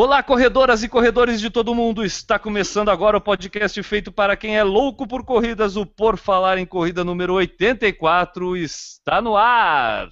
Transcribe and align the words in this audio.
Olá, 0.00 0.22
corredoras 0.22 0.84
e 0.84 0.88
corredores 0.88 1.40
de 1.40 1.50
todo 1.50 1.74
mundo! 1.74 2.04
Está 2.04 2.38
começando 2.38 2.88
agora 2.88 3.16
o 3.16 3.20
podcast 3.20 3.82
feito 3.82 4.12
para 4.12 4.36
quem 4.36 4.56
é 4.56 4.62
louco 4.62 5.08
por 5.08 5.24
corridas. 5.24 5.74
O 5.74 5.84
Por 5.84 6.16
Falar 6.16 6.56
em 6.56 6.64
Corrida 6.64 7.02
número 7.02 7.34
84 7.34 8.56
está 8.56 9.20
no 9.20 9.36
ar! 9.36 10.08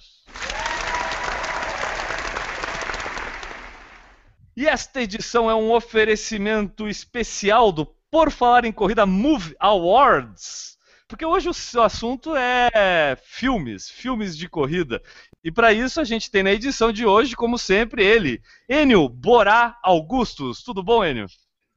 E 4.57 4.67
esta 4.67 5.01
edição 5.01 5.49
é 5.49 5.55
um 5.55 5.71
oferecimento 5.71 6.89
especial 6.89 7.71
do 7.71 7.85
Por 7.85 8.29
Falar 8.29 8.65
em 8.65 8.73
Corrida 8.73 9.05
Move 9.05 9.55
Awards. 9.57 10.77
Porque 11.07 11.25
hoje 11.25 11.47
o 11.47 11.81
assunto 11.81 12.35
é 12.35 13.17
filmes, 13.23 13.89
filmes 13.89 14.37
de 14.37 14.49
corrida. 14.49 15.01
E 15.47 15.51
para 15.51 15.71
isso 15.71 16.01
a 16.01 16.03
gente 16.03 16.29
tem 16.29 16.43
na 16.43 16.51
edição 16.51 16.91
de 16.91 17.05
hoje, 17.05 17.33
como 17.33 17.57
sempre, 17.57 18.03
ele, 18.03 18.41
Enio 18.67 19.07
Borá 19.07 19.77
Augustus. 19.81 20.61
Tudo 20.61 20.83
bom, 20.83 21.05
Enio? 21.05 21.25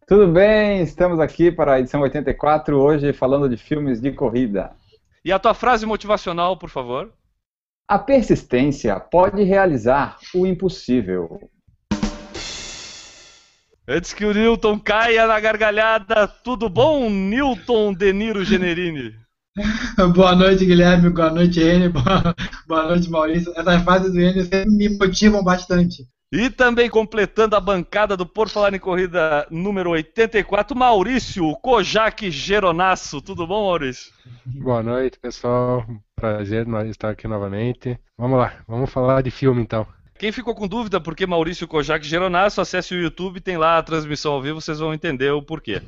Tudo 0.09 0.27
bem, 0.27 0.83
estamos 0.83 1.21
aqui 1.21 1.53
para 1.53 1.75
a 1.75 1.79
edição 1.79 2.01
84, 2.01 2.77
hoje 2.77 3.13
falando 3.13 3.49
de 3.49 3.57
filmes 3.57 4.01
de 4.01 4.11
corrida. 4.11 4.73
E 5.25 5.31
a 5.31 5.39
tua 5.39 5.55
frase 5.55 5.87
motivacional, 5.87 6.57
por 6.57 6.69
favor? 6.69 7.15
A 7.87 7.97
persistência 7.97 8.99
pode 8.99 9.45
realizar 9.45 10.19
o 10.35 10.45
impossível. 10.45 11.49
Antes 13.87 14.13
que 14.13 14.25
o 14.25 14.35
Newton 14.35 14.81
caia 14.81 15.29
na 15.29 15.39
gargalhada, 15.39 16.27
tudo 16.27 16.69
bom, 16.69 17.09
Newton 17.09 17.95
Deniro 17.95 18.45
Generini? 18.45 19.15
boa 20.15 20.35
noite, 20.35 20.65
Guilherme. 20.65 21.11
Boa 21.11 21.31
noite, 21.31 21.61
Enio. 21.61 21.91
Boa, 21.93 22.35
boa 22.67 22.89
noite, 22.89 23.11
Maurício. 23.11 23.53
Essas 23.57 23.83
fases 23.83 24.13
do 24.13 24.21
Enio 24.21 24.45
sempre 24.45 24.71
me 24.71 24.89
motivam 24.99 25.43
bastante. 25.43 26.05
E 26.33 26.49
também 26.49 26.89
completando 26.89 27.57
a 27.57 27.61
bancada 27.61 28.17
do 28.17 28.25
Por 28.25 28.49
Falar 28.49 28.73
em 28.73 28.79
Corrida 28.79 29.47
número 29.51 29.91
84, 29.91 30.77
Maurício 30.77 31.45
Kojak 31.57 32.31
Geronasso. 32.31 33.21
Tudo 33.21 33.47
bom, 33.49 33.67
Maurício? 33.67 34.13
Boa 34.47 34.81
noite, 34.81 35.19
pessoal. 35.19 35.85
Prazer 36.15 36.69
estar 36.89 37.11
aqui 37.11 37.27
novamente. 37.27 37.99
Vamos 38.17 38.39
lá, 38.39 38.53
vamos 38.69 38.89
falar 38.91 39.23
de 39.23 39.31
filme 39.33 39.61
então. 39.61 39.85
Quem 40.21 40.31
ficou 40.31 40.55
com 40.55 40.69
dúvida 40.69 41.01
por 41.01 41.17
que 41.17 41.27
Maurício 41.27 41.67
Kojak 41.67 42.07
Geronasso, 42.07 42.61
acesse 42.61 42.95
o 42.95 43.01
YouTube, 43.01 43.41
tem 43.41 43.57
lá 43.57 43.79
a 43.79 43.83
transmissão 43.83 44.35
ao 44.35 44.43
vivo, 44.43 44.61
vocês 44.61 44.79
vão 44.79 44.93
entender 44.93 45.31
o 45.31 45.43
porquê. 45.43 45.81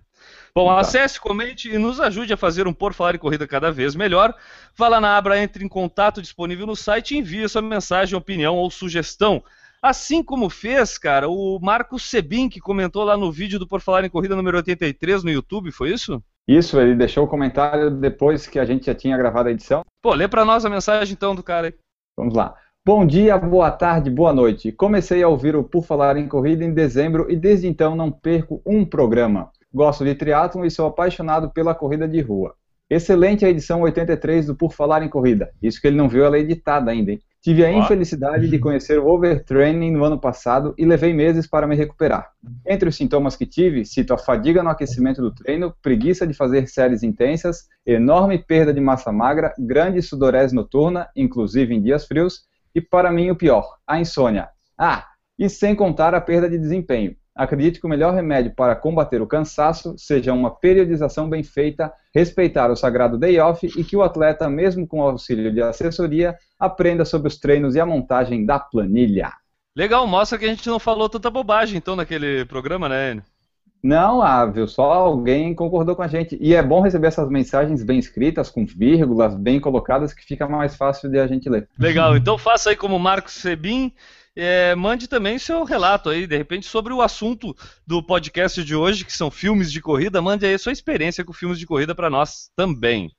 Bom, 0.54 0.68
tá. 0.68 0.78
acesse, 0.78 1.20
comente 1.20 1.68
e 1.68 1.76
nos 1.78 1.98
ajude 1.98 2.32
a 2.32 2.36
fazer 2.36 2.68
um 2.68 2.72
Por 2.72 2.94
Falar 2.94 3.16
em 3.16 3.18
Corrida 3.18 3.44
cada 3.44 3.72
vez 3.72 3.96
melhor. 3.96 4.32
Vá 4.76 4.86
lá 4.86 5.00
na 5.00 5.16
abra 5.16 5.42
Entre 5.42 5.64
em 5.64 5.68
Contato 5.68 6.22
disponível 6.22 6.64
no 6.64 6.76
site 6.76 7.14
e 7.14 7.18
envie 7.18 7.48
sua 7.48 7.60
mensagem, 7.60 8.16
opinião 8.16 8.54
ou 8.54 8.70
sugestão. 8.70 9.42
Assim 9.84 10.22
como 10.22 10.48
fez, 10.48 10.96
cara, 10.96 11.28
o 11.28 11.58
Marcos 11.60 12.08
Sebin, 12.08 12.48
que 12.48 12.58
comentou 12.58 13.04
lá 13.04 13.18
no 13.18 13.30
vídeo 13.30 13.58
do 13.58 13.68
Por 13.68 13.82
Falar 13.82 14.02
em 14.02 14.08
Corrida 14.08 14.34
número 14.34 14.56
83 14.56 15.22
no 15.22 15.30
YouTube, 15.30 15.70
foi 15.70 15.92
isso? 15.92 16.24
Isso, 16.48 16.80
ele 16.80 16.94
deixou 16.94 17.24
o 17.24 17.28
comentário 17.28 17.90
depois 17.90 18.46
que 18.46 18.58
a 18.58 18.64
gente 18.64 18.86
já 18.86 18.94
tinha 18.94 19.14
gravado 19.14 19.50
a 19.50 19.52
edição. 19.52 19.82
Pô, 20.00 20.14
lê 20.14 20.26
para 20.26 20.42
nós 20.42 20.64
a 20.64 20.70
mensagem 20.70 21.12
então 21.12 21.34
do 21.34 21.42
cara 21.42 21.66
aí. 21.66 21.74
Vamos 22.16 22.32
lá. 22.32 22.54
Bom 22.82 23.04
dia, 23.04 23.36
boa 23.36 23.70
tarde, 23.70 24.08
boa 24.08 24.32
noite. 24.32 24.72
Comecei 24.72 25.22
a 25.22 25.28
ouvir 25.28 25.54
o 25.54 25.62
Por 25.62 25.84
Falar 25.84 26.16
em 26.16 26.28
Corrida 26.28 26.64
em 26.64 26.72
dezembro 26.72 27.30
e 27.30 27.36
desde 27.36 27.66
então 27.66 27.94
não 27.94 28.10
perco 28.10 28.62
um 28.64 28.86
programa. 28.86 29.50
Gosto 29.70 30.02
de 30.02 30.14
triatlon 30.14 30.64
e 30.64 30.70
sou 30.70 30.86
apaixonado 30.86 31.50
pela 31.50 31.74
corrida 31.74 32.08
de 32.08 32.22
rua. 32.22 32.54
Excelente 32.88 33.44
a 33.44 33.50
edição 33.50 33.82
83 33.82 34.46
do 34.46 34.54
Por 34.54 34.72
Falar 34.72 35.02
em 35.02 35.10
Corrida. 35.10 35.50
Isso 35.62 35.78
que 35.78 35.86
ele 35.86 35.96
não 35.98 36.08
viu 36.08 36.24
ela 36.24 36.38
editada 36.38 36.90
ainda, 36.90 37.12
hein? 37.12 37.20
Tive 37.44 37.62
a 37.62 37.70
infelicidade 37.70 38.48
de 38.48 38.58
conhecer 38.58 38.98
o 38.98 39.06
overtraining 39.06 39.90
no 39.90 40.02
ano 40.02 40.18
passado 40.18 40.74
e 40.78 40.86
levei 40.86 41.12
meses 41.12 41.46
para 41.46 41.66
me 41.66 41.76
recuperar. 41.76 42.30
Entre 42.66 42.88
os 42.88 42.96
sintomas 42.96 43.36
que 43.36 43.44
tive, 43.44 43.84
cito 43.84 44.14
a 44.14 44.18
fadiga 44.18 44.62
no 44.62 44.70
aquecimento 44.70 45.20
do 45.20 45.30
treino, 45.30 45.74
preguiça 45.82 46.26
de 46.26 46.32
fazer 46.32 46.66
séries 46.68 47.02
intensas, 47.02 47.68
enorme 47.84 48.38
perda 48.38 48.72
de 48.72 48.80
massa 48.80 49.12
magra, 49.12 49.52
grande 49.58 50.00
sudorese 50.00 50.54
noturna, 50.54 51.06
inclusive 51.14 51.74
em 51.74 51.82
dias 51.82 52.06
frios, 52.06 52.46
e 52.74 52.80
para 52.80 53.12
mim 53.12 53.28
o 53.28 53.36
pior, 53.36 53.76
a 53.86 54.00
insônia. 54.00 54.48
Ah, 54.78 55.04
e 55.38 55.46
sem 55.50 55.74
contar 55.74 56.14
a 56.14 56.22
perda 56.22 56.48
de 56.48 56.56
desempenho 56.56 57.14
acredito 57.34 57.80
que 57.80 57.86
o 57.86 57.88
melhor 57.88 58.14
remédio 58.14 58.54
para 58.54 58.76
combater 58.76 59.20
o 59.20 59.26
cansaço 59.26 59.94
seja 59.98 60.32
uma 60.32 60.50
periodização 60.50 61.28
bem 61.28 61.42
feita, 61.42 61.92
respeitar 62.14 62.70
o 62.70 62.76
sagrado 62.76 63.18
day 63.18 63.38
off 63.40 63.66
e 63.66 63.82
que 63.82 63.96
o 63.96 64.02
atleta, 64.02 64.48
mesmo 64.48 64.86
com 64.86 65.02
auxílio 65.02 65.52
de 65.52 65.60
assessoria, 65.60 66.36
aprenda 66.58 67.04
sobre 67.04 67.28
os 67.28 67.38
treinos 67.38 67.74
e 67.74 67.80
a 67.80 67.86
montagem 67.86 68.46
da 68.46 68.58
planilha. 68.58 69.32
Legal, 69.76 70.06
mostra 70.06 70.38
que 70.38 70.44
a 70.44 70.48
gente 70.48 70.68
não 70.68 70.78
falou 70.78 71.08
tanta 71.08 71.28
bobagem 71.28 71.78
então 71.78 71.96
naquele 71.96 72.44
programa, 72.44 72.88
né, 72.88 73.10
Enio? 73.10 73.33
Não, 73.84 74.50
viu? 74.50 74.66
Só 74.66 74.90
alguém 74.94 75.54
concordou 75.54 75.94
com 75.94 76.00
a 76.00 76.08
gente. 76.08 76.38
E 76.40 76.54
é 76.54 76.62
bom 76.62 76.80
receber 76.80 77.08
essas 77.08 77.28
mensagens 77.28 77.84
bem 77.84 77.98
escritas, 77.98 78.48
com 78.48 78.64
vírgulas 78.64 79.34
bem 79.34 79.60
colocadas, 79.60 80.14
que 80.14 80.24
fica 80.24 80.48
mais 80.48 80.74
fácil 80.74 81.10
de 81.10 81.18
a 81.18 81.26
gente 81.26 81.50
ler. 81.50 81.68
Legal, 81.78 82.16
então 82.16 82.38
faça 82.38 82.70
aí 82.70 82.76
como 82.76 82.98
Marcos 82.98 83.34
Sebin 83.34 83.92
é, 84.34 84.74
mande 84.74 85.06
também 85.06 85.38
seu 85.38 85.64
relato 85.64 86.08
aí, 86.08 86.26
de 86.26 86.36
repente, 86.36 86.66
sobre 86.66 86.94
o 86.94 87.02
assunto 87.02 87.54
do 87.86 88.02
podcast 88.02 88.64
de 88.64 88.74
hoje, 88.74 89.04
que 89.04 89.12
são 89.12 89.30
filmes 89.30 89.70
de 89.70 89.82
corrida. 89.82 90.22
Mande 90.22 90.46
aí 90.46 90.58
sua 90.58 90.72
experiência 90.72 91.22
com 91.22 91.34
filmes 91.34 91.58
de 91.58 91.66
corrida 91.66 91.94
para 91.94 92.08
nós 92.08 92.50
também. 92.56 93.12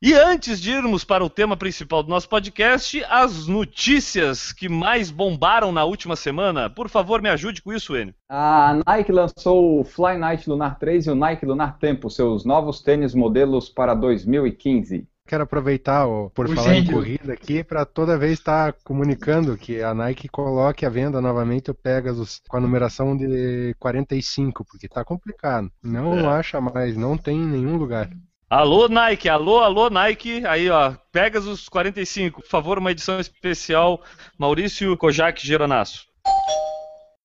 E 0.00 0.14
antes 0.14 0.60
de 0.60 0.70
irmos 0.70 1.02
para 1.02 1.24
o 1.24 1.28
tema 1.28 1.56
principal 1.56 2.04
do 2.04 2.08
nosso 2.08 2.28
podcast, 2.28 3.04
as 3.08 3.48
notícias 3.48 4.52
que 4.52 4.68
mais 4.68 5.10
bombaram 5.10 5.72
na 5.72 5.84
última 5.84 6.14
semana. 6.14 6.70
Por 6.70 6.88
favor, 6.88 7.20
me 7.20 7.28
ajude 7.28 7.60
com 7.60 7.72
isso, 7.72 7.96
Enio. 7.96 8.14
A 8.28 8.80
Nike 8.86 9.10
lançou 9.10 9.80
o 9.80 9.84
Fly 9.84 10.16
Night 10.16 10.48
Lunar 10.48 10.78
3 10.78 11.08
e 11.08 11.10
o 11.10 11.16
Nike 11.16 11.44
Lunar 11.44 11.78
Tempo, 11.80 12.08
seus 12.08 12.44
novos 12.44 12.80
tênis 12.80 13.12
modelos 13.12 13.68
para 13.68 13.92
2015 13.92 15.04
quero 15.28 15.44
aproveitar 15.44 16.08
ó, 16.08 16.30
por 16.30 16.46
o 16.46 16.54
falar 16.54 16.74
gênio. 16.74 16.90
em 16.90 16.94
corrida 16.94 17.32
aqui 17.34 17.62
para 17.62 17.84
toda 17.84 18.16
vez 18.16 18.32
estar 18.32 18.72
tá 18.72 18.78
comunicando 18.82 19.58
que 19.58 19.82
a 19.82 19.92
Nike 19.92 20.26
coloque 20.26 20.86
à 20.86 20.88
venda 20.88 21.20
novamente 21.20 21.70
o 21.70 21.74
Pegasus 21.74 22.40
com 22.48 22.56
a 22.56 22.60
numeração 22.60 23.14
de 23.14 23.74
45, 23.78 24.64
porque 24.64 24.86
está 24.86 25.04
complicado. 25.04 25.70
Não 25.82 26.18
é. 26.18 26.26
acha 26.26 26.58
mais, 26.62 26.96
não 26.96 27.18
tem 27.18 27.36
em 27.36 27.46
nenhum 27.46 27.76
lugar. 27.76 28.08
Alô 28.50 28.88
Nike, 28.88 29.28
alô, 29.28 29.58
alô 29.58 29.90
Nike, 29.90 30.42
aí 30.46 30.70
ó, 30.70 30.94
Pegasus 31.12 31.68
45, 31.68 32.40
por 32.40 32.48
favor, 32.48 32.78
uma 32.78 32.90
edição 32.90 33.20
especial 33.20 34.00
Maurício 34.38 34.96
Kojak 34.96 35.46
Geronasso. 35.46 36.06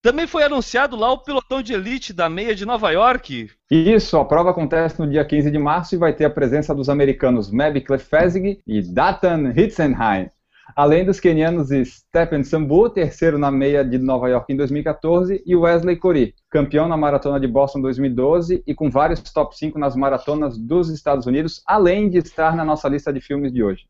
Também 0.01 0.27
foi 0.27 0.43
anunciado 0.43 0.97
lá 0.97 1.13
o 1.13 1.19
pelotão 1.19 1.61
de 1.61 1.71
elite 1.71 2.11
da 2.11 2.27
meia 2.27 2.53
de 2.53 2.65
Nova 2.65 2.91
York. 2.91 3.49
Isso, 3.71 4.17
a 4.17 4.25
prova 4.25 4.49
acontece 4.49 4.99
no 4.99 5.09
dia 5.09 5.23
15 5.23 5.49
de 5.49 5.57
março 5.57 5.95
e 5.95 5.97
vai 5.97 6.11
ter 6.11 6.25
a 6.25 6.29
presença 6.29 6.75
dos 6.75 6.89
americanos 6.89 7.49
Meb 7.49 7.79
Klefezig 7.79 8.59
e 8.67 8.81
Datan 8.81 9.53
Hitzenheim. 9.55 10.29
Além 10.75 11.06
dos 11.06 11.19
kenianos 11.19 11.69
Stephen 11.86 12.44
Sambu, 12.44 12.89
terceiro 12.89 13.38
na 13.38 13.51
meia 13.51 13.83
de 13.83 13.98
Nova 13.98 14.30
York 14.30 14.51
em 14.51 14.56
2014, 14.56 15.44
e 15.45 15.56
Wesley 15.56 15.98
Cori, 15.98 16.33
campeão 16.50 16.88
na 16.88 16.98
maratona 16.98 17.39
de 17.39 17.48
Boston 17.48 17.81
2012 17.81 18.63
e 18.65 18.74
com 18.74 18.89
vários 18.89 19.19
top 19.21 19.56
5 19.57 19.77
nas 19.77 19.95
maratonas 19.95 20.57
dos 20.57 20.89
Estados 20.89 21.25
Unidos, 21.25 21.62
além 21.68 22.10
de 22.10 22.18
estar 22.19 22.56
na 22.56 22.65
nossa 22.65 22.88
lista 22.88 23.12
de 23.12 23.21
filmes 23.21 23.51
de 23.51 23.63
hoje. 23.63 23.83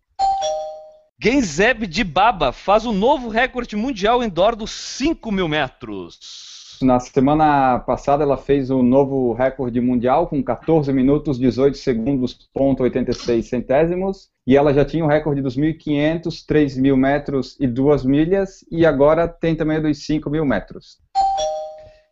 Genzeb 1.22 1.88
Dibaba 1.88 2.52
faz 2.52 2.86
um 2.86 2.92
novo 2.92 3.30
recorde 3.30 3.76
mundial 3.76 4.24
indoor 4.24 4.56
dos 4.56 4.72
5 4.72 5.32
mil 5.32 5.48
metros. 5.48 6.53
Na 6.84 7.00
semana 7.00 7.80
passada 7.80 8.24
ela 8.24 8.36
fez 8.36 8.70
o 8.70 8.80
um 8.80 8.84
novo 8.84 9.32
recorde 9.34 9.80
mundial 9.80 10.28
com 10.28 10.44
14 10.44 10.92
minutos, 10.92 11.40
18 11.40 11.78
segundos, 11.78 12.34
ponto 12.54 12.84
86 12.84 13.48
centésimos. 13.48 14.30
E 14.46 14.58
ela 14.58 14.74
já 14.74 14.84
tinha 14.84 15.06
o 15.06 15.08
recorde 15.08 15.42
dos 15.42 15.58
1.500, 15.58 16.46
3 16.46 16.78
mil 16.78 16.98
metros 16.98 17.56
e 17.60 17.66
2 17.66 18.04
milhas. 18.04 18.66
E 18.70 18.86
agora 18.86 19.28
tem 19.28 19.56
também 19.56 19.82
dos 19.82 20.06
5 20.06 20.30
mil 20.30 20.46
metros. 20.46 20.98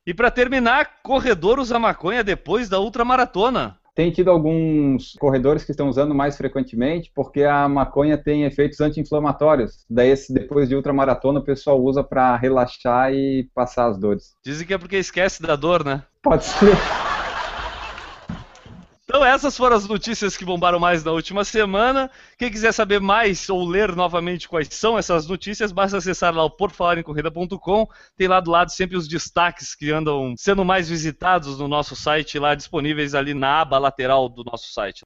E 0.08 0.14
para 0.14 0.32
terminar, 0.32 1.02
corredor 1.04 1.60
usa 1.60 1.78
maconha 1.78 2.24
depois 2.24 2.70
da 2.70 2.80
ultramaratona. 2.80 3.81
Tem 3.94 4.10
tido 4.12 4.32
alguns 4.32 5.14
corredores 5.20 5.64
que 5.64 5.72
estão 5.72 5.90
usando 5.90 6.16
mais 6.16 6.38
frequentemente, 6.38 7.12
porque 7.14 7.44
a 7.44 7.68
maconha 7.68 8.18
tem 8.18 8.44
efeitos 8.44 8.80
anti-inflamatórios. 8.80 9.86
Daí, 9.90 10.14
depois 10.30 10.70
de 10.70 10.76
ultramaratona, 10.76 11.40
o 11.40 11.44
pessoal 11.44 11.82
usa 11.82 12.04
para 12.04 12.36
relaxar 12.38 13.14
e 13.14 13.50
passar 13.54 13.88
as 13.88 13.98
dores. 13.98 14.36
Dizem 14.44 14.66
que 14.66 14.74
é 14.74 14.78
porque 14.78 14.98
esquece 14.98 15.42
da 15.42 15.56
dor, 15.56 15.84
né? 15.84 16.04
Pode 16.22 16.46
ser. 16.46 17.11
Então 19.14 19.26
essas 19.26 19.58
foram 19.58 19.76
as 19.76 19.86
notícias 19.86 20.38
que 20.38 20.46
bombaram 20.46 20.80
mais 20.80 21.04
na 21.04 21.12
última 21.12 21.44
semana. 21.44 22.10
Quem 22.38 22.50
quiser 22.50 22.72
saber 22.72 23.02
mais 23.02 23.50
ou 23.50 23.68
ler 23.68 23.94
novamente 23.94 24.48
quais 24.48 24.70
são 24.72 24.98
essas 24.98 25.28
notícias, 25.28 25.74
basta 25.74 25.98
acessar 25.98 26.34
lá 26.34 26.46
o 26.46 26.50
porfalarencorrida.com. 26.50 27.88
Tem 28.16 28.30
lá 28.30 28.40
do 28.40 28.50
lado 28.50 28.72
sempre 28.72 28.96
os 28.96 29.10
destaques 29.10 29.76
que 29.76 29.92
andam 29.92 30.34
sendo 30.38 30.64
mais 30.64 30.88
visitados 30.88 31.60
no 31.60 31.68
nosso 31.68 31.94
site, 31.94 32.40
lá 32.40 32.56
disponíveis 32.56 33.14
ali 33.14 33.34
na 33.34 33.60
aba 33.60 33.78
lateral 33.78 34.30
do 34.30 34.46
nosso 34.46 34.72
site. 34.72 35.02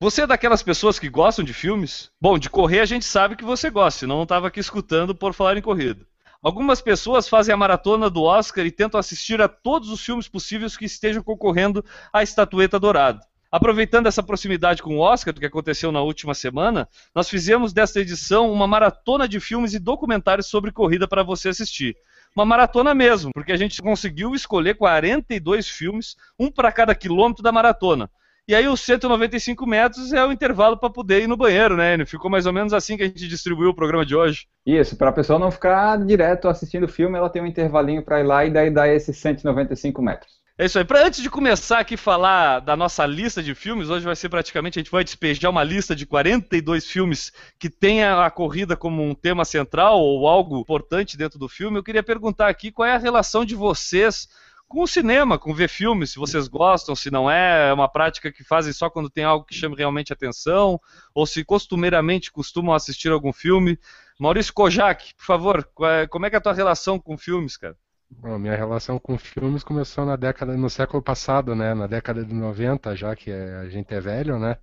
Você 0.00 0.22
é 0.22 0.26
daquelas 0.26 0.64
pessoas 0.64 0.98
que 0.98 1.08
gostam 1.08 1.44
de 1.44 1.54
filmes? 1.54 2.10
Bom, 2.20 2.40
de 2.40 2.50
correr 2.50 2.80
a 2.80 2.86
gente 2.86 3.04
sabe 3.04 3.36
que 3.36 3.44
você 3.44 3.70
gosta, 3.70 4.00
senão 4.00 4.16
não 4.16 4.24
estava 4.24 4.48
aqui 4.48 4.58
escutando 4.58 5.14
por 5.14 5.32
falar 5.32 5.56
em 5.56 5.62
corrida. 5.62 6.04
Algumas 6.44 6.82
pessoas 6.82 7.26
fazem 7.26 7.54
a 7.54 7.56
maratona 7.56 8.10
do 8.10 8.22
Oscar 8.22 8.66
e 8.66 8.70
tentam 8.70 9.00
assistir 9.00 9.40
a 9.40 9.48
todos 9.48 9.88
os 9.88 10.04
filmes 10.04 10.28
possíveis 10.28 10.76
que 10.76 10.84
estejam 10.84 11.22
concorrendo 11.22 11.82
à 12.12 12.22
estatueta 12.22 12.78
dourada. 12.78 13.20
Aproveitando 13.50 14.08
essa 14.08 14.22
proximidade 14.22 14.82
com 14.82 14.98
o 14.98 15.00
Oscar, 15.00 15.32
que 15.32 15.46
aconteceu 15.46 15.90
na 15.90 16.02
última 16.02 16.34
semana, 16.34 16.86
nós 17.14 17.30
fizemos 17.30 17.72
desta 17.72 17.98
edição 17.98 18.52
uma 18.52 18.66
maratona 18.66 19.26
de 19.26 19.40
filmes 19.40 19.72
e 19.72 19.78
documentários 19.78 20.46
sobre 20.48 20.70
corrida 20.70 21.08
para 21.08 21.22
você 21.22 21.48
assistir. 21.48 21.96
Uma 22.36 22.44
maratona 22.44 22.94
mesmo, 22.94 23.30
porque 23.32 23.52
a 23.52 23.56
gente 23.56 23.80
conseguiu 23.80 24.34
escolher 24.34 24.74
42 24.74 25.66
filmes, 25.66 26.14
um 26.38 26.50
para 26.50 26.70
cada 26.70 26.94
quilômetro 26.94 27.42
da 27.42 27.52
maratona. 27.52 28.10
E 28.46 28.54
aí 28.54 28.68
os 28.68 28.80
195 28.80 29.66
metros 29.66 30.12
é 30.12 30.24
o 30.24 30.30
intervalo 30.30 30.76
para 30.76 30.90
poder 30.90 31.22
ir 31.22 31.26
no 31.26 31.36
banheiro, 31.36 31.76
né? 31.76 32.04
Ficou 32.04 32.30
mais 32.30 32.44
ou 32.44 32.52
menos 32.52 32.74
assim 32.74 32.96
que 32.96 33.02
a 33.02 33.06
gente 33.06 33.26
distribuiu 33.26 33.70
o 33.70 33.74
programa 33.74 34.04
de 34.04 34.14
hoje. 34.14 34.46
Isso, 34.66 34.96
para 34.96 35.08
a 35.08 35.12
pessoa 35.12 35.38
não 35.38 35.50
ficar 35.50 35.96
direto 36.04 36.46
assistindo 36.46 36.84
o 36.84 36.88
filme, 36.88 37.16
ela 37.16 37.30
tem 37.30 37.40
um 37.40 37.46
intervalinho 37.46 38.02
para 38.02 38.20
ir 38.20 38.24
lá 38.24 38.44
e 38.44 38.50
daí 38.50 38.70
dá 38.70 38.86
esses 38.86 39.16
195 39.16 40.02
metros. 40.02 40.44
É 40.56 40.66
isso 40.66 40.78
aí. 40.78 40.84
Pra, 40.84 41.04
antes 41.04 41.20
de 41.20 41.28
começar 41.28 41.80
aqui 41.80 41.96
falar 41.96 42.60
da 42.60 42.76
nossa 42.76 43.04
lista 43.04 43.42
de 43.42 43.56
filmes, 43.56 43.90
hoje 43.90 44.04
vai 44.04 44.14
ser 44.14 44.28
praticamente, 44.28 44.78
a 44.78 44.82
gente 44.82 44.90
vai 44.90 45.02
despejar 45.02 45.50
uma 45.50 45.64
lista 45.64 45.96
de 45.96 46.06
42 46.06 46.86
filmes 46.86 47.32
que 47.58 47.68
tenha 47.68 48.24
a 48.24 48.30
corrida 48.30 48.76
como 48.76 49.02
um 49.02 49.16
tema 49.16 49.44
central 49.44 49.98
ou 49.98 50.28
algo 50.28 50.60
importante 50.60 51.16
dentro 51.16 51.40
do 51.40 51.48
filme. 51.48 51.76
Eu 51.76 51.82
queria 51.82 52.04
perguntar 52.04 52.46
aqui 52.46 52.70
qual 52.70 52.86
é 52.86 52.94
a 52.94 52.98
relação 52.98 53.44
de 53.44 53.56
vocês 53.56 54.28
com 54.74 54.82
o 54.82 54.88
cinema, 54.88 55.38
com 55.38 55.54
ver 55.54 55.68
filmes, 55.68 56.10
se 56.10 56.18
vocês 56.18 56.48
gostam, 56.48 56.96
se 56.96 57.08
não 57.08 57.30
é, 57.30 57.68
é 57.68 57.72
uma 57.72 57.88
prática 57.88 58.32
que 58.32 58.42
fazem 58.42 58.72
só 58.72 58.90
quando 58.90 59.08
tem 59.08 59.22
algo 59.22 59.44
que 59.44 59.54
chame 59.54 59.76
realmente 59.76 60.12
atenção, 60.12 60.80
ou 61.14 61.24
se 61.24 61.44
costumeiramente 61.44 62.32
costumam 62.32 62.74
assistir 62.74 63.12
algum 63.12 63.32
filme. 63.32 63.78
Maurício 64.18 64.52
Kojak, 64.52 65.14
por 65.14 65.24
favor, 65.24 65.68
é, 65.82 66.08
como 66.08 66.26
é 66.26 66.30
que 66.30 66.34
é 66.34 66.38
a 66.38 66.42
tua 66.42 66.52
relação 66.52 66.98
com 66.98 67.16
filmes, 67.16 67.56
cara? 67.56 67.76
Bom, 68.10 68.36
minha 68.36 68.56
relação 68.56 68.98
com 68.98 69.16
filmes 69.16 69.62
começou 69.62 70.04
na 70.04 70.16
década, 70.16 70.56
no 70.56 70.68
século 70.68 71.00
passado, 71.00 71.54
né, 71.54 71.72
na 71.72 71.86
década 71.86 72.24
de 72.24 72.34
90, 72.34 72.96
já 72.96 73.14
que 73.14 73.30
a 73.30 73.68
gente 73.68 73.94
é 73.94 74.00
velho, 74.00 74.40
né, 74.40 74.58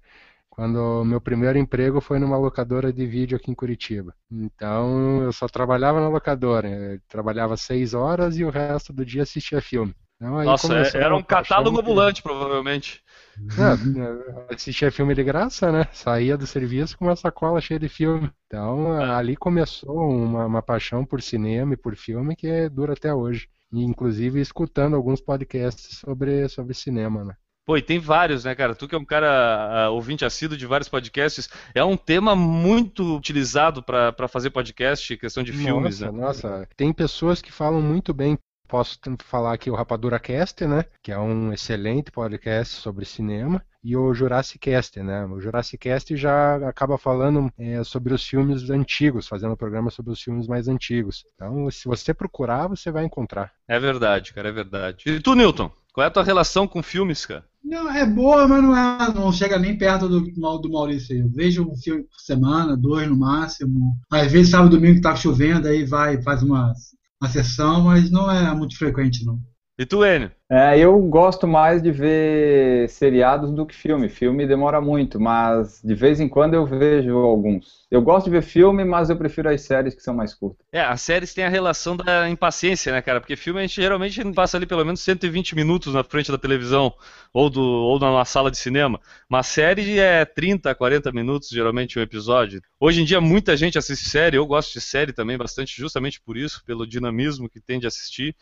quando 0.51 1.03
meu 1.05 1.21
primeiro 1.21 1.57
emprego 1.57 2.01
foi 2.01 2.19
numa 2.19 2.37
locadora 2.37 2.91
de 2.91 3.07
vídeo 3.07 3.37
aqui 3.37 3.49
em 3.49 3.55
Curitiba. 3.55 4.13
Então 4.29 5.23
eu 5.23 5.31
só 5.31 5.47
trabalhava 5.47 6.01
na 6.01 6.09
locadora, 6.09 6.67
eu 6.67 6.99
trabalhava 7.07 7.55
seis 7.55 7.93
horas 7.93 8.37
e 8.37 8.43
o 8.43 8.49
resto 8.49 8.91
do 8.91 9.05
dia 9.05 9.23
assistia 9.23 9.61
filme. 9.61 9.95
Então, 10.17 10.43
Nossa, 10.43 10.75
era 10.95 11.15
um 11.15 11.23
catálogo 11.23 11.79
ambulante, 11.79 12.21
provavelmente. 12.21 13.01
É, 13.39 14.53
assistia 14.53 14.91
filme 14.91 15.15
de 15.15 15.23
graça, 15.23 15.71
né? 15.71 15.87
Saía 15.93 16.37
do 16.37 16.45
serviço 16.45 16.95
com 16.95 17.05
uma 17.05 17.15
sacola 17.15 17.59
cheia 17.59 17.79
de 17.79 17.89
filme. 17.89 18.29
Então 18.45 19.01
é. 19.01 19.15
ali 19.15 19.35
começou 19.35 19.97
uma, 20.11 20.45
uma 20.45 20.61
paixão 20.61 21.03
por 21.03 21.23
cinema 21.23 21.73
e 21.73 21.77
por 21.77 21.95
filme 21.95 22.35
que 22.35 22.69
dura 22.69 22.93
até 22.93 23.11
hoje. 23.11 23.47
E, 23.73 23.83
inclusive 23.83 24.39
escutando 24.39 24.95
alguns 24.95 25.21
podcasts 25.21 25.97
sobre, 25.99 26.47
sobre 26.49 26.75
cinema, 26.75 27.23
né? 27.23 27.35
Pô, 27.65 27.77
e 27.77 27.81
tem 27.81 27.99
vários, 27.99 28.43
né, 28.43 28.55
cara? 28.55 28.73
Tu 28.73 28.87
que 28.87 28.95
é 28.95 28.97
um 28.97 29.05
cara 29.05 29.89
uh, 29.89 29.93
ouvinte 29.93 30.25
assíduo 30.25 30.57
de 30.57 30.65
vários 30.65 30.89
podcasts, 30.89 31.47
é 31.75 31.83
um 31.83 31.95
tema 31.95 32.35
muito 32.35 33.15
utilizado 33.15 33.83
para 33.83 34.27
fazer 34.27 34.49
podcast, 34.49 35.15
questão 35.17 35.43
de 35.43 35.53
filmes, 35.53 35.99
nossa, 35.99 36.11
né? 36.11 36.21
Nossa, 36.21 36.67
tem 36.75 36.91
pessoas 36.91 37.41
que 37.41 37.51
falam 37.51 37.81
muito 37.81 38.13
bem. 38.13 38.37
Posso 38.67 38.97
falar 39.19 39.53
aqui 39.53 39.69
o 39.69 39.75
Rapadura 39.75 40.17
Cast, 40.17 40.65
né? 40.65 40.85
Que 41.03 41.11
é 41.11 41.19
um 41.19 41.51
excelente 41.51 42.09
podcast 42.09 42.75
sobre 42.75 43.03
cinema. 43.03 43.61
E 43.83 43.97
o 43.97 44.13
Jurassic 44.13 44.59
Cast, 44.59 45.01
né? 45.03 45.25
O 45.25 45.41
Jurassic 45.41 45.77
Cast 45.77 46.15
já 46.15 46.55
acaba 46.69 46.97
falando 46.97 47.51
é, 47.59 47.83
sobre 47.83 48.13
os 48.13 48.25
filmes 48.25 48.69
antigos, 48.69 49.27
fazendo 49.27 49.53
um 49.53 49.57
programa 49.57 49.91
sobre 49.91 50.13
os 50.13 50.21
filmes 50.21 50.47
mais 50.47 50.69
antigos. 50.69 51.25
Então, 51.35 51.69
se 51.69 51.85
você 51.85 52.13
procurar, 52.13 52.67
você 52.67 52.91
vai 52.91 53.03
encontrar. 53.03 53.51
É 53.67 53.77
verdade, 53.77 54.33
cara, 54.33 54.49
é 54.49 54.53
verdade. 54.53 55.03
E 55.05 55.19
tu, 55.19 55.35
Newton? 55.35 55.69
Qual 55.93 56.03
é 56.03 56.07
a 56.07 56.11
tua 56.11 56.23
relação 56.23 56.67
com 56.67 56.81
filmes, 56.81 57.25
cara? 57.25 57.45
Não, 57.63 57.91
é 57.91 58.05
boa, 58.05 58.47
mas 58.47 58.63
não, 58.63 58.75
é, 58.75 59.13
não 59.13 59.31
chega 59.31 59.59
nem 59.59 59.77
perto 59.77 60.07
do, 60.07 60.21
do 60.21 60.71
Maurício. 60.71 61.15
Eu 61.15 61.29
vejo 61.29 61.63
um 61.63 61.75
filme 61.75 62.03
por 62.03 62.19
semana, 62.19 62.75
dois 62.75 63.07
no 63.07 63.15
máximo. 63.15 63.95
Às 64.09 64.31
vezes, 64.31 64.49
sábado 64.49 64.71
domingo 64.71 64.95
que 64.95 65.01
tá 65.01 65.15
chovendo, 65.15 65.67
aí 65.67 65.85
vai 65.85 66.21
faz 66.21 66.41
uma, 66.41 66.73
uma 67.21 67.29
sessão, 67.29 67.81
mas 67.81 68.09
não 68.09 68.31
é 68.31 68.53
muito 68.55 68.77
frequente, 68.77 69.25
não. 69.25 69.39
E 69.81 69.85
tu, 69.87 70.05
Enio? 70.05 70.31
É, 70.47 70.77
eu 70.77 70.95
gosto 70.99 71.47
mais 71.47 71.81
de 71.81 71.91
ver 71.91 72.87
seriados 72.87 73.51
do 73.51 73.65
que 73.65 73.73
filme. 73.73 74.09
Filme 74.09 74.45
demora 74.45 74.79
muito, 74.79 75.19
mas 75.19 75.81
de 75.83 75.95
vez 75.95 76.19
em 76.19 76.29
quando 76.29 76.53
eu 76.53 76.67
vejo 76.67 77.17
alguns. 77.17 77.87
Eu 77.89 77.99
gosto 78.01 78.25
de 78.25 78.31
ver 78.31 78.43
filme, 78.43 78.83
mas 78.85 79.09
eu 79.09 79.17
prefiro 79.17 79.49
as 79.49 79.61
séries 79.61 79.95
que 79.95 80.03
são 80.03 80.13
mais 80.13 80.35
curtas. 80.35 80.63
É, 80.71 80.81
as 80.81 81.01
séries 81.01 81.33
têm 81.33 81.45
a 81.45 81.49
relação 81.49 81.97
da 81.97 82.29
impaciência, 82.29 82.91
né, 82.91 83.01
cara? 83.01 83.19
Porque 83.19 83.35
filme 83.35 83.59
a 83.59 83.63
gente 83.63 83.81
geralmente 83.81 84.21
passa 84.33 84.55
ali 84.57 84.67
pelo 84.67 84.85
menos 84.85 84.99
120 84.99 85.55
minutos 85.55 85.95
na 85.95 86.03
frente 86.03 86.31
da 86.31 86.37
televisão 86.37 86.93
ou, 87.33 87.49
do, 87.49 87.59
ou 87.59 87.97
na 87.97 88.23
sala 88.23 88.51
de 88.51 88.57
cinema. 88.57 88.99
Uma 89.27 89.41
série 89.41 89.97
é 89.97 90.25
30, 90.25 90.75
40 90.75 91.11
minutos, 91.11 91.49
geralmente, 91.49 91.97
um 91.97 92.03
episódio. 92.03 92.61
Hoje 92.79 93.01
em 93.01 93.05
dia 93.05 93.19
muita 93.19 93.57
gente 93.57 93.79
assiste 93.79 94.07
série, 94.07 94.37
eu 94.37 94.45
gosto 94.45 94.73
de 94.73 94.81
série 94.81 95.11
também 95.11 95.39
bastante, 95.39 95.75
justamente 95.75 96.21
por 96.21 96.37
isso, 96.37 96.61
pelo 96.65 96.85
dinamismo 96.85 97.49
que 97.49 97.59
tem 97.59 97.79
de 97.79 97.87
assistir 97.87 98.35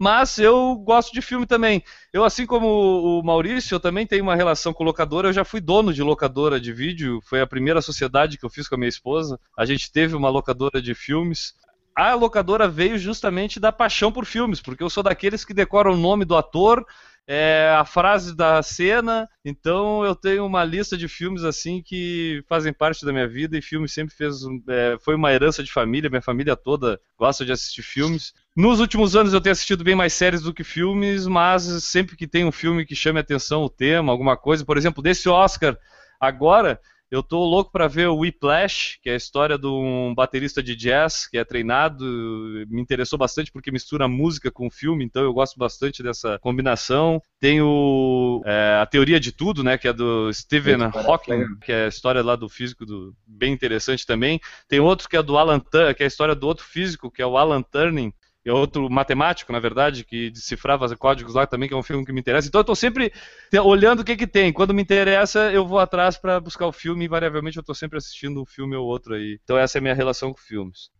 mas 0.00 0.38
eu 0.38 0.76
gosto 0.76 1.12
de 1.12 1.20
filme 1.20 1.44
também. 1.44 1.84
Eu, 2.10 2.24
assim 2.24 2.46
como 2.46 2.66
o 2.66 3.22
Maurício, 3.22 3.74
eu 3.74 3.80
também 3.80 4.06
tenho 4.06 4.22
uma 4.22 4.34
relação 4.34 4.72
com 4.72 4.82
locadora. 4.82 5.28
Eu 5.28 5.32
já 5.34 5.44
fui 5.44 5.60
dono 5.60 5.92
de 5.92 6.02
locadora 6.02 6.58
de 6.58 6.72
vídeo, 6.72 7.20
foi 7.22 7.42
a 7.42 7.46
primeira 7.46 7.82
sociedade 7.82 8.38
que 8.38 8.44
eu 8.46 8.48
fiz 8.48 8.66
com 8.66 8.76
a 8.76 8.78
minha 8.78 8.88
esposa. 8.88 9.38
A 9.54 9.66
gente 9.66 9.92
teve 9.92 10.16
uma 10.16 10.30
locadora 10.30 10.80
de 10.80 10.94
filmes. 10.94 11.52
A 11.94 12.14
locadora 12.14 12.66
veio 12.66 12.96
justamente 12.96 13.60
da 13.60 13.70
paixão 13.70 14.10
por 14.10 14.24
filmes, 14.24 14.62
porque 14.62 14.82
eu 14.82 14.88
sou 14.88 15.02
daqueles 15.02 15.44
que 15.44 15.52
decoram 15.52 15.92
o 15.92 15.98
nome 15.98 16.24
do 16.24 16.34
ator, 16.34 16.82
é, 17.26 17.72
a 17.78 17.84
frase 17.84 18.34
da 18.34 18.62
cena. 18.62 19.28
Então 19.44 20.04
eu 20.04 20.16
tenho 20.16 20.46
uma 20.46 20.64
lista 20.64 20.96
de 20.96 21.08
filmes 21.08 21.44
assim 21.44 21.82
que 21.82 22.42
fazem 22.48 22.72
parte 22.72 23.04
da 23.04 23.12
minha 23.12 23.28
vida 23.28 23.56
e 23.58 23.62
filme 23.62 23.88
sempre 23.88 24.14
fez 24.14 24.36
é, 24.68 24.96
foi 24.98 25.14
uma 25.14 25.32
herança 25.32 25.62
de 25.62 25.70
família. 25.70 26.10
Minha 26.10 26.22
família 26.22 26.56
toda 26.56 26.98
gosta 27.18 27.44
de 27.44 27.52
assistir 27.52 27.82
filmes. 27.82 28.32
Nos 28.60 28.78
últimos 28.78 29.16
anos 29.16 29.32
eu 29.32 29.40
tenho 29.40 29.52
assistido 29.52 29.82
bem 29.82 29.94
mais 29.94 30.12
séries 30.12 30.42
do 30.42 30.52
que 30.52 30.62
filmes, 30.62 31.26
mas 31.26 31.62
sempre 31.82 32.14
que 32.14 32.26
tem 32.26 32.44
um 32.44 32.52
filme 32.52 32.84
que 32.84 32.94
chame 32.94 33.18
a 33.18 33.22
atenção, 33.22 33.62
o 33.62 33.70
tema, 33.70 34.12
alguma 34.12 34.36
coisa, 34.36 34.66
por 34.66 34.76
exemplo, 34.76 35.02
desse 35.02 35.30
Oscar 35.30 35.78
agora 36.20 36.78
eu 37.10 37.22
tô 37.22 37.42
louco 37.42 37.72
para 37.72 37.88
ver 37.88 38.06
o 38.08 38.18
Whiplash, 38.18 38.98
que 39.02 39.08
é 39.08 39.14
a 39.14 39.16
história 39.16 39.58
de 39.58 39.66
um 39.66 40.14
baterista 40.14 40.62
de 40.62 40.76
jazz 40.76 41.26
que 41.26 41.38
é 41.38 41.44
treinado. 41.44 42.04
Me 42.68 42.80
interessou 42.80 43.18
bastante 43.18 43.50
porque 43.50 43.72
mistura 43.72 44.06
música 44.06 44.50
com 44.50 44.70
filme, 44.70 45.04
então 45.04 45.22
eu 45.22 45.32
gosto 45.32 45.58
bastante 45.58 46.02
dessa 46.02 46.38
combinação. 46.38 47.20
Tem 47.40 47.60
o, 47.60 48.42
é, 48.44 48.78
a 48.80 48.86
teoria 48.86 49.18
de 49.18 49.32
tudo, 49.32 49.64
né, 49.64 49.76
que 49.76 49.88
é 49.88 49.92
do 49.92 50.32
Stephen 50.32 50.82
Hawking, 50.82 51.58
que 51.62 51.72
é 51.72 51.86
a 51.86 51.88
história 51.88 52.22
lá 52.22 52.36
do 52.36 52.48
físico 52.48 52.86
do, 52.86 53.12
bem 53.26 53.52
interessante 53.52 54.06
também. 54.06 54.38
Tem 54.68 54.78
outro 54.78 55.08
que 55.08 55.16
é 55.16 55.22
do 55.22 55.36
Alan, 55.36 55.60
que 55.96 56.02
é 56.02 56.04
a 56.04 56.06
história 56.06 56.34
do 56.34 56.46
outro 56.46 56.64
físico, 56.64 57.10
que 57.10 57.22
é 57.22 57.26
o 57.26 57.36
Alan 57.36 57.62
Turing, 57.62 58.12
é 58.44 58.52
outro 58.52 58.88
matemático, 58.88 59.52
na 59.52 59.60
verdade, 59.60 60.04
que 60.04 60.30
decifrava 60.30 60.94
códigos 60.96 61.34
lá 61.34 61.46
também, 61.46 61.68
que 61.68 61.74
é 61.74 61.76
um 61.76 61.82
filme 61.82 62.04
que 62.04 62.12
me 62.12 62.20
interessa. 62.20 62.48
Então 62.48 62.60
eu 62.60 62.62
estou 62.62 62.76
sempre 62.76 63.12
olhando 63.62 64.00
o 64.00 64.04
que, 64.04 64.16
que 64.16 64.26
tem. 64.26 64.52
Quando 64.52 64.72
me 64.72 64.82
interessa, 64.82 65.52
eu 65.52 65.66
vou 65.66 65.78
atrás 65.78 66.16
para 66.16 66.40
buscar 66.40 66.66
o 66.66 66.72
filme. 66.72 67.04
Invariavelmente 67.04 67.58
eu 67.58 67.62
estou 67.62 67.74
sempre 67.74 67.98
assistindo 67.98 68.40
um 68.40 68.46
filme 68.46 68.74
ou 68.76 68.86
outro 68.86 69.14
aí. 69.14 69.38
Então 69.44 69.58
essa 69.58 69.76
é 69.76 69.80
a 69.80 69.82
minha 69.82 69.94
relação 69.94 70.32
com 70.32 70.38
filmes. 70.38 70.90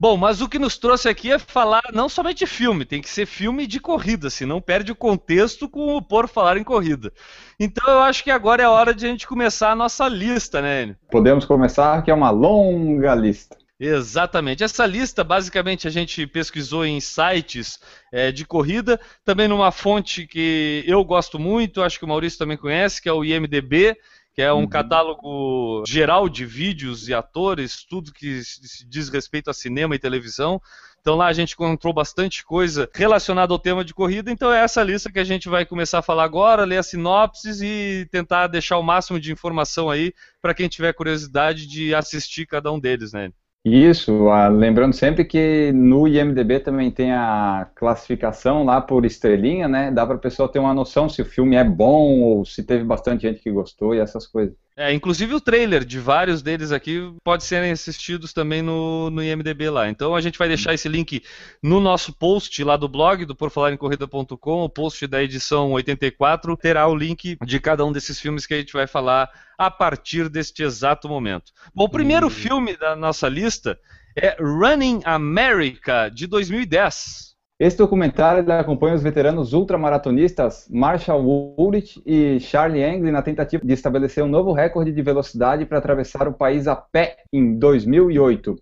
Bom, 0.00 0.16
mas 0.16 0.40
o 0.40 0.48
que 0.48 0.60
nos 0.60 0.78
trouxe 0.78 1.08
aqui 1.08 1.32
é 1.32 1.40
falar 1.40 1.82
não 1.92 2.08
somente 2.08 2.38
de 2.38 2.46
filme, 2.46 2.84
tem 2.84 3.02
que 3.02 3.10
ser 3.10 3.26
filme 3.26 3.66
de 3.66 3.80
corrida, 3.80 4.30
senão 4.30 4.60
perde 4.60 4.92
o 4.92 4.94
contexto 4.94 5.68
com 5.68 5.96
o 5.96 6.00
por 6.00 6.28
falar 6.28 6.56
em 6.56 6.62
corrida. 6.62 7.12
Então 7.58 7.92
eu 7.92 7.98
acho 7.98 8.22
que 8.22 8.30
agora 8.30 8.62
é 8.62 8.66
a 8.66 8.70
hora 8.70 8.94
de 8.94 9.04
a 9.04 9.08
gente 9.08 9.26
começar 9.26 9.72
a 9.72 9.74
nossa 9.74 10.06
lista, 10.06 10.62
né, 10.62 10.84
Enio? 10.84 10.96
Podemos 11.10 11.44
começar, 11.44 12.00
que 12.02 12.12
é 12.12 12.14
uma 12.14 12.30
longa 12.30 13.12
lista. 13.16 13.56
Exatamente. 13.80 14.64
Essa 14.64 14.84
lista, 14.84 15.22
basicamente, 15.22 15.86
a 15.86 15.90
gente 15.90 16.26
pesquisou 16.26 16.84
em 16.84 17.00
sites 17.00 17.78
é, 18.10 18.32
de 18.32 18.44
corrida, 18.44 19.00
também 19.24 19.46
numa 19.46 19.70
fonte 19.70 20.26
que 20.26 20.82
eu 20.86 21.04
gosto 21.04 21.38
muito, 21.38 21.82
acho 21.82 21.98
que 21.98 22.04
o 22.04 22.08
Maurício 22.08 22.38
também 22.38 22.56
conhece, 22.56 23.00
que 23.00 23.08
é 23.08 23.12
o 23.12 23.24
IMDB, 23.24 23.96
que 24.34 24.42
é 24.42 24.52
um 24.52 24.58
uhum. 24.60 24.68
catálogo 24.68 25.84
geral 25.86 26.28
de 26.28 26.44
vídeos 26.44 27.08
e 27.08 27.14
atores, 27.14 27.84
tudo 27.84 28.12
que 28.12 28.40
diz 28.88 29.08
respeito 29.08 29.48
a 29.48 29.54
cinema 29.54 29.94
e 29.94 29.98
televisão. 29.98 30.60
Então 31.00 31.14
lá 31.14 31.26
a 31.26 31.32
gente 31.32 31.52
encontrou 31.52 31.92
bastante 31.92 32.44
coisa 32.44 32.90
relacionada 32.94 33.52
ao 33.52 33.58
tema 33.58 33.84
de 33.84 33.94
corrida, 33.94 34.30
então 34.30 34.52
é 34.52 34.62
essa 34.62 34.82
lista 34.82 35.10
que 35.10 35.18
a 35.18 35.24
gente 35.24 35.48
vai 35.48 35.64
começar 35.64 36.00
a 36.00 36.02
falar 36.02 36.24
agora, 36.24 36.64
ler 36.64 36.78
a 36.78 36.82
sinopses 36.82 37.60
e 37.62 38.08
tentar 38.10 38.48
deixar 38.48 38.78
o 38.78 38.82
máximo 38.82 39.20
de 39.20 39.32
informação 39.32 39.88
aí 39.88 40.12
para 40.42 40.54
quem 40.54 40.68
tiver 40.68 40.92
curiosidade 40.92 41.66
de 41.66 41.94
assistir 41.94 42.46
cada 42.46 42.70
um 42.70 42.78
deles, 42.78 43.12
né? 43.12 43.32
Isso, 43.64 44.28
ah, 44.30 44.48
lembrando 44.48 44.94
sempre 44.94 45.24
que 45.24 45.72
no 45.72 46.08
IMDB 46.08 46.60
também 46.60 46.90
tem 46.90 47.12
a 47.12 47.70
classificação 47.74 48.64
lá 48.64 48.80
por 48.80 49.04
estrelinha, 49.04 49.68
né? 49.68 49.90
Dá 49.90 50.06
para 50.06 50.16
a 50.16 50.18
pessoa 50.18 50.50
ter 50.50 50.58
uma 50.58 50.72
noção 50.72 51.08
se 51.08 51.20
o 51.20 51.24
filme 51.26 51.54
é 51.56 51.64
bom 51.64 52.20
ou 52.22 52.44
se 52.46 52.64
teve 52.64 52.84
bastante 52.84 53.22
gente 53.22 53.40
que 53.42 53.50
gostou 53.50 53.94
e 53.94 53.98
essas 53.98 54.26
coisas. 54.26 54.56
É, 54.80 54.92
inclusive 54.92 55.34
o 55.34 55.40
trailer 55.40 55.84
de 55.84 55.98
vários 55.98 56.40
deles 56.40 56.70
aqui 56.70 57.12
pode 57.24 57.42
serem 57.42 57.72
assistidos 57.72 58.32
também 58.32 58.62
no, 58.62 59.10
no 59.10 59.20
IMDB 59.20 59.68
lá. 59.68 59.88
Então 59.88 60.14
a 60.14 60.20
gente 60.20 60.38
vai 60.38 60.46
deixar 60.46 60.72
esse 60.72 60.88
link 60.88 61.20
no 61.60 61.80
nosso 61.80 62.12
post 62.12 62.62
lá 62.62 62.76
do 62.76 62.88
blog, 62.88 63.24
do 63.24 63.34
porfalarencorrida.com, 63.34 64.62
o 64.62 64.68
post 64.68 65.04
da 65.08 65.20
edição 65.20 65.72
84, 65.72 66.56
terá 66.56 66.86
o 66.86 66.94
link 66.94 67.36
de 67.44 67.58
cada 67.58 67.84
um 67.84 67.90
desses 67.90 68.20
filmes 68.20 68.46
que 68.46 68.54
a 68.54 68.58
gente 68.58 68.72
vai 68.72 68.86
falar 68.86 69.28
a 69.58 69.68
partir 69.68 70.28
deste 70.28 70.62
exato 70.62 71.08
momento. 71.08 71.52
Bom, 71.74 71.86
o 71.86 71.90
primeiro 71.90 72.28
hum. 72.28 72.30
filme 72.30 72.76
da 72.76 72.94
nossa 72.94 73.28
lista 73.28 73.80
é 74.14 74.36
Running 74.40 75.00
America, 75.04 76.08
de 76.08 76.28
2010. 76.28 77.27
Esse 77.58 77.76
documentário 77.76 78.52
acompanha 78.52 78.94
os 78.94 79.02
veteranos 79.02 79.52
ultramaratonistas 79.52 80.68
Marshall 80.70 81.20
Woolrich 81.58 82.00
e 82.06 82.38
Charlie 82.38 82.84
Angley 82.84 83.10
na 83.10 83.20
tentativa 83.20 83.66
de 83.66 83.72
estabelecer 83.72 84.22
um 84.22 84.28
novo 84.28 84.52
recorde 84.52 84.92
de 84.92 85.02
velocidade 85.02 85.66
para 85.66 85.78
atravessar 85.78 86.28
o 86.28 86.32
país 86.32 86.68
a 86.68 86.76
pé 86.76 87.16
em 87.32 87.58
2008. 87.58 88.54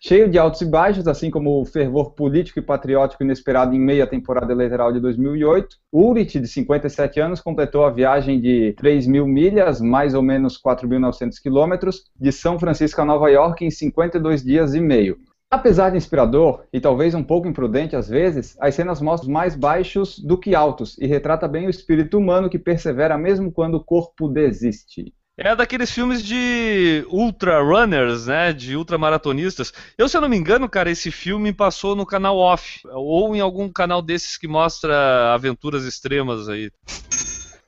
Cheio 0.00 0.30
de 0.30 0.38
altos 0.38 0.60
e 0.60 0.66
baixos, 0.66 1.08
assim 1.08 1.28
como 1.28 1.60
o 1.60 1.64
fervor 1.64 2.12
político 2.12 2.60
e 2.60 2.62
patriótico 2.62 3.24
inesperado 3.24 3.74
em 3.74 3.80
meia 3.80 4.06
temporada 4.06 4.52
eleitoral 4.52 4.92
de 4.92 5.00
2008, 5.00 5.76
Ulrich, 5.92 6.38
de 6.38 6.46
57 6.46 7.18
anos, 7.18 7.40
completou 7.40 7.84
a 7.84 7.90
viagem 7.90 8.40
de 8.40 8.74
3 8.74 9.08
mil 9.08 9.26
milhas, 9.26 9.80
mais 9.80 10.14
ou 10.14 10.22
menos 10.22 10.56
4.900 10.62 11.42
quilômetros, 11.42 12.04
de 12.14 12.30
São 12.30 12.60
Francisco 12.60 13.00
a 13.00 13.04
Nova 13.04 13.28
York 13.28 13.64
em 13.64 13.70
52 13.72 14.44
dias 14.44 14.72
e 14.72 14.80
meio. 14.80 15.16
Apesar 15.48 15.90
de 15.90 15.96
inspirador 15.96 16.64
e 16.72 16.80
talvez 16.80 17.14
um 17.14 17.22
pouco 17.22 17.46
imprudente 17.46 17.94
às 17.94 18.08
vezes, 18.08 18.56
as 18.60 18.74
cenas 18.74 19.00
mostram 19.00 19.30
mais 19.30 19.54
baixos 19.54 20.18
do 20.18 20.36
que 20.36 20.56
altos 20.56 20.98
e 20.98 21.06
retrata 21.06 21.46
bem 21.46 21.66
o 21.66 21.70
espírito 21.70 22.18
humano 22.18 22.50
que 22.50 22.58
persevera 22.58 23.16
mesmo 23.16 23.52
quando 23.52 23.76
o 23.76 23.84
corpo 23.84 24.28
desiste. 24.28 25.14
É 25.38 25.54
daqueles 25.54 25.90
filmes 25.90 26.24
de 26.24 27.06
ultra 27.10 27.60
runners, 27.62 28.26
né, 28.26 28.52
de 28.52 28.74
ultramaratonistas. 28.74 29.72
Eu, 29.96 30.08
se 30.08 30.16
eu 30.16 30.20
não 30.20 30.30
me 30.30 30.36
engano, 30.36 30.68
cara, 30.68 30.90
esse 30.90 31.10
filme 31.10 31.52
passou 31.52 31.94
no 31.94 32.06
canal 32.06 32.38
Off 32.38 32.80
ou 32.90 33.36
em 33.36 33.40
algum 33.40 33.68
canal 33.70 34.00
desses 34.00 34.38
que 34.38 34.48
mostra 34.48 35.34
aventuras 35.34 35.84
extremas 35.84 36.48
aí. 36.48 36.72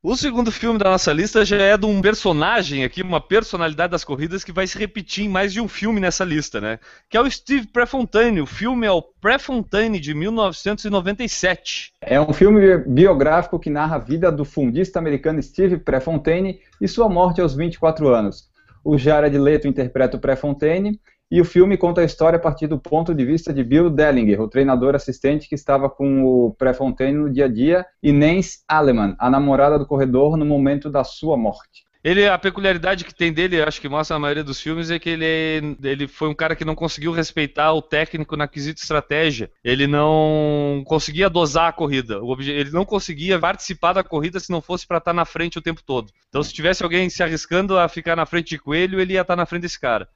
O 0.00 0.14
segundo 0.14 0.52
filme 0.52 0.78
da 0.78 0.90
nossa 0.90 1.12
lista 1.12 1.44
já 1.44 1.56
é 1.56 1.76
de 1.76 1.84
um 1.84 2.00
personagem 2.00 2.84
aqui, 2.84 3.02
uma 3.02 3.20
personalidade 3.20 3.90
das 3.90 4.04
corridas 4.04 4.44
que 4.44 4.52
vai 4.52 4.64
se 4.64 4.78
repetir 4.78 5.24
em 5.24 5.28
mais 5.28 5.52
de 5.52 5.60
um 5.60 5.66
filme 5.66 5.98
nessa 5.98 6.24
lista, 6.24 6.60
né? 6.60 6.78
Que 7.10 7.16
é 7.16 7.20
o 7.20 7.28
Steve 7.28 7.66
Prefontaine. 7.66 8.40
O 8.40 8.46
filme 8.46 8.86
é 8.86 8.92
o 8.92 9.02
Prefontaine 9.02 9.98
de 9.98 10.14
1997. 10.14 11.94
É 12.00 12.20
um 12.20 12.32
filme 12.32 12.78
biográfico 12.86 13.58
que 13.58 13.70
narra 13.70 13.96
a 13.96 13.98
vida 13.98 14.30
do 14.30 14.44
fundista 14.44 15.00
americano 15.00 15.42
Steve 15.42 15.78
Prefontaine 15.78 16.60
e 16.80 16.86
sua 16.86 17.08
morte 17.08 17.40
aos 17.40 17.56
24 17.56 18.08
anos. 18.14 18.48
O 18.84 18.96
Jared 18.96 19.36
Leto 19.36 19.66
interpreta 19.66 20.16
o 20.16 20.20
Prefontaine 20.20 21.00
e 21.30 21.40
o 21.40 21.44
filme 21.44 21.76
conta 21.76 22.00
a 22.00 22.04
história 22.04 22.36
a 22.36 22.40
partir 22.40 22.66
do 22.66 22.78
ponto 22.78 23.14
de 23.14 23.24
vista 23.24 23.52
de 23.52 23.62
Bill 23.62 23.90
Dellinger, 23.90 24.40
o 24.40 24.48
treinador 24.48 24.94
assistente 24.94 25.48
que 25.48 25.54
estava 25.54 25.90
com 25.90 26.24
o 26.24 26.54
Prefontaine 26.54 27.18
no 27.18 27.32
dia 27.32 27.44
a 27.44 27.48
dia, 27.48 27.86
e 28.02 28.12
Nancy 28.12 28.60
Aleman, 28.66 29.14
a 29.18 29.28
namorada 29.28 29.78
do 29.78 29.86
corredor, 29.86 30.36
no 30.36 30.44
momento 30.44 30.90
da 30.90 31.04
sua 31.04 31.36
morte. 31.36 31.88
Ele, 32.02 32.26
a 32.28 32.38
peculiaridade 32.38 33.04
que 33.04 33.14
tem 33.14 33.32
dele, 33.32 33.60
acho 33.60 33.80
que 33.80 33.88
mostra 33.88 34.16
a 34.16 34.20
maioria 34.20 34.44
dos 34.44 34.60
filmes, 34.60 34.90
é 34.90 34.98
que 34.98 35.10
ele, 35.10 35.76
ele 35.82 36.06
foi 36.06 36.28
um 36.28 36.34
cara 36.34 36.54
que 36.54 36.64
não 36.64 36.74
conseguiu 36.74 37.10
respeitar 37.10 37.72
o 37.72 37.82
técnico 37.82 38.36
na 38.36 38.46
quesito 38.46 38.80
estratégia. 38.80 39.50
Ele 39.64 39.86
não 39.86 40.82
conseguia 40.86 41.28
dosar 41.28 41.68
a 41.68 41.72
corrida. 41.72 42.20
Ele 42.38 42.70
não 42.70 42.84
conseguia 42.84 43.38
participar 43.38 43.94
da 43.94 44.04
corrida 44.04 44.38
se 44.38 44.50
não 44.50 44.62
fosse 44.62 44.86
para 44.86 44.98
estar 44.98 45.10
tá 45.10 45.14
na 45.14 45.24
frente 45.24 45.58
o 45.58 45.62
tempo 45.62 45.82
todo. 45.84 46.12
Então, 46.28 46.42
se 46.42 46.54
tivesse 46.54 46.84
alguém 46.84 47.10
se 47.10 47.22
arriscando 47.22 47.76
a 47.76 47.88
ficar 47.88 48.14
na 48.14 48.24
frente 48.24 48.50
de 48.50 48.58
coelho, 48.58 49.00
ele 49.00 49.14
ia 49.14 49.22
estar 49.22 49.34
tá 49.34 49.36
na 49.36 49.44
frente 49.44 49.62
desse 49.62 49.80
cara. 49.80 50.08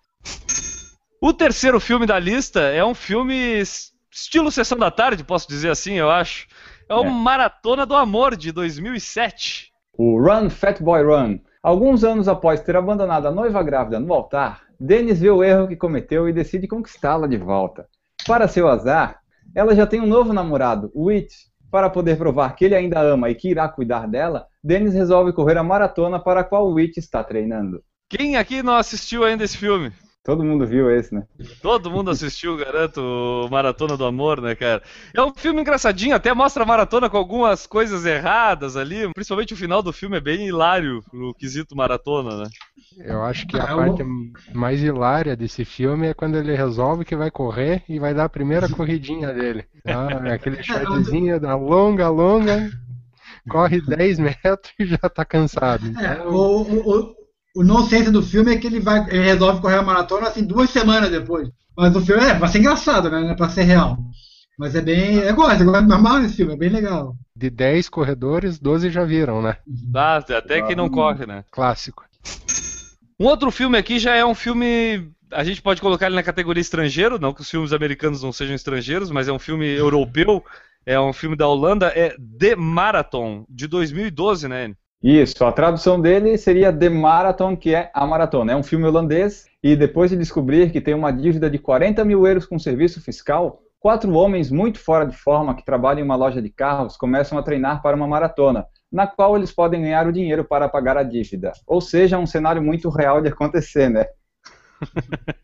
O 1.24 1.32
terceiro 1.32 1.78
filme 1.78 2.04
da 2.04 2.18
lista 2.18 2.62
é 2.62 2.84
um 2.84 2.94
filme 2.94 3.62
estilo 4.10 4.50
Sessão 4.50 4.76
da 4.76 4.90
Tarde, 4.90 5.22
posso 5.22 5.46
dizer 5.46 5.70
assim, 5.70 5.94
eu 5.94 6.10
acho. 6.10 6.48
É 6.88 6.94
o 6.96 7.04
é. 7.04 7.08
Maratona 7.08 7.86
do 7.86 7.94
Amor, 7.94 8.34
de 8.34 8.50
2007. 8.50 9.72
O 9.96 10.20
Run 10.20 10.50
Fat 10.50 10.82
Boy 10.82 11.04
Run. 11.04 11.38
Alguns 11.62 12.02
anos 12.02 12.26
após 12.26 12.60
ter 12.60 12.74
abandonado 12.74 13.26
a 13.26 13.30
noiva 13.30 13.62
grávida 13.62 14.00
no 14.00 14.12
altar, 14.12 14.62
Dennis 14.80 15.20
vê 15.20 15.30
o 15.30 15.44
erro 15.44 15.68
que 15.68 15.76
cometeu 15.76 16.28
e 16.28 16.32
decide 16.32 16.66
conquistá-la 16.66 17.28
de 17.28 17.36
volta. 17.36 17.86
Para 18.26 18.48
seu 18.48 18.66
azar, 18.66 19.20
ela 19.54 19.76
já 19.76 19.86
tem 19.86 20.00
um 20.00 20.06
novo 20.06 20.32
namorado, 20.32 20.90
Whit. 20.92 21.32
Para 21.70 21.88
poder 21.88 22.18
provar 22.18 22.56
que 22.56 22.64
ele 22.64 22.74
ainda 22.74 23.00
ama 23.00 23.30
e 23.30 23.36
que 23.36 23.48
irá 23.48 23.68
cuidar 23.68 24.08
dela, 24.08 24.48
Dennis 24.62 24.92
resolve 24.92 25.32
correr 25.32 25.56
a 25.56 25.62
maratona 25.62 26.18
para 26.18 26.40
a 26.40 26.44
qual 26.44 26.68
Whit 26.68 26.98
está 26.98 27.22
treinando. 27.22 27.80
Quem 28.08 28.34
aqui 28.34 28.60
não 28.60 28.74
assistiu 28.74 29.22
ainda 29.22 29.44
esse 29.44 29.56
filme? 29.56 29.92
Todo 30.24 30.44
mundo 30.44 30.64
viu 30.64 30.88
esse, 30.88 31.12
né? 31.12 31.24
Todo 31.60 31.90
mundo 31.90 32.10
assistiu, 32.12 32.56
garanto, 32.56 33.48
Maratona 33.50 33.96
do 33.96 34.04
Amor, 34.04 34.40
né, 34.40 34.54
cara? 34.54 34.80
É 35.12 35.20
um 35.20 35.34
filme 35.34 35.60
engraçadinho, 35.60 36.14
até 36.14 36.32
mostra 36.32 36.62
a 36.62 36.66
maratona 36.66 37.10
com 37.10 37.16
algumas 37.16 37.66
coisas 37.66 38.06
erradas 38.06 38.76
ali. 38.76 39.12
Principalmente 39.12 39.54
o 39.54 39.56
final 39.56 39.82
do 39.82 39.92
filme 39.92 40.16
é 40.16 40.20
bem 40.20 40.46
hilário 40.46 41.02
no 41.12 41.34
quesito 41.34 41.76
maratona, 41.76 42.44
né? 42.44 42.50
Eu 42.98 43.22
acho 43.22 43.48
que 43.48 43.58
a 43.58 43.64
ah, 43.64 43.76
parte 43.76 44.04
mais 44.54 44.80
hilária 44.80 45.34
desse 45.34 45.64
filme 45.64 46.06
é 46.06 46.14
quando 46.14 46.36
ele 46.36 46.54
resolve 46.54 47.04
que 47.04 47.16
vai 47.16 47.30
correr 47.30 47.82
e 47.88 47.98
vai 47.98 48.14
dar 48.14 48.24
a 48.24 48.28
primeira 48.28 48.68
corridinha 48.68 49.32
dele. 49.32 49.64
Ah, 49.84 50.34
aquele 50.34 50.62
shortzinho 50.62 51.40
da 51.40 51.56
longa, 51.56 52.08
longa, 52.08 52.70
corre 53.48 53.80
10 53.80 54.20
metros 54.20 54.72
e 54.78 54.86
já 54.86 54.96
tá 54.96 55.24
cansado. 55.24 55.88
Então... 55.88 56.04
É, 56.04 56.22
o, 56.24 56.62
o, 56.62 57.14
o 57.54 57.62
nonsense 57.62 58.10
do 58.10 58.22
filme 58.22 58.54
é 58.54 58.58
que 58.58 58.66
ele 58.66 58.80
vai 58.80 59.06
ele 59.08 59.24
resolve 59.24 59.60
correr 59.60 59.76
a 59.76 59.82
maratona 59.82 60.28
assim 60.28 60.44
duas 60.44 60.70
semanas 60.70 61.10
depois. 61.10 61.48
Mas 61.76 61.94
o 61.96 62.00
filme 62.00 62.22
é 62.22 62.34
pra 62.34 62.48
ser 62.48 62.58
engraçado, 62.58 63.10
né? 63.10 63.20
Não 63.20 63.30
é 63.30 63.34
pra 63.34 63.48
ser 63.48 63.62
real. 63.62 63.98
Mas 64.58 64.74
é 64.74 64.80
bem. 64.80 65.16
Eu 65.16 65.34
gosto, 65.34 65.60
eu 65.62 65.66
gosto 65.66 65.86
normal 65.86 66.20
desse 66.20 66.36
filme, 66.36 66.52
é 66.52 66.56
bem 66.56 66.68
legal. 66.68 67.16
De 67.34 67.48
10 67.48 67.88
corredores, 67.88 68.58
12 68.58 68.90
já 68.90 69.04
viram, 69.04 69.40
né? 69.40 69.56
Dá, 69.66 70.16
até 70.16 70.62
que 70.62 70.76
não 70.76 70.88
corre, 70.88 71.26
né? 71.26 71.44
Clássico. 71.50 72.04
Um 73.18 73.26
outro 73.26 73.50
filme 73.50 73.78
aqui 73.78 73.98
já 73.98 74.14
é 74.14 74.24
um 74.24 74.34
filme. 74.34 75.10
A 75.30 75.42
gente 75.44 75.62
pode 75.62 75.80
colocar 75.80 76.06
ele 76.06 76.14
na 76.14 76.22
categoria 76.22 76.60
estrangeiro, 76.60 77.18
não 77.18 77.32
que 77.32 77.40
os 77.40 77.50
filmes 77.50 77.72
americanos 77.72 78.22
não 78.22 78.32
sejam 78.32 78.54
estrangeiros, 78.54 79.10
mas 79.10 79.28
é 79.28 79.32
um 79.32 79.38
filme 79.38 79.66
europeu, 79.74 80.44
é 80.84 81.00
um 81.00 81.12
filme 81.12 81.34
da 81.34 81.48
Holanda, 81.48 81.86
é 81.86 82.14
The 82.38 82.54
Marathon, 82.54 83.46
de 83.48 83.66
2012, 83.66 84.46
né? 84.48 84.74
Isso, 85.02 85.44
a 85.44 85.50
tradução 85.50 86.00
dele 86.00 86.38
seria 86.38 86.72
The 86.72 86.88
Marathon, 86.88 87.56
que 87.56 87.74
é 87.74 87.90
a 87.92 88.06
maratona. 88.06 88.52
É 88.52 88.56
um 88.56 88.62
filme 88.62 88.86
holandês 88.86 89.46
e 89.60 89.74
depois 89.74 90.10
de 90.10 90.16
descobrir 90.16 90.70
que 90.70 90.80
tem 90.80 90.94
uma 90.94 91.10
dívida 91.10 91.50
de 91.50 91.58
40 91.58 92.04
mil 92.04 92.24
euros 92.24 92.46
com 92.46 92.56
serviço 92.56 93.00
fiscal, 93.02 93.60
quatro 93.80 94.12
homens 94.12 94.48
muito 94.48 94.78
fora 94.78 95.04
de 95.04 95.16
forma 95.16 95.56
que 95.56 95.64
trabalham 95.64 96.00
em 96.00 96.04
uma 96.04 96.14
loja 96.14 96.40
de 96.40 96.48
carros 96.50 96.96
começam 96.96 97.36
a 97.36 97.42
treinar 97.42 97.82
para 97.82 97.96
uma 97.96 98.06
maratona, 98.06 98.64
na 98.92 99.04
qual 99.04 99.36
eles 99.36 99.50
podem 99.50 99.82
ganhar 99.82 100.06
o 100.06 100.12
dinheiro 100.12 100.44
para 100.44 100.68
pagar 100.68 100.96
a 100.96 101.02
dívida. 101.02 101.50
Ou 101.66 101.80
seja, 101.80 102.16
um 102.16 102.26
cenário 102.26 102.62
muito 102.62 102.88
real 102.88 103.20
de 103.20 103.28
acontecer, 103.28 103.90
né? 103.90 104.06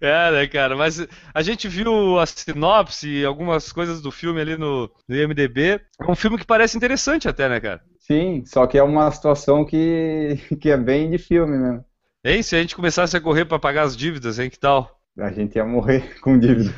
É, 0.00 0.30
né, 0.30 0.46
cara? 0.46 0.76
Mas 0.76 1.04
a 1.34 1.42
gente 1.42 1.66
viu 1.68 2.18
a 2.18 2.26
sinopse 2.26 3.08
e 3.08 3.24
algumas 3.24 3.72
coisas 3.72 4.00
do 4.00 4.10
filme 4.10 4.40
ali 4.40 4.56
no, 4.56 4.90
no 5.08 5.16
IMDB. 5.16 5.80
É 6.00 6.10
um 6.10 6.14
filme 6.14 6.38
que 6.38 6.46
parece 6.46 6.76
interessante 6.76 7.28
até, 7.28 7.48
né, 7.48 7.58
cara? 7.60 7.82
Sim, 8.10 8.42
só 8.46 8.66
que 8.66 8.78
é 8.78 8.82
uma 8.82 9.10
situação 9.10 9.66
que, 9.66 10.38
que 10.58 10.70
é 10.70 10.76
bem 10.76 11.10
de 11.10 11.18
filme 11.18 11.58
mesmo. 11.58 11.84
Hein, 12.24 12.42
se 12.42 12.56
a 12.56 12.60
gente 12.60 12.74
começasse 12.74 13.16
a 13.16 13.20
correr 13.20 13.44
para 13.44 13.58
pagar 13.58 13.82
as 13.82 13.96
dívidas, 13.96 14.38
hein, 14.38 14.48
que 14.48 14.58
tal? 14.58 14.98
A 15.18 15.30
gente 15.30 15.56
ia 15.56 15.64
morrer 15.64 16.18
com 16.22 16.38
dívidas. 16.38 16.72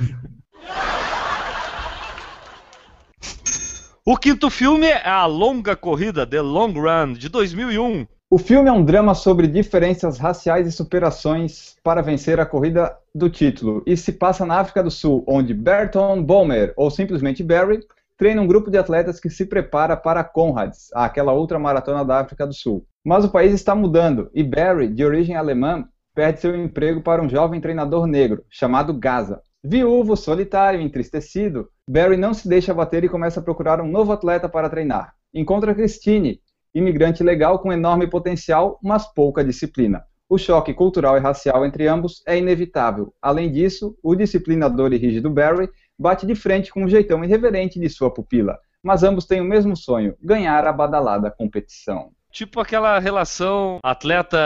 O 4.04 4.16
quinto 4.16 4.50
filme 4.50 4.86
é 4.86 5.06
A 5.08 5.24
Longa 5.26 5.76
Corrida, 5.76 6.26
The 6.26 6.40
Long 6.40 6.72
Run, 6.72 7.12
de 7.12 7.28
2001. 7.28 8.06
O 8.28 8.38
filme 8.38 8.68
é 8.68 8.72
um 8.72 8.84
drama 8.84 9.14
sobre 9.14 9.46
diferenças 9.46 10.18
raciais 10.18 10.66
e 10.66 10.72
superações 10.72 11.76
para 11.82 12.00
vencer 12.00 12.40
a 12.40 12.46
corrida 12.46 12.96
do 13.14 13.30
título 13.30 13.82
e 13.86 13.96
se 13.96 14.12
passa 14.12 14.44
na 14.44 14.58
África 14.58 14.82
do 14.82 14.90
Sul, 14.90 15.24
onde 15.26 15.54
Berton 15.54 16.22
Bomer, 16.22 16.72
ou 16.76 16.90
simplesmente 16.90 17.42
Barry, 17.42 17.80
treina 18.20 18.42
um 18.42 18.46
grupo 18.46 18.70
de 18.70 18.76
atletas 18.76 19.18
que 19.18 19.30
se 19.30 19.46
prepara 19.46 19.96
para 19.96 20.22
Conrads, 20.22 20.90
aquela 20.92 21.32
outra 21.32 21.58
maratona 21.58 22.04
da 22.04 22.20
África 22.20 22.46
do 22.46 22.52
Sul. 22.52 22.86
Mas 23.02 23.24
o 23.24 23.30
país 23.30 23.50
está 23.54 23.74
mudando 23.74 24.30
e 24.34 24.44
Barry, 24.44 24.88
de 24.88 25.02
origem 25.02 25.36
alemã, 25.36 25.86
perde 26.14 26.38
seu 26.38 26.54
emprego 26.54 27.00
para 27.00 27.22
um 27.22 27.30
jovem 27.30 27.62
treinador 27.62 28.06
negro, 28.06 28.44
chamado 28.50 28.92
Gaza. 28.92 29.40
Viúvo, 29.64 30.18
solitário 30.18 30.82
entristecido, 30.82 31.70
Barry 31.88 32.18
não 32.18 32.34
se 32.34 32.46
deixa 32.46 32.74
bater 32.74 33.02
e 33.04 33.08
começa 33.08 33.40
a 33.40 33.42
procurar 33.42 33.80
um 33.80 33.90
novo 33.90 34.12
atleta 34.12 34.50
para 34.50 34.68
treinar. 34.68 35.14
Encontra 35.32 35.74
Christine, 35.74 36.42
imigrante 36.74 37.22
legal 37.22 37.58
com 37.58 37.72
enorme 37.72 38.06
potencial, 38.06 38.78
mas 38.82 39.10
pouca 39.14 39.42
disciplina. 39.42 40.04
O 40.28 40.36
choque 40.36 40.74
cultural 40.74 41.16
e 41.16 41.20
racial 41.20 41.64
entre 41.64 41.88
ambos 41.88 42.22
é 42.26 42.36
inevitável. 42.36 43.14
Além 43.20 43.50
disso, 43.50 43.96
o 44.02 44.14
disciplinador 44.14 44.92
e 44.92 44.98
rígido 44.98 45.30
Barry 45.30 45.70
bate 46.00 46.26
de 46.26 46.34
frente 46.34 46.70
com 46.70 46.84
um 46.84 46.88
jeitão 46.88 47.22
irreverente 47.22 47.78
de 47.78 47.88
sua 47.90 48.12
pupila. 48.12 48.58
Mas 48.82 49.02
ambos 49.02 49.26
têm 49.26 49.40
o 49.40 49.44
mesmo 49.44 49.76
sonho: 49.76 50.16
ganhar 50.22 50.66
a 50.66 50.72
badalada 50.72 51.30
competição. 51.30 52.10
Tipo 52.32 52.60
aquela 52.60 52.98
relação 52.98 53.78
atleta 53.82 54.38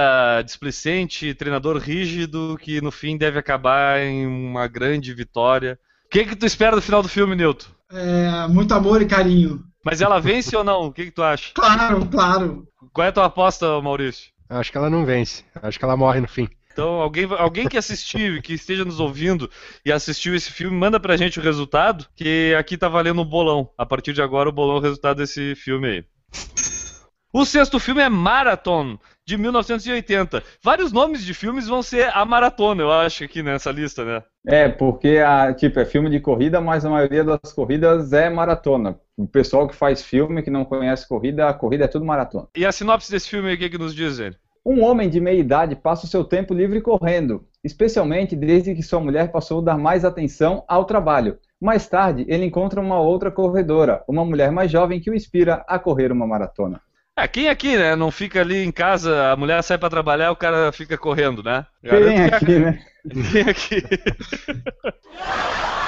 displicente, 0.44 1.34
treinador 1.34 1.76
rígido, 1.76 2.58
que 2.60 2.80
no 2.80 2.90
fim 2.90 3.16
deve 3.16 3.38
acabar 3.38 4.00
em 4.00 4.26
uma 4.26 4.66
grande 4.66 5.14
vitória. 5.14 5.78
O 6.06 6.08
que, 6.08 6.24
que 6.24 6.36
tu 6.36 6.46
espera 6.46 6.76
do 6.76 6.82
final 6.82 7.02
do 7.02 7.08
filme, 7.08 7.36
Newton? 7.36 7.68
É, 7.92 8.48
muito 8.48 8.72
amor 8.72 9.02
e 9.02 9.06
carinho. 9.06 9.62
Mas 9.84 10.00
ela 10.00 10.18
vence 10.18 10.56
ou 10.56 10.64
não? 10.64 10.86
O 10.86 10.92
que, 10.92 11.04
que 11.04 11.10
tu 11.10 11.22
acha? 11.22 11.52
Claro, 11.54 12.06
claro. 12.06 12.66
Qual 12.92 13.04
é 13.04 13.10
a 13.10 13.12
tua 13.12 13.26
aposta, 13.26 13.80
Maurício? 13.82 14.30
Acho 14.48 14.72
que 14.72 14.78
ela 14.78 14.88
não 14.88 15.04
vence. 15.04 15.44
Acho 15.62 15.78
que 15.78 15.84
ela 15.84 15.96
morre 15.96 16.20
no 16.20 16.28
fim. 16.28 16.48
Então, 16.74 17.00
alguém, 17.00 17.24
alguém 17.38 17.68
que 17.68 17.78
assistiu 17.78 18.42
que 18.42 18.52
esteja 18.52 18.84
nos 18.84 18.98
ouvindo 18.98 19.48
e 19.86 19.92
assistiu 19.92 20.34
esse 20.34 20.50
filme, 20.50 20.76
manda 20.76 20.98
pra 20.98 21.16
gente 21.16 21.38
o 21.38 21.42
resultado, 21.42 22.04
que 22.16 22.52
aqui 22.58 22.76
tá 22.76 22.88
valendo 22.88 23.22
um 23.22 23.24
bolão. 23.24 23.70
A 23.78 23.86
partir 23.86 24.12
de 24.12 24.20
agora, 24.20 24.48
o 24.48 24.52
bolão 24.52 24.74
é 24.74 24.78
o 24.80 24.82
resultado 24.82 25.18
desse 25.18 25.54
filme 25.54 25.86
aí. 25.88 26.04
O 27.32 27.44
sexto 27.44 27.78
filme 27.78 28.02
é 28.02 28.08
Marathon, 28.08 28.98
de 29.24 29.36
1980. 29.36 30.42
Vários 30.62 30.92
nomes 30.92 31.24
de 31.24 31.32
filmes 31.32 31.68
vão 31.68 31.80
ser 31.80 32.10
a 32.12 32.24
maratona, 32.24 32.82
eu 32.82 32.92
acho, 32.92 33.22
aqui 33.22 33.40
nessa 33.40 33.70
lista, 33.70 34.04
né? 34.04 34.22
É, 34.44 34.68
porque 34.68 35.18
a, 35.18 35.54
tipo, 35.54 35.78
é 35.78 35.84
filme 35.84 36.10
de 36.10 36.18
corrida, 36.18 36.60
mas 36.60 36.84
a 36.84 36.90
maioria 36.90 37.22
das 37.22 37.52
corridas 37.52 38.12
é 38.12 38.28
maratona. 38.28 38.98
O 39.16 39.28
pessoal 39.28 39.68
que 39.68 39.76
faz 39.76 40.02
filme, 40.02 40.42
que 40.42 40.50
não 40.50 40.64
conhece 40.64 41.08
corrida, 41.08 41.48
a 41.48 41.54
corrida 41.54 41.84
é 41.84 41.88
tudo 41.88 42.04
maratona. 42.04 42.48
E 42.56 42.66
a 42.66 42.72
sinopse 42.72 43.10
desse 43.10 43.28
filme, 43.28 43.54
o 43.54 43.58
que, 43.58 43.70
que 43.70 43.78
nos 43.78 43.94
diz 43.94 44.18
ele? 44.18 44.36
Um 44.66 44.82
homem 44.82 45.10
de 45.10 45.20
meia 45.20 45.38
idade 45.38 45.76
passa 45.76 46.06
o 46.06 46.08
seu 46.08 46.24
tempo 46.24 46.54
livre 46.54 46.80
correndo, 46.80 47.46
especialmente 47.62 48.34
desde 48.34 48.74
que 48.74 48.82
sua 48.82 48.98
mulher 48.98 49.30
passou 49.30 49.60
a 49.60 49.64
dar 49.64 49.76
mais 49.76 50.06
atenção 50.06 50.64
ao 50.66 50.86
trabalho. 50.86 51.38
Mais 51.60 51.86
tarde, 51.86 52.24
ele 52.26 52.46
encontra 52.46 52.80
uma 52.80 52.98
outra 52.98 53.30
corredora, 53.30 54.02
uma 54.08 54.24
mulher 54.24 54.50
mais 54.50 54.70
jovem 54.70 55.00
que 55.00 55.10
o 55.10 55.14
inspira 55.14 55.62
a 55.68 55.78
correr 55.78 56.10
uma 56.10 56.26
maratona. 56.26 56.80
É, 57.14 57.28
quem 57.28 57.50
aqui, 57.50 57.76
né? 57.76 57.94
Não 57.94 58.10
fica 58.10 58.40
ali 58.40 58.64
em 58.64 58.72
casa, 58.72 59.30
a 59.30 59.36
mulher 59.36 59.62
sai 59.62 59.76
para 59.76 59.90
trabalhar, 59.90 60.32
o 60.32 60.36
cara 60.36 60.72
fica 60.72 60.96
correndo, 60.96 61.42
né? 61.42 61.66
Quem 61.82 62.24
aqui, 62.24 62.58
né? 62.58 62.82
Quem 63.30 63.42
aqui? 63.42 63.82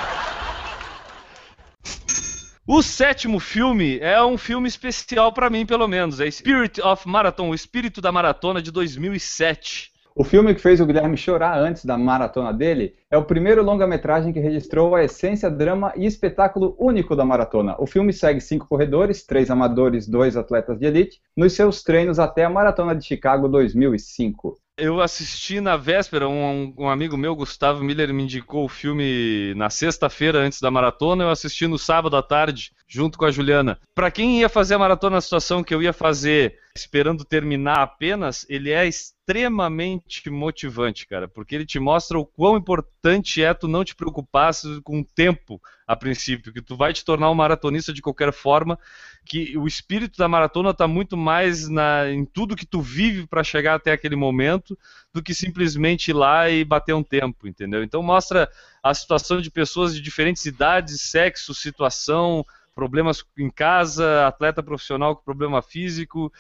O 2.68 2.82
sétimo 2.82 3.38
filme 3.38 4.00
é 4.00 4.20
um 4.24 4.36
filme 4.36 4.66
especial 4.66 5.32
para 5.32 5.48
mim, 5.48 5.64
pelo 5.64 5.86
menos. 5.86 6.18
É 6.18 6.28
Spirit 6.28 6.80
of 6.80 7.08
Marathon, 7.08 7.50
o 7.50 7.54
Espírito 7.54 8.00
da 8.00 8.10
Maratona 8.10 8.60
de 8.60 8.72
2007. 8.72 9.92
O 10.16 10.24
filme 10.24 10.52
que 10.52 10.60
fez 10.60 10.80
o 10.80 10.86
Guilherme 10.86 11.16
chorar 11.16 11.56
antes 11.60 11.84
da 11.84 11.96
maratona 11.96 12.52
dele 12.52 12.96
é 13.08 13.16
o 13.16 13.24
primeiro 13.24 13.62
longa-metragem 13.62 14.32
que 14.32 14.40
registrou 14.40 14.96
a 14.96 15.04
essência, 15.04 15.48
drama 15.48 15.92
e 15.94 16.06
espetáculo 16.06 16.74
único 16.76 17.14
da 17.14 17.24
maratona. 17.24 17.76
O 17.78 17.86
filme 17.86 18.12
segue 18.12 18.40
cinco 18.40 18.66
corredores, 18.66 19.24
três 19.24 19.48
amadores, 19.48 20.08
dois 20.08 20.36
atletas 20.36 20.76
de 20.76 20.86
elite, 20.86 21.20
nos 21.36 21.52
seus 21.52 21.84
treinos 21.84 22.18
até 22.18 22.44
a 22.46 22.50
Maratona 22.50 22.96
de 22.96 23.04
Chicago 23.04 23.46
2005. 23.46 24.58
Eu 24.78 25.00
assisti 25.00 25.58
na 25.58 25.74
véspera, 25.74 26.28
um, 26.28 26.74
um, 26.76 26.90
amigo 26.90 27.16
meu, 27.16 27.34
Gustavo 27.34 27.82
Miller, 27.82 28.12
me 28.12 28.24
indicou 28.24 28.66
o 28.66 28.68
filme 28.68 29.54
na 29.54 29.70
sexta-feira 29.70 30.38
antes 30.38 30.60
da 30.60 30.70
maratona. 30.70 31.24
Eu 31.24 31.30
assisti 31.30 31.66
no 31.66 31.78
sábado 31.78 32.14
à 32.14 32.22
tarde, 32.22 32.72
junto 32.86 33.16
com 33.16 33.24
a 33.24 33.30
Juliana. 33.30 33.78
Para 33.94 34.10
quem 34.10 34.38
ia 34.38 34.50
fazer 34.50 34.74
a 34.74 34.78
maratona 34.78 35.16
na 35.16 35.22
situação 35.22 35.64
que 35.64 35.74
eu 35.74 35.82
ia 35.82 35.94
fazer, 35.94 36.58
esperando 36.74 37.24
terminar 37.24 37.78
apenas, 37.80 38.44
ele 38.50 38.70
é 38.70 38.86
extremamente 38.86 40.28
motivante, 40.28 41.06
cara, 41.06 41.26
porque 41.26 41.54
ele 41.54 41.64
te 41.64 41.80
mostra 41.80 42.18
o 42.18 42.26
quão 42.26 42.58
importante 42.58 43.42
é 43.42 43.54
tu 43.54 43.66
não 43.66 43.82
te 43.82 43.94
preocupar 43.94 44.52
com 44.84 45.00
o 45.00 45.04
tempo 45.04 45.58
a 45.86 45.96
princípio, 45.96 46.52
que 46.52 46.60
tu 46.60 46.76
vai 46.76 46.92
te 46.92 47.02
tornar 47.02 47.30
um 47.30 47.34
maratonista 47.34 47.94
de 47.94 48.02
qualquer 48.02 48.32
forma, 48.32 48.78
que 49.26 49.58
o 49.58 49.66
espírito 49.66 50.16
da 50.16 50.28
maratona 50.28 50.70
está 50.70 50.86
muito 50.86 51.16
mais 51.16 51.68
na, 51.68 52.08
em 52.08 52.24
tudo 52.24 52.56
que 52.56 52.64
tu 52.64 52.80
vive 52.80 53.26
para 53.26 53.42
chegar 53.42 53.74
até 53.74 53.92
aquele 53.92 54.16
momento 54.16 54.78
do 55.12 55.22
que 55.22 55.34
simplesmente 55.34 56.12
ir 56.12 56.14
lá 56.14 56.48
e 56.48 56.64
bater 56.64 56.94
um 56.94 57.02
tempo, 57.02 57.48
entendeu? 57.48 57.82
Então 57.82 58.02
mostra 58.02 58.48
a 58.82 58.94
situação 58.94 59.40
de 59.40 59.50
pessoas 59.50 59.94
de 59.94 60.00
diferentes 60.00 60.46
idades, 60.46 61.02
sexo, 61.02 61.52
situação, 61.52 62.44
problemas 62.74 63.24
em 63.36 63.50
casa, 63.50 64.26
atleta 64.26 64.62
profissional 64.62 65.16
com 65.16 65.24
problema 65.24 65.60
físico 65.60 66.32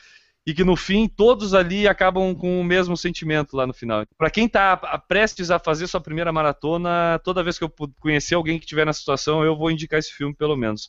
e 0.46 0.54
que 0.54 0.62
no 0.62 0.76
fim 0.76 1.08
todos 1.08 1.54
ali 1.54 1.88
acabam 1.88 2.32
com 2.32 2.60
o 2.60 2.64
mesmo 2.64 2.96
sentimento 2.96 3.56
lá 3.56 3.66
no 3.66 3.74
final. 3.74 4.04
Para 4.16 4.30
quem 4.30 4.46
está 4.46 4.76
prestes 5.08 5.50
a 5.50 5.58
fazer 5.58 5.88
sua 5.88 6.00
primeira 6.00 6.32
maratona, 6.32 7.20
toda 7.24 7.42
vez 7.42 7.58
que 7.58 7.64
eu 7.64 7.72
conhecer 7.98 8.36
alguém 8.36 8.58
que 8.58 8.64
estiver 8.64 8.86
na 8.86 8.92
situação, 8.92 9.44
eu 9.44 9.56
vou 9.56 9.72
indicar 9.72 9.98
esse 9.98 10.12
filme 10.12 10.32
pelo 10.32 10.56
menos. 10.56 10.88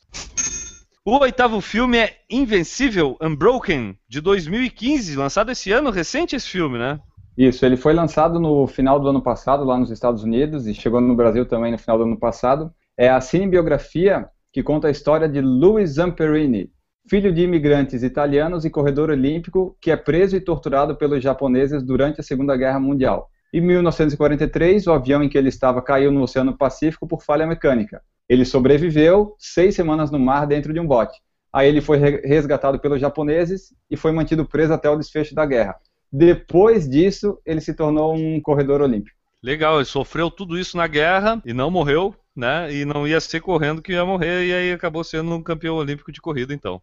O 1.10 1.20
oitavo 1.20 1.58
filme 1.62 1.96
é 1.96 2.16
Invencível, 2.28 3.16
Unbroken, 3.18 3.96
de 4.06 4.20
2015, 4.20 5.16
lançado 5.16 5.50
esse 5.50 5.72
ano, 5.72 5.88
recente 5.88 6.36
esse 6.36 6.46
filme, 6.46 6.76
né? 6.76 7.00
Isso, 7.34 7.64
ele 7.64 7.78
foi 7.78 7.94
lançado 7.94 8.38
no 8.38 8.66
final 8.66 9.00
do 9.00 9.08
ano 9.08 9.22
passado 9.22 9.64
lá 9.64 9.78
nos 9.78 9.90
Estados 9.90 10.22
Unidos 10.22 10.66
e 10.66 10.74
chegou 10.74 11.00
no 11.00 11.16
Brasil 11.16 11.46
também 11.46 11.72
no 11.72 11.78
final 11.78 11.96
do 11.96 12.04
ano 12.04 12.18
passado. 12.18 12.70
É 12.94 13.08
a 13.08 13.22
cinebiografia 13.22 14.28
que 14.52 14.62
conta 14.62 14.88
a 14.88 14.90
história 14.90 15.26
de 15.26 15.40
Louis 15.40 15.94
Zamperini, 15.94 16.70
filho 17.08 17.32
de 17.32 17.40
imigrantes 17.40 18.02
italianos 18.02 18.66
e 18.66 18.70
corredor 18.70 19.08
olímpico 19.08 19.78
que 19.80 19.90
é 19.90 19.96
preso 19.96 20.36
e 20.36 20.42
torturado 20.42 20.94
pelos 20.94 21.24
japoneses 21.24 21.82
durante 21.82 22.20
a 22.20 22.22
Segunda 22.22 22.54
Guerra 22.54 22.80
Mundial. 22.80 23.30
Em 23.50 23.62
1943, 23.62 24.86
o 24.86 24.92
avião 24.92 25.22
em 25.22 25.28
que 25.30 25.38
ele 25.38 25.48
estava 25.48 25.80
caiu 25.80 26.12
no 26.12 26.20
Oceano 26.20 26.54
Pacífico 26.54 27.08
por 27.08 27.22
falha 27.22 27.46
mecânica. 27.46 28.02
Ele 28.28 28.44
sobreviveu 28.44 29.34
seis 29.38 29.74
semanas 29.74 30.10
no 30.10 30.18
mar 30.18 30.46
dentro 30.46 30.72
de 30.72 30.80
um 30.80 30.86
bote. 30.86 31.18
Aí 31.52 31.66
ele 31.66 31.80
foi 31.80 31.98
resgatado 31.98 32.78
pelos 32.78 33.00
japoneses 33.00 33.72
e 33.90 33.96
foi 33.96 34.12
mantido 34.12 34.44
preso 34.44 34.72
até 34.72 34.88
o 34.90 34.96
desfecho 34.96 35.34
da 35.34 35.46
guerra. 35.46 35.76
Depois 36.12 36.88
disso, 36.88 37.38
ele 37.44 37.60
se 37.60 37.74
tornou 37.74 38.14
um 38.14 38.40
corredor 38.40 38.80
olímpico. 38.80 39.16
Legal, 39.42 39.76
ele 39.76 39.84
sofreu 39.84 40.30
tudo 40.30 40.58
isso 40.58 40.76
na 40.76 40.86
guerra 40.86 41.40
e 41.44 41.52
não 41.52 41.70
morreu, 41.70 42.14
né? 42.34 42.72
E 42.72 42.84
não 42.84 43.06
ia 43.06 43.20
ser 43.20 43.40
correndo 43.40 43.80
que 43.80 43.92
ia 43.92 44.04
morrer, 44.04 44.46
e 44.46 44.52
aí 44.52 44.72
acabou 44.72 45.04
sendo 45.04 45.32
um 45.34 45.42
campeão 45.42 45.76
olímpico 45.76 46.12
de 46.12 46.20
corrida, 46.20 46.52
então. 46.52 46.82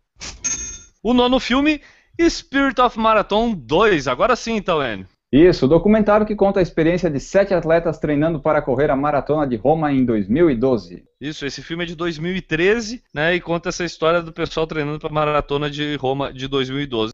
O 1.03 1.13
nono 1.13 1.39
filme, 1.39 1.81
Spirit 2.19 2.79
of 2.81 2.97
Marathon 2.97 3.53
2. 3.53 4.07
Agora 4.07 4.35
sim, 4.35 4.55
então, 4.55 4.81
Enio. 4.81 5.07
Isso, 5.35 5.67
documentário 5.67 6.25
que 6.25 6.33
conta 6.33 6.61
a 6.61 6.63
experiência 6.63 7.11
de 7.11 7.19
sete 7.19 7.53
atletas 7.53 7.99
treinando 7.99 8.39
para 8.39 8.61
correr 8.61 8.89
a 8.89 8.95
maratona 8.95 9.45
de 9.45 9.57
Roma 9.57 9.91
em 9.91 10.05
2012. 10.05 11.03
Isso, 11.19 11.45
esse 11.45 11.61
filme 11.61 11.83
é 11.83 11.87
de 11.87 11.93
2013, 11.93 13.03
né? 13.13 13.35
E 13.35 13.41
conta 13.41 13.67
essa 13.67 13.83
história 13.83 14.21
do 14.21 14.31
pessoal 14.31 14.65
treinando 14.65 14.97
para 14.97 15.09
a 15.09 15.13
maratona 15.13 15.69
de 15.69 15.97
Roma 15.97 16.31
de 16.31 16.47
2012. 16.47 17.11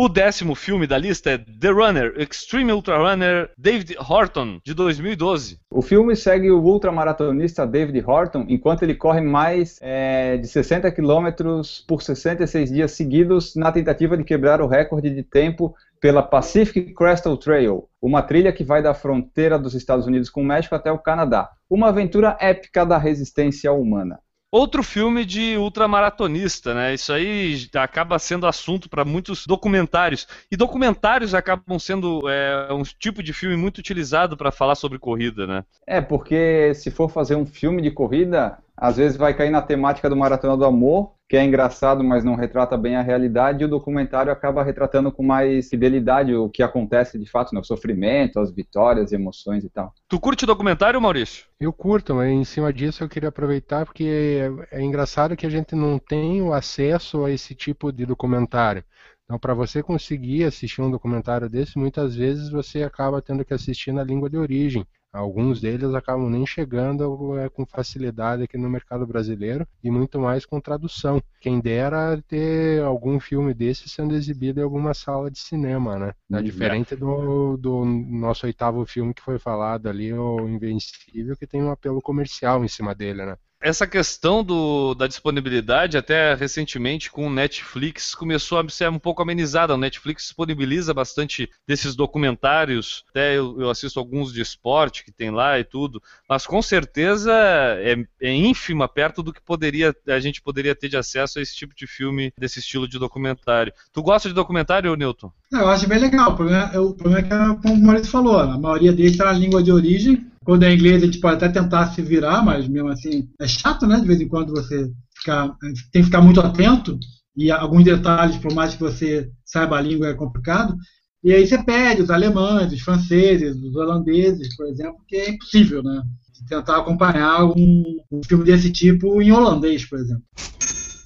O 0.00 0.08
décimo 0.08 0.54
filme 0.54 0.86
da 0.86 0.96
lista 0.96 1.30
é 1.30 1.38
The 1.38 1.70
Runner, 1.70 2.14
Extreme 2.16 2.72
Ultra 2.72 2.98
Runner 2.98 3.50
David 3.58 3.96
Horton, 3.98 4.60
de 4.64 4.72
2012. 4.72 5.58
O 5.68 5.82
filme 5.82 6.14
segue 6.14 6.52
o 6.52 6.62
ultramaratonista 6.62 7.66
David 7.66 8.04
Horton 8.06 8.46
enquanto 8.48 8.84
ele 8.84 8.94
corre 8.94 9.20
mais 9.20 9.76
é, 9.82 10.36
de 10.36 10.46
60 10.46 10.88
quilômetros 10.92 11.84
por 11.88 12.00
66 12.00 12.70
dias 12.70 12.92
seguidos 12.92 13.56
na 13.56 13.72
tentativa 13.72 14.16
de 14.16 14.22
quebrar 14.22 14.60
o 14.60 14.68
recorde 14.68 15.10
de 15.10 15.24
tempo 15.24 15.74
pela 16.00 16.22
Pacific 16.22 16.94
Crystal 16.94 17.36
Trail, 17.36 17.88
uma 18.00 18.22
trilha 18.22 18.52
que 18.52 18.64
vai 18.64 18.82
da 18.82 18.94
fronteira 18.94 19.58
dos 19.58 19.74
Estados 19.74 20.06
Unidos 20.06 20.30
com 20.30 20.42
o 20.42 20.44
México 20.44 20.74
até 20.74 20.90
o 20.90 20.98
Canadá. 20.98 21.50
Uma 21.68 21.88
aventura 21.88 22.36
épica 22.40 22.84
da 22.86 22.98
resistência 22.98 23.72
humana. 23.72 24.20
Outro 24.50 24.82
filme 24.82 25.26
de 25.26 25.58
ultramaratonista, 25.58 26.72
né? 26.72 26.94
Isso 26.94 27.12
aí 27.12 27.68
acaba 27.74 28.18
sendo 28.18 28.46
assunto 28.46 28.88
para 28.88 29.04
muitos 29.04 29.46
documentários. 29.46 30.26
E 30.50 30.56
documentários 30.56 31.34
acabam 31.34 31.78
sendo 31.78 32.22
é, 32.30 32.72
um 32.72 32.82
tipo 32.82 33.22
de 33.22 33.34
filme 33.34 33.56
muito 33.56 33.76
utilizado 33.76 34.38
para 34.38 34.50
falar 34.50 34.74
sobre 34.74 34.98
corrida, 34.98 35.46
né? 35.46 35.64
É, 35.86 36.00
porque 36.00 36.72
se 36.74 36.90
for 36.90 37.10
fazer 37.10 37.36
um 37.36 37.44
filme 37.44 37.82
de 37.82 37.90
corrida, 37.90 38.56
às 38.74 38.96
vezes 38.96 39.18
vai 39.18 39.34
cair 39.34 39.50
na 39.50 39.60
temática 39.60 40.08
do 40.08 40.16
Maratona 40.16 40.56
do 40.56 40.64
Amor, 40.64 41.12
que 41.28 41.36
é 41.36 41.44
engraçado, 41.44 42.02
mas 42.02 42.24
não 42.24 42.34
retrata 42.34 42.76
bem 42.76 42.96
a 42.96 43.02
realidade, 43.02 43.62
e 43.62 43.66
o 43.66 43.68
documentário 43.68 44.32
acaba 44.32 44.62
retratando 44.62 45.12
com 45.12 45.22
mais 45.22 45.68
fidelidade 45.68 46.34
o 46.34 46.48
que 46.48 46.62
acontece 46.62 47.18
de 47.18 47.30
fato, 47.30 47.54
né? 47.54 47.60
o 47.60 47.64
sofrimento, 47.64 48.40
as 48.40 48.50
vitórias, 48.50 49.12
emoções 49.12 49.62
e 49.62 49.68
tal. 49.68 49.92
Tu 50.08 50.18
curte 50.18 50.46
documentário, 50.46 51.00
Maurício? 51.00 51.44
Eu 51.60 51.70
curto, 51.70 52.14
mas 52.14 52.30
em 52.30 52.44
cima 52.44 52.72
disso 52.72 53.04
eu 53.04 53.08
queria 53.08 53.28
aproveitar 53.28 53.84
porque 53.84 54.58
é, 54.72 54.78
é 54.78 54.82
engraçado 54.82 55.36
que 55.36 55.44
a 55.44 55.50
gente 55.50 55.74
não 55.74 55.98
tem 55.98 56.40
o 56.40 56.54
acesso 56.54 57.24
a 57.24 57.30
esse 57.30 57.54
tipo 57.54 57.92
de 57.92 58.06
documentário. 58.06 58.82
Então, 59.24 59.38
para 59.38 59.52
você 59.52 59.82
conseguir 59.82 60.44
assistir 60.44 60.80
um 60.80 60.90
documentário 60.90 61.50
desse, 61.50 61.76
muitas 61.76 62.16
vezes 62.16 62.48
você 62.48 62.82
acaba 62.82 63.20
tendo 63.20 63.44
que 63.44 63.52
assistir 63.52 63.92
na 63.92 64.02
língua 64.02 64.30
de 64.30 64.38
origem. 64.38 64.86
Alguns 65.18 65.60
deles 65.60 65.94
acabam 65.94 66.30
nem 66.30 66.46
chegando 66.46 67.36
é, 67.36 67.48
com 67.48 67.66
facilidade 67.66 68.44
aqui 68.44 68.56
no 68.56 68.70
mercado 68.70 69.04
brasileiro 69.04 69.66
e 69.82 69.90
muito 69.90 70.20
mais 70.20 70.46
com 70.46 70.60
tradução. 70.60 71.20
Quem 71.40 71.58
dera 71.60 72.22
ter 72.28 72.80
algum 72.82 73.18
filme 73.18 73.52
desse 73.52 73.88
sendo 73.88 74.14
exibido 74.14 74.60
em 74.60 74.62
alguma 74.62 74.94
sala 74.94 75.28
de 75.28 75.40
cinema, 75.40 75.98
né? 75.98 76.12
É 76.32 76.40
diferente 76.40 76.94
do, 76.94 77.56
do 77.56 77.84
nosso 77.84 78.46
oitavo 78.46 78.86
filme 78.86 79.12
que 79.12 79.22
foi 79.22 79.40
falado 79.40 79.88
ali, 79.88 80.12
o 80.12 80.48
Invencível, 80.48 81.36
que 81.36 81.48
tem 81.48 81.62
um 81.62 81.72
apelo 81.72 82.00
comercial 82.00 82.64
em 82.64 82.68
cima 82.68 82.94
dele, 82.94 83.26
né? 83.26 83.36
Essa 83.60 83.86
questão 83.86 84.44
do, 84.44 84.94
da 84.94 85.06
disponibilidade, 85.06 85.98
até 85.98 86.34
recentemente 86.34 87.10
com 87.10 87.26
o 87.26 87.32
Netflix, 87.32 88.14
começou 88.14 88.58
a 88.58 88.68
ser 88.68 88.88
um 88.88 88.98
pouco 88.98 89.22
amenizada. 89.22 89.74
O 89.74 89.78
Netflix 89.78 90.24
disponibiliza 90.24 90.94
bastante 90.94 91.50
desses 91.66 91.96
documentários, 91.96 93.04
até 93.10 93.36
eu, 93.36 93.60
eu 93.60 93.70
assisto 93.70 93.98
alguns 93.98 94.32
de 94.32 94.40
esporte 94.40 95.04
que 95.04 95.10
tem 95.10 95.30
lá 95.30 95.58
e 95.58 95.64
tudo, 95.64 96.00
mas 96.28 96.46
com 96.46 96.62
certeza 96.62 97.32
é, 97.32 97.96
é, 98.20 98.32
ínfima 98.32 98.88
perto 98.88 99.22
do 99.22 99.32
que 99.32 99.40
poderia 99.40 99.94
a 100.06 100.20
gente 100.20 100.40
poderia 100.40 100.74
ter 100.74 100.88
de 100.88 100.96
acesso 100.96 101.38
a 101.38 101.42
esse 101.42 101.54
tipo 101.54 101.74
de 101.74 101.86
filme 101.86 102.32
desse 102.38 102.60
estilo 102.60 102.88
de 102.88 102.98
documentário. 102.98 103.72
Tu 103.92 104.02
gosta 104.02 104.28
de 104.28 104.34
documentário, 104.34 104.94
Newton? 104.94 105.32
Eu 105.50 105.68
acho 105.68 105.88
bem 105.88 105.98
legal. 105.98 106.32
O 106.32 106.36
problema, 106.36 106.70
é, 106.72 106.78
o 106.78 106.92
problema 106.92 107.20
é 107.20 107.22
que, 107.22 107.62
como 107.62 107.74
o 107.74 107.82
Maurício 107.82 108.10
falou, 108.10 108.38
a 108.38 108.58
maioria 108.58 108.92
deles 108.92 109.12
está 109.12 109.26
na 109.26 109.32
língua 109.32 109.62
de 109.62 109.72
origem 109.72 110.26
quando 110.48 110.62
é 110.62 110.72
inglês, 110.72 111.02
a 111.02 111.04
gente 111.04 111.20
pode 111.20 111.36
até 111.36 111.60
tentar 111.60 111.88
se 111.88 112.00
virar, 112.00 112.42
mas 112.42 112.66
mesmo 112.66 112.88
assim 112.88 113.28
é 113.38 113.46
chato, 113.46 113.86
né? 113.86 114.00
De 114.00 114.06
vez 114.06 114.18
em 114.18 114.26
quando 114.26 114.50
você 114.50 114.90
ficar, 115.14 115.54
tem 115.92 116.00
que 116.00 116.04
ficar 116.04 116.22
muito 116.22 116.40
atento 116.40 116.98
e 117.36 117.50
alguns 117.50 117.84
detalhes, 117.84 118.38
por 118.38 118.54
mais 118.54 118.72
que 118.72 118.80
você 118.80 119.30
saiba 119.44 119.76
a 119.76 119.80
língua, 119.82 120.08
é 120.08 120.14
complicado. 120.14 120.74
E 121.22 121.34
aí 121.34 121.46
você 121.46 121.62
pede 121.62 122.00
os 122.00 122.08
alemães, 122.08 122.72
os 122.72 122.80
franceses, 122.80 123.62
os 123.62 123.76
holandeses, 123.76 124.56
por 124.56 124.66
exemplo, 124.68 124.96
que 125.06 125.16
é 125.16 125.28
impossível, 125.28 125.82
né? 125.82 126.02
Tentar 126.48 126.78
acompanhar 126.78 127.44
um, 127.44 127.84
um 128.10 128.22
filme 128.26 128.44
desse 128.44 128.72
tipo 128.72 129.20
em 129.20 129.30
holandês, 129.30 129.84
por 129.84 129.98
exemplo. 129.98 130.24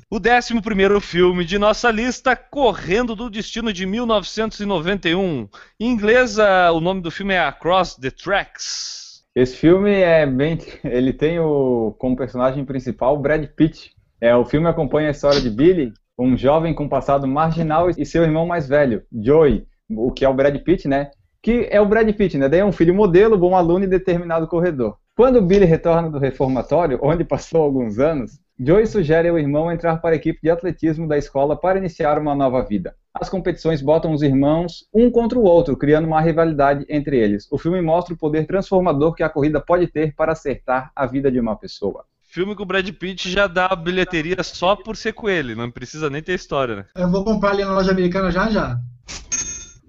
O 0.09 0.18
11 0.18 1.00
filme 1.00 1.44
de 1.44 1.59
nossa 1.59 1.90
lista, 1.90 2.37
Correndo 2.37 3.16
do 3.16 3.28
Destino 3.28 3.72
de 3.72 3.87
1991. 3.87 5.48
Em 5.81 5.90
inglês, 5.90 6.37
o 6.38 6.81
nome 6.81 7.00
do 7.00 7.11
filme 7.11 7.35
é 7.35 7.40
Across 7.40 7.96
the 7.96 8.12
Tracks. 8.12 9.01
Esse 9.35 9.57
filme 9.57 9.90
é 9.90 10.27
bem. 10.27 10.59
Ele 10.85 11.12
tem 11.12 11.38
o, 11.38 11.95
como 11.99 12.16
personagem 12.16 12.64
principal 12.64 13.14
o 13.14 13.18
Brad 13.18 13.47
Pitt. 13.57 13.92
É, 14.21 14.37
o 14.37 14.45
filme 14.45 14.68
acompanha 14.68 15.09
a 15.09 15.11
história 15.11 15.40
de 15.40 15.51
Billy, 15.51 15.92
um 16.18 16.37
jovem 16.37 16.75
com 16.75 16.88
passado 16.88 17.27
marginal, 17.27 17.90
e 17.90 18.05
seu 18.05 18.23
irmão 18.23 18.47
mais 18.47 18.68
velho, 18.68 19.03
Joey, 19.11 19.66
o 19.90 20.12
que 20.12 20.25
é 20.25 20.29
o 20.29 20.35
Brad 20.35 20.57
Pitt, 20.62 20.87
né? 20.87 21.11
Que 21.42 21.66
é 21.71 21.81
o 21.81 21.87
Brad 21.87 22.09
Pitt, 22.14 22.38
né? 22.38 22.49
Daí 22.49 22.61
é 22.61 22.64
um 22.64 22.71
filho 22.71 22.95
modelo, 22.95 23.38
bom 23.38 23.57
aluno 23.57 23.85
e 23.85 23.88
determinado 23.88 24.47
corredor. 24.47 24.97
Quando 25.16 25.42
Billy 25.42 25.64
retorna 25.64 26.09
do 26.09 26.18
reformatório, 26.18 27.01
onde 27.03 27.25
passou 27.25 27.62
alguns 27.62 27.99
anos, 27.99 28.38
Joey 28.59 28.87
sugere 28.87 29.29
ao 29.29 29.38
irmão 29.38 29.73
entrar 29.73 29.97
para 29.97 30.14
a 30.14 30.16
equipe 30.16 30.38
de 30.42 30.51
atletismo 30.51 31.09
da 31.09 31.18
escola 31.18 31.59
para 31.59 31.79
iniciar 31.79 32.18
uma 32.18 32.35
nova 32.35 32.62
vida. 32.62 32.95
As 33.14 33.29
competições 33.29 33.83
botam 33.83 34.12
os 34.12 34.22
irmãos 34.22 34.87
um 34.92 35.11
contra 35.11 35.38
o 35.38 35.44
outro, 35.44 35.77
criando 35.77 36.07
uma 36.07 36.20
rivalidade 36.20 36.87
entre 36.88 37.18
eles. 37.18 37.46
O 37.51 37.59
filme 37.59 37.83
mostra 37.83 38.14
o 38.14 38.16
poder 38.16 38.46
transformador 38.46 39.14
que 39.14 39.22
a 39.22 39.29
corrida 39.29 39.61
pode 39.61 39.87
ter 39.87 40.14
para 40.14 40.33
acertar 40.33 40.90
a 40.96 41.07
vida 41.07 41.31
de 41.31 41.38
uma 41.38 41.55
pessoa. 41.55 42.07
Filme 42.22 42.57
que 42.57 42.62
o 42.62 42.66
Brad 42.66 42.88
Pitt 42.88 43.31
já 43.31 43.46
dá 43.46 43.66
a 43.66 43.77
bilheteria 43.77 44.42
só 44.42 44.75
por 44.75 44.96
ser 44.96 45.12
com 45.12 45.29
ele, 45.29 45.55
não 45.55 45.70
precisa 45.70 46.09
nem 46.09 46.22
ter 46.22 46.33
história, 46.33 46.77
né? 46.77 46.85
Eu 46.96 47.11
vou 47.11 47.22
comprar 47.22 47.51
ali 47.51 47.62
na 47.62 47.75
loja 47.75 47.90
americana 47.90 48.31
já 48.31 48.48
já. 48.48 48.79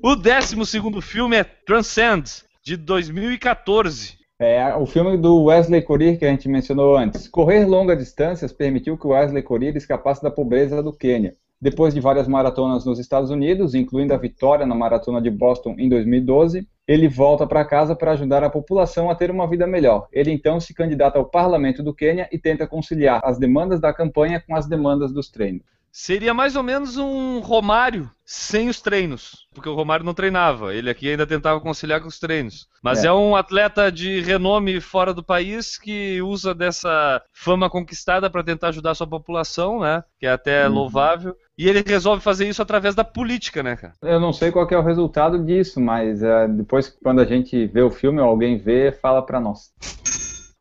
O 0.04 0.18
12 0.18 0.66
segundo 0.66 1.00
filme 1.00 1.38
é 1.38 1.46
Transcend, 1.46 2.44
de 2.62 2.76
2014. 2.76 4.18
É 4.38 4.76
o 4.76 4.86
filme 4.86 5.16
do 5.16 5.44
Wesley 5.44 5.82
Corir 5.82 6.20
que 6.20 6.26
a 6.26 6.30
gente 6.30 6.50
mencionou 6.50 6.98
antes. 6.98 7.30
Correr 7.30 7.64
longas 7.66 7.98
distâncias 7.98 8.52
permitiu 8.52 8.98
que 8.98 9.08
Wesley 9.08 9.42
Corir 9.42 9.78
escapasse 9.78 10.22
da 10.22 10.30
pobreza 10.30 10.84
do 10.84 10.92
Quênia. 10.92 11.38
Depois 11.64 11.94
de 11.94 12.02
várias 12.02 12.28
maratonas 12.28 12.84
nos 12.84 13.00
Estados 13.00 13.30
Unidos, 13.30 13.74
incluindo 13.74 14.14
a 14.14 14.18
vitória 14.18 14.66
na 14.66 14.76
maratona 14.76 15.22
de 15.22 15.32
Boston 15.32 15.76
em 15.78 15.88
2012, 15.88 16.68
ele 16.86 17.08
volta 17.08 17.48
para 17.48 17.64
casa 17.64 17.96
para 17.96 18.12
ajudar 18.12 18.44
a 18.44 18.50
população 18.50 19.10
a 19.10 19.16
ter 19.16 19.32
uma 19.32 19.48
vida 19.48 19.66
melhor. 19.66 20.10
Ele 20.12 20.30
então 20.30 20.60
se 20.60 20.74
candidata 20.74 21.18
ao 21.18 21.24
parlamento 21.24 21.82
do 21.82 21.94
Quênia 21.94 22.28
e 22.34 22.38
tenta 22.38 22.68
conciliar 22.68 23.22
as 23.24 23.40
demandas 23.40 23.80
da 23.80 23.94
campanha 23.94 24.44
com 24.46 24.54
as 24.54 24.68
demandas 24.68 25.14
dos 25.14 25.30
treinos. 25.30 25.64
Seria 25.96 26.34
mais 26.34 26.56
ou 26.56 26.64
menos 26.64 26.98
um 26.98 27.40
Romário 27.40 28.10
sem 28.26 28.68
os 28.68 28.82
treinos, 28.82 29.48
porque 29.54 29.70
o 29.70 29.76
Romário 29.76 30.04
não 30.04 30.14
treinava, 30.16 30.74
ele 30.74 30.90
aqui 30.90 31.08
ainda 31.08 31.28
tentava 31.28 31.60
conciliar 31.60 32.02
com 32.02 32.08
os 32.08 32.18
treinos. 32.18 32.68
Mas 32.82 33.04
é, 33.04 33.10
é 33.10 33.14
um 33.14 33.36
atleta 33.36 33.92
de 33.92 34.20
renome 34.22 34.82
fora 34.82 35.14
do 35.14 35.22
país 35.22 35.78
que 35.78 36.20
usa 36.20 36.56
dessa 36.56 37.22
fama 37.32 37.70
conquistada 37.70 38.28
para 38.28 38.44
tentar 38.44 38.70
ajudar 38.70 38.92
a 38.92 38.96
sua 38.96 39.06
população, 39.06 39.82
né? 39.82 40.04
Que 40.20 40.26
é 40.26 40.32
até 40.32 40.68
uhum. 40.68 40.74
louvável. 40.74 41.36
E 41.56 41.70
ele 41.70 41.84
resolve 41.86 42.24
fazer 42.24 42.50
isso 42.50 42.64
através 42.64 42.96
da 42.96 43.04
política, 43.04 43.62
né, 43.62 43.76
cara? 43.76 43.94
Eu 44.02 44.20
não 44.20 44.34
sei 44.34 44.52
qual 44.52 44.68
é 44.68 44.78
o 44.78 44.82
resultado 44.82 45.46
disso, 45.46 45.80
mas 45.80 46.24
uh, 46.24 46.48
depois, 46.50 46.90
quando 47.04 47.22
a 47.22 47.26
gente 47.26 47.68
vê 47.68 47.84
o 47.84 47.92
filme 47.92 48.20
ou 48.20 48.28
alguém 48.28 48.58
vê, 48.58 48.92
fala 48.92 49.22
para 49.22 49.40
nós. 49.40 49.72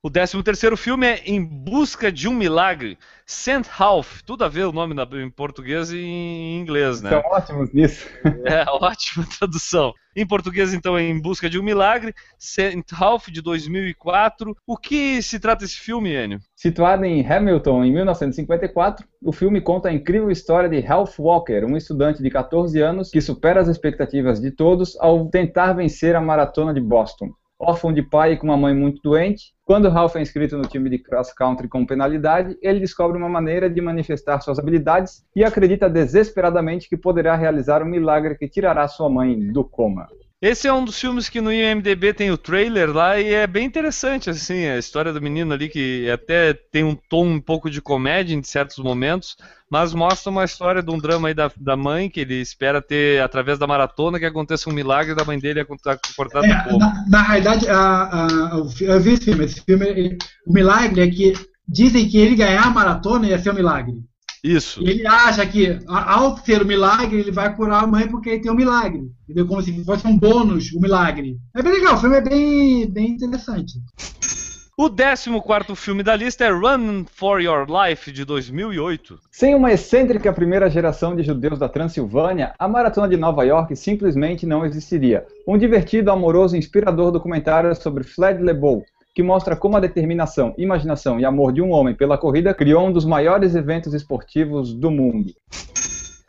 O 0.04 0.10
13 0.10 0.42
terceiro 0.42 0.76
filme 0.76 1.06
é 1.06 1.22
Em 1.26 1.44
Busca 1.44 2.10
de 2.10 2.26
um 2.26 2.34
Milagre. 2.34 2.98
St. 3.24 3.62
Half, 3.78 4.22
tudo 4.22 4.42
a 4.42 4.48
ver 4.48 4.64
o 4.64 4.72
nome 4.72 4.96
em 5.22 5.30
português 5.30 5.92
e 5.92 5.98
em 6.00 6.60
inglês, 6.60 7.00
né? 7.00 7.10
São 7.10 7.22
ótimos 7.30 7.72
nisso. 7.72 8.08
É, 8.44 8.64
ótima 8.68 9.24
tradução. 9.38 9.92
Em 10.16 10.26
português, 10.26 10.74
então, 10.74 10.98
é 10.98 11.04
Em 11.04 11.22
Busca 11.22 11.48
de 11.48 11.56
um 11.56 11.62
Milagre. 11.62 12.12
St. 12.36 12.82
Half, 12.98 13.28
de 13.28 13.40
2004. 13.40 14.56
O 14.66 14.76
que 14.76 15.22
se 15.22 15.38
trata 15.38 15.64
esse 15.64 15.76
filme, 15.76 16.12
Enio? 16.12 16.40
Situado 16.56 17.04
em 17.04 17.24
Hamilton, 17.24 17.84
em 17.84 17.92
1954, 17.92 19.06
o 19.22 19.30
filme 19.30 19.60
conta 19.60 19.88
a 19.88 19.92
incrível 19.92 20.32
história 20.32 20.68
de 20.68 20.80
Ralph 20.80 21.16
Walker, 21.20 21.64
um 21.64 21.76
estudante 21.76 22.20
de 22.20 22.28
14 22.28 22.80
anos 22.80 23.08
que 23.08 23.20
supera 23.20 23.60
as 23.60 23.68
expectativas 23.68 24.40
de 24.40 24.50
todos 24.50 24.98
ao 24.98 25.28
tentar 25.28 25.74
vencer 25.74 26.16
a 26.16 26.20
maratona 26.20 26.74
de 26.74 26.80
Boston 26.80 27.30
órfão 27.62 27.92
de 27.92 28.02
pai 28.02 28.32
e 28.32 28.36
com 28.36 28.46
uma 28.46 28.56
mãe 28.56 28.74
muito 28.74 29.00
doente. 29.02 29.54
Quando 29.64 29.88
Ralph 29.88 30.16
é 30.16 30.20
inscrito 30.20 30.58
no 30.58 30.66
time 30.66 30.90
de 30.90 30.98
cross 30.98 31.32
country 31.32 31.68
com 31.68 31.86
penalidade, 31.86 32.58
ele 32.60 32.80
descobre 32.80 33.16
uma 33.16 33.28
maneira 33.28 33.70
de 33.70 33.80
manifestar 33.80 34.40
suas 34.40 34.58
habilidades 34.58 35.24
e 35.34 35.44
acredita 35.44 35.88
desesperadamente 35.88 36.88
que 36.88 36.96
poderá 36.96 37.36
realizar 37.36 37.82
um 37.82 37.86
milagre 37.86 38.36
que 38.36 38.48
tirará 38.48 38.88
sua 38.88 39.08
mãe 39.08 39.38
do 39.52 39.64
coma. 39.64 40.08
Esse 40.42 40.66
é 40.66 40.72
um 40.72 40.84
dos 40.84 40.98
filmes 40.98 41.28
que 41.28 41.40
no 41.40 41.52
IMDB 41.52 42.12
tem 42.12 42.32
o 42.32 42.36
trailer 42.36 42.90
lá 42.90 43.16
e 43.16 43.32
é 43.32 43.46
bem 43.46 43.64
interessante, 43.64 44.28
assim, 44.28 44.66
a 44.66 44.76
história 44.76 45.12
do 45.12 45.22
menino 45.22 45.54
ali 45.54 45.68
que 45.68 46.10
até 46.10 46.52
tem 46.52 46.82
um 46.82 46.96
tom 46.96 47.24
um 47.28 47.40
pouco 47.40 47.70
de 47.70 47.80
comédia 47.80 48.34
em 48.34 48.42
certos 48.42 48.78
momentos, 48.78 49.36
mas 49.70 49.94
mostra 49.94 50.32
uma 50.32 50.44
história 50.44 50.82
de 50.82 50.90
um 50.90 50.98
drama 50.98 51.28
aí 51.28 51.34
da, 51.34 51.48
da 51.56 51.76
mãe 51.76 52.10
que 52.10 52.18
ele 52.18 52.40
espera 52.40 52.82
ter, 52.82 53.22
através 53.22 53.56
da 53.56 53.68
maratona, 53.68 54.18
que 54.18 54.24
aconteça 54.24 54.68
um 54.68 54.72
milagre 54.72 55.14
da 55.14 55.24
mãe 55.24 55.38
dele 55.38 55.64
cortada 55.64 56.44
é, 56.44 56.68
do 56.68 56.76
Na, 56.76 57.04
na 57.08 57.22
realidade, 57.22 57.68
a, 57.68 58.26
a, 58.26 58.48
eu 58.80 59.00
vi 59.00 59.12
esse 59.12 59.26
filme, 59.26 59.44
esse 59.44 59.60
filme, 59.60 59.86
ele, 59.86 60.18
o 60.44 60.52
milagre 60.52 61.02
é 61.02 61.08
que 61.08 61.34
dizem 61.68 62.08
que 62.08 62.18
ele 62.18 62.34
ganhar 62.34 62.66
a 62.66 62.70
maratona 62.70 63.28
ia 63.28 63.38
ser 63.38 63.52
um 63.52 63.54
milagre. 63.54 63.94
Isso. 64.42 64.82
E 64.82 64.90
ele 64.90 65.06
acha 65.06 65.46
que, 65.46 65.78
ao 65.86 66.36
ser 66.38 66.62
o 66.62 66.66
milagre, 66.66 67.20
ele 67.20 67.30
vai 67.30 67.54
curar 67.54 67.84
a 67.84 67.86
mãe 67.86 68.08
porque 68.08 68.30
ele 68.30 68.40
tem 68.40 68.50
um 68.50 68.56
milagre. 68.56 69.02
Entendeu? 69.22 69.46
Como 69.46 69.62
se 69.62 69.84
fosse 69.84 70.06
um 70.06 70.18
bônus, 70.18 70.72
o 70.72 70.78
um 70.78 70.80
milagre. 70.80 71.38
É 71.54 71.62
bem 71.62 71.72
legal, 71.72 71.94
o 71.94 71.98
filme 71.98 72.16
é 72.16 72.20
bem, 72.20 72.90
bem 72.90 73.10
interessante. 73.10 73.74
O 74.76 74.90
14 74.90 75.76
filme 75.76 76.02
da 76.02 76.16
lista 76.16 76.44
é 76.44 76.50
Run 76.50 77.04
for 77.04 77.40
Your 77.40 77.66
Life, 77.68 78.10
de 78.10 78.24
2008. 78.24 79.18
Sem 79.30 79.54
uma 79.54 79.70
excêntrica 79.70 80.32
primeira 80.32 80.68
geração 80.68 81.14
de 81.14 81.22
judeus 81.22 81.58
da 81.58 81.68
Transilvânia, 81.68 82.54
a 82.58 82.66
Maratona 82.66 83.06
de 83.06 83.16
Nova 83.16 83.44
York 83.44 83.76
simplesmente 83.76 84.44
não 84.44 84.64
existiria. 84.64 85.24
Um 85.46 85.56
divertido, 85.56 86.10
amoroso 86.10 86.56
e 86.56 86.58
inspirador 86.58 87.12
documentário 87.12 87.72
sobre 87.76 88.02
Fled 88.02 88.42
LeBeau, 88.42 88.82
que 89.14 89.22
mostra 89.22 89.54
como 89.54 89.76
a 89.76 89.80
determinação, 89.80 90.54
imaginação 90.56 91.20
e 91.20 91.24
amor 91.24 91.52
de 91.52 91.60
um 91.60 91.70
homem 91.70 91.94
pela 91.94 92.16
corrida 92.16 92.54
criou 92.54 92.86
um 92.86 92.92
dos 92.92 93.04
maiores 93.04 93.54
eventos 93.54 93.92
esportivos 93.94 94.72
do 94.72 94.90
mundo. 94.90 95.32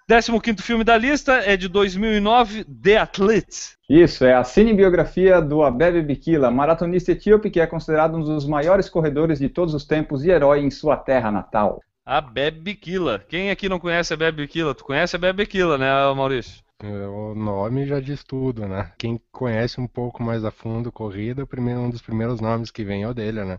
15 0.08 0.62
filme 0.62 0.84
da 0.84 0.98
lista 0.98 1.34
é 1.46 1.56
de 1.56 1.68
2009, 1.70 2.66
The 2.66 2.98
Athlete. 2.98 3.78
Isso, 3.90 4.26
é 4.26 4.34
a 4.34 4.44
cinebiografia 4.44 5.42
do 5.42 5.64
Abebe 5.64 6.02
Bikila, 6.02 6.52
maratonista 6.52 7.14
etíope 7.14 7.50
que 7.50 7.60
é 7.60 7.66
considerado 7.66 8.18
um 8.18 8.22
dos 8.22 8.46
maiores 8.46 8.90
corredores 8.90 9.40
de 9.40 9.48
todos 9.48 9.74
os 9.74 9.86
tempos 9.86 10.24
e 10.24 10.30
herói 10.30 10.60
em 10.60 10.70
sua 10.70 10.98
terra 10.98 11.32
natal. 11.32 11.80
Abebe 12.06 12.60
Bikila. 12.60 13.24
Quem 13.30 13.50
aqui 13.50 13.70
não 13.70 13.80
conhece 13.80 14.14
Abebe 14.14 14.42
Bikila? 14.42 14.76
Tu 14.76 14.84
conhece 14.84 15.16
Abebe 15.16 15.44
Bikila, 15.44 15.78
né, 15.78 15.88
Maurício? 16.14 16.63
O 16.86 17.34
nome 17.34 17.86
já 17.86 18.02
diz 18.02 18.26
tudo, 18.26 18.68
né? 18.68 18.92
Quem 18.98 19.18
conhece 19.32 19.80
um 19.80 19.88
pouco 19.88 20.22
mais 20.22 20.44
a 20.44 20.52
fundo 20.52 20.92
corrida, 20.92 21.48
primeiro, 21.48 21.80
um 21.80 21.90
dos 21.90 22.02
primeiros 22.02 22.42
nomes 22.42 22.72
que 22.72 22.84
vem 22.84 23.04
é 23.04 23.08
o 23.08 23.14
dele, 23.14 23.46
né? 23.46 23.58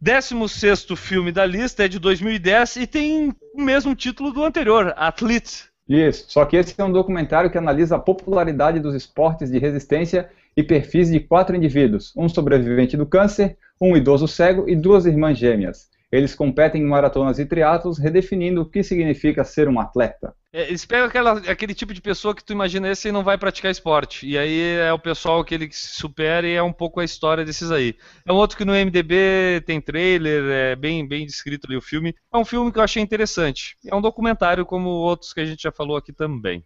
16 0.00 0.86
filme 0.96 1.30
da 1.30 1.44
lista 1.44 1.84
é 1.84 1.88
de 1.88 1.98
2010 1.98 2.76
e 2.76 2.86
tem 2.86 3.34
o 3.54 3.62
mesmo 3.62 3.94
título 3.94 4.32
do 4.32 4.42
anterior, 4.42 4.94
Athlete. 4.96 5.68
Isso, 5.86 6.24
só 6.28 6.46
que 6.46 6.56
esse 6.56 6.74
é 6.78 6.84
um 6.84 6.92
documentário 6.92 7.50
que 7.50 7.58
analisa 7.58 7.96
a 7.96 7.98
popularidade 7.98 8.80
dos 8.80 8.94
esportes 8.94 9.50
de 9.50 9.58
resistência 9.58 10.30
e 10.56 10.62
perfis 10.62 11.10
de 11.10 11.20
quatro 11.20 11.54
indivíduos: 11.54 12.10
um 12.16 12.26
sobrevivente 12.26 12.96
do 12.96 13.04
câncer, 13.04 13.58
um 13.78 13.94
idoso 13.94 14.26
cego 14.26 14.66
e 14.66 14.74
duas 14.74 15.04
irmãs 15.04 15.36
gêmeas. 15.36 15.90
Eles 16.14 16.32
competem 16.32 16.80
em 16.80 16.86
maratonas 16.86 17.40
e 17.40 17.44
triatlos, 17.44 17.98
redefinindo 17.98 18.62
o 18.62 18.64
que 18.64 18.84
significa 18.84 19.42
ser 19.42 19.68
um 19.68 19.80
atleta. 19.80 20.32
É, 20.52 20.68
eles 20.68 20.84
pegam 20.84 21.08
aquela, 21.08 21.32
aquele 21.50 21.74
tipo 21.74 21.92
de 21.92 22.00
pessoa 22.00 22.32
que 22.32 22.44
tu 22.44 22.52
imagina 22.52 22.88
esse 22.88 23.08
e 23.08 23.12
não 23.12 23.24
vai 23.24 23.36
praticar 23.36 23.72
esporte. 23.72 24.24
E 24.24 24.38
aí 24.38 24.76
é 24.76 24.92
o 24.92 24.98
pessoal 24.98 25.44
que 25.44 25.52
ele 25.52 25.68
supera 25.72 26.46
e 26.46 26.54
é 26.54 26.62
um 26.62 26.72
pouco 26.72 27.00
a 27.00 27.04
história 27.04 27.44
desses 27.44 27.72
aí. 27.72 27.96
É 28.24 28.32
um 28.32 28.36
outro 28.36 28.56
que 28.56 28.64
no 28.64 28.72
MDB 28.72 29.64
tem 29.66 29.80
trailer, 29.80 30.44
é 30.44 30.76
bem, 30.76 31.04
bem 31.04 31.26
descrito 31.26 31.66
ali 31.66 31.76
o 31.76 31.82
filme. 31.82 32.14
É 32.32 32.36
um 32.36 32.44
filme 32.44 32.70
que 32.70 32.78
eu 32.78 32.84
achei 32.84 33.02
interessante. 33.02 33.76
É 33.84 33.92
um 33.92 34.00
documentário 34.00 34.64
como 34.64 34.90
outros 34.90 35.32
que 35.32 35.40
a 35.40 35.44
gente 35.44 35.64
já 35.64 35.72
falou 35.72 35.96
aqui 35.96 36.12
também. 36.12 36.62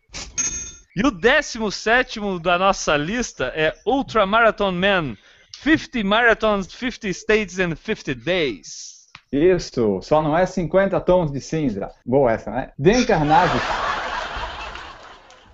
E 0.95 1.07
o 1.07 1.11
17 1.11 2.21
da 2.43 2.59
nossa 2.59 2.99
lista 2.99 3.51
é 3.57 3.73
Ultra 3.87 4.27
Marathon 4.27 4.73
Man 4.73 5.17
50 5.63 6.05
Marathons, 6.05 6.67
50 6.67 7.09
States 7.09 7.59
and 7.59 7.77
50 7.77 8.15
Days. 8.15 8.98
Isso, 9.31 10.01
só 10.01 10.23
não 10.23 10.37
é 10.37 10.47
50 10.47 10.99
tons 11.01 11.31
de 11.31 11.41
cinza. 11.41 11.91
Boa 12.05 12.33
essa, 12.33 12.51
né? 12.51 12.71
Dan 12.79 13.05
Carnazes. 13.05 13.63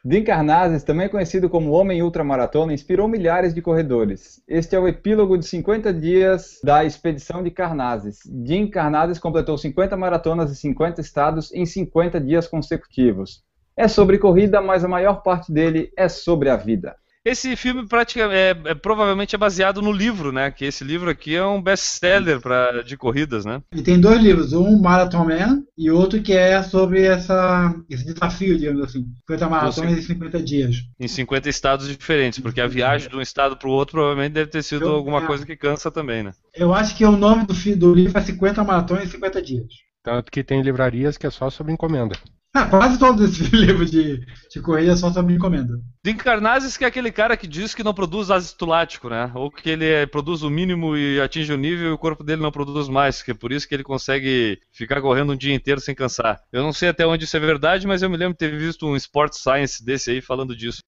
Dan 0.05 0.23
Carnazes, 0.23 0.85
também 0.85 1.09
conhecido 1.09 1.49
como 1.49 1.73
Homem 1.73 2.03
Ultramaratona, 2.03 2.75
inspirou 2.75 3.09
milhares 3.09 3.55
de 3.55 3.63
corredores. 3.63 4.43
Este 4.47 4.77
é 4.77 4.79
o 4.79 4.87
epílogo 4.87 5.39
de 5.39 5.47
50 5.47 5.95
dias 5.95 6.61
da 6.63 6.85
expedição 6.85 7.43
de 7.43 7.51
Carnazes. 7.51 8.19
Jim 8.45 8.69
Carnazes 8.69 9.19
completou 9.19 9.57
50 9.57 9.97
maratonas 9.97 10.53
em 10.53 10.55
50 10.55 11.01
estados 11.01 11.51
em 11.55 11.65
50 11.65 12.21
dias 12.21 12.47
consecutivos. 12.47 13.43
É 13.77 13.89
sobre 13.89 14.19
corrida, 14.19 14.61
mas 14.61 14.85
a 14.85 14.89
maior 14.89 15.23
parte 15.23 15.51
dele 15.51 15.91
é 15.97 16.07
sobre 16.09 16.49
a 16.51 16.57
vida. 16.57 16.95
Esse 17.25 17.57
filme 17.57 17.89
praticamente 17.89 18.35
é, 18.37 18.73
é, 18.73 18.75
provavelmente 18.75 19.35
é 19.35 19.39
baseado 19.39 19.81
no 19.81 19.91
livro, 19.91 20.31
né? 20.31 20.51
Que 20.51 20.67
esse 20.67 20.85
livro 20.85 21.09
aqui 21.09 21.35
é 21.35 21.45
um 21.45 21.63
best-seller 21.63 22.39
de 22.85 22.99
corridas, 22.99 23.47
né? 23.47 23.63
E 23.75 23.81
tem 23.81 23.99
dois 23.99 24.23
livros, 24.23 24.53
um 24.53 24.79
Marathon 24.79 25.25
Man 25.25 25.63
e 25.77 25.91
outro 25.91 26.23
que 26.23 26.35
é 26.35 26.63
sobre 26.63 27.03
essa, 27.03 27.75
esse 27.89 28.05
desafio, 28.05 28.59
digamos 28.59 28.83
assim. 28.85 29.07
50 29.21 29.49
maratonas 29.49 29.99
em 29.99 30.03
50 30.03 30.43
dias. 30.43 30.77
Em 31.01 31.09
50 31.09 31.49
estados 31.49 31.89
diferentes, 31.89 32.41
porque 32.41 32.61
a 32.61 32.67
viagem 32.67 33.09
de 33.09 33.17
um 33.17 33.23
estado 33.23 33.57
para 33.57 33.69
o 33.69 33.73
outro 33.73 33.93
provavelmente 33.93 34.35
deve 34.35 34.51
ter 34.51 34.63
sido 34.63 34.85
Eu, 34.85 34.93
alguma 34.93 35.23
é. 35.23 35.27
coisa 35.27 35.47
que 35.47 35.57
cansa 35.57 35.91
também, 35.91 36.23
né? 36.23 36.33
Eu 36.55 36.75
acho 36.75 36.95
que 36.95 37.07
o 37.07 37.13
nome 37.13 37.47
do, 37.47 37.55
do 37.77 37.95
livro 37.95 38.19
é 38.19 38.21
50 38.21 38.63
maratonas 38.63 39.05
em 39.05 39.11
50 39.11 39.41
dias. 39.41 39.67
Tanto 40.03 40.31
que 40.31 40.45
tem 40.45 40.61
livrarias 40.61 41.17
que 41.17 41.27
é 41.27 41.31
só 41.31 41.49
sobre 41.49 41.73
encomenda. 41.73 42.15
Ah, 42.57 42.67
quase 42.67 42.97
todos 43.01 43.21
esses 43.29 43.49
livros 43.51 43.91
de, 43.91 44.25
de 44.49 44.61
corrida 44.61 44.97
são 44.97 45.13
sobre 45.13 45.35
encomenda. 45.35 45.75
Dean 46.05 46.15
Carnazes 46.15 46.77
que 46.77 46.85
é 46.85 46.87
aquele 46.87 47.11
cara 47.11 47.37
que 47.37 47.49
diz 47.49 47.75
que 47.75 47.83
não 47.83 47.93
produz 47.93 48.31
ácido 48.31 48.65
lático, 48.67 49.09
né? 49.09 49.29
Ou 49.35 49.51
que 49.51 49.69
ele 49.69 49.85
é, 49.85 50.07
produz 50.07 50.43
o 50.43 50.51
mínimo 50.51 50.97
e 50.97 51.21
atinge 51.21 51.53
o 51.53 51.57
nível 51.57 51.89
e 51.89 51.93
o 51.93 51.99
corpo 51.99 52.23
dele 52.23 52.41
não 52.41 52.53
produz 52.53 52.89
mais, 52.89 53.25
que 53.25 53.33
é 53.33 53.35
por 53.35 53.51
isso 53.51 53.67
que 53.67 53.75
ele 53.75 53.83
consegue 53.83 54.61
ficar 54.71 55.01
correndo 55.01 55.33
um 55.33 55.37
dia 55.37 55.53
inteiro 55.53 55.81
sem 55.81 55.97
cansar. 55.97 56.41
Eu 56.53 56.63
não 56.63 56.73
sei 56.73 56.91
até 56.91 57.05
onde 57.05 57.25
isso 57.25 57.37
é 57.37 57.41
verdade, 57.41 57.89
mas 57.89 58.03
eu 58.03 58.09
me 58.09 58.17
lembro 58.17 58.35
de 58.35 58.39
ter 58.39 58.57
visto 58.57 58.87
um 58.87 58.95
Sport 58.95 59.33
Science 59.35 59.85
desse 59.85 60.13
aí 60.13 60.21
falando 60.21 60.55
disso. 60.55 60.79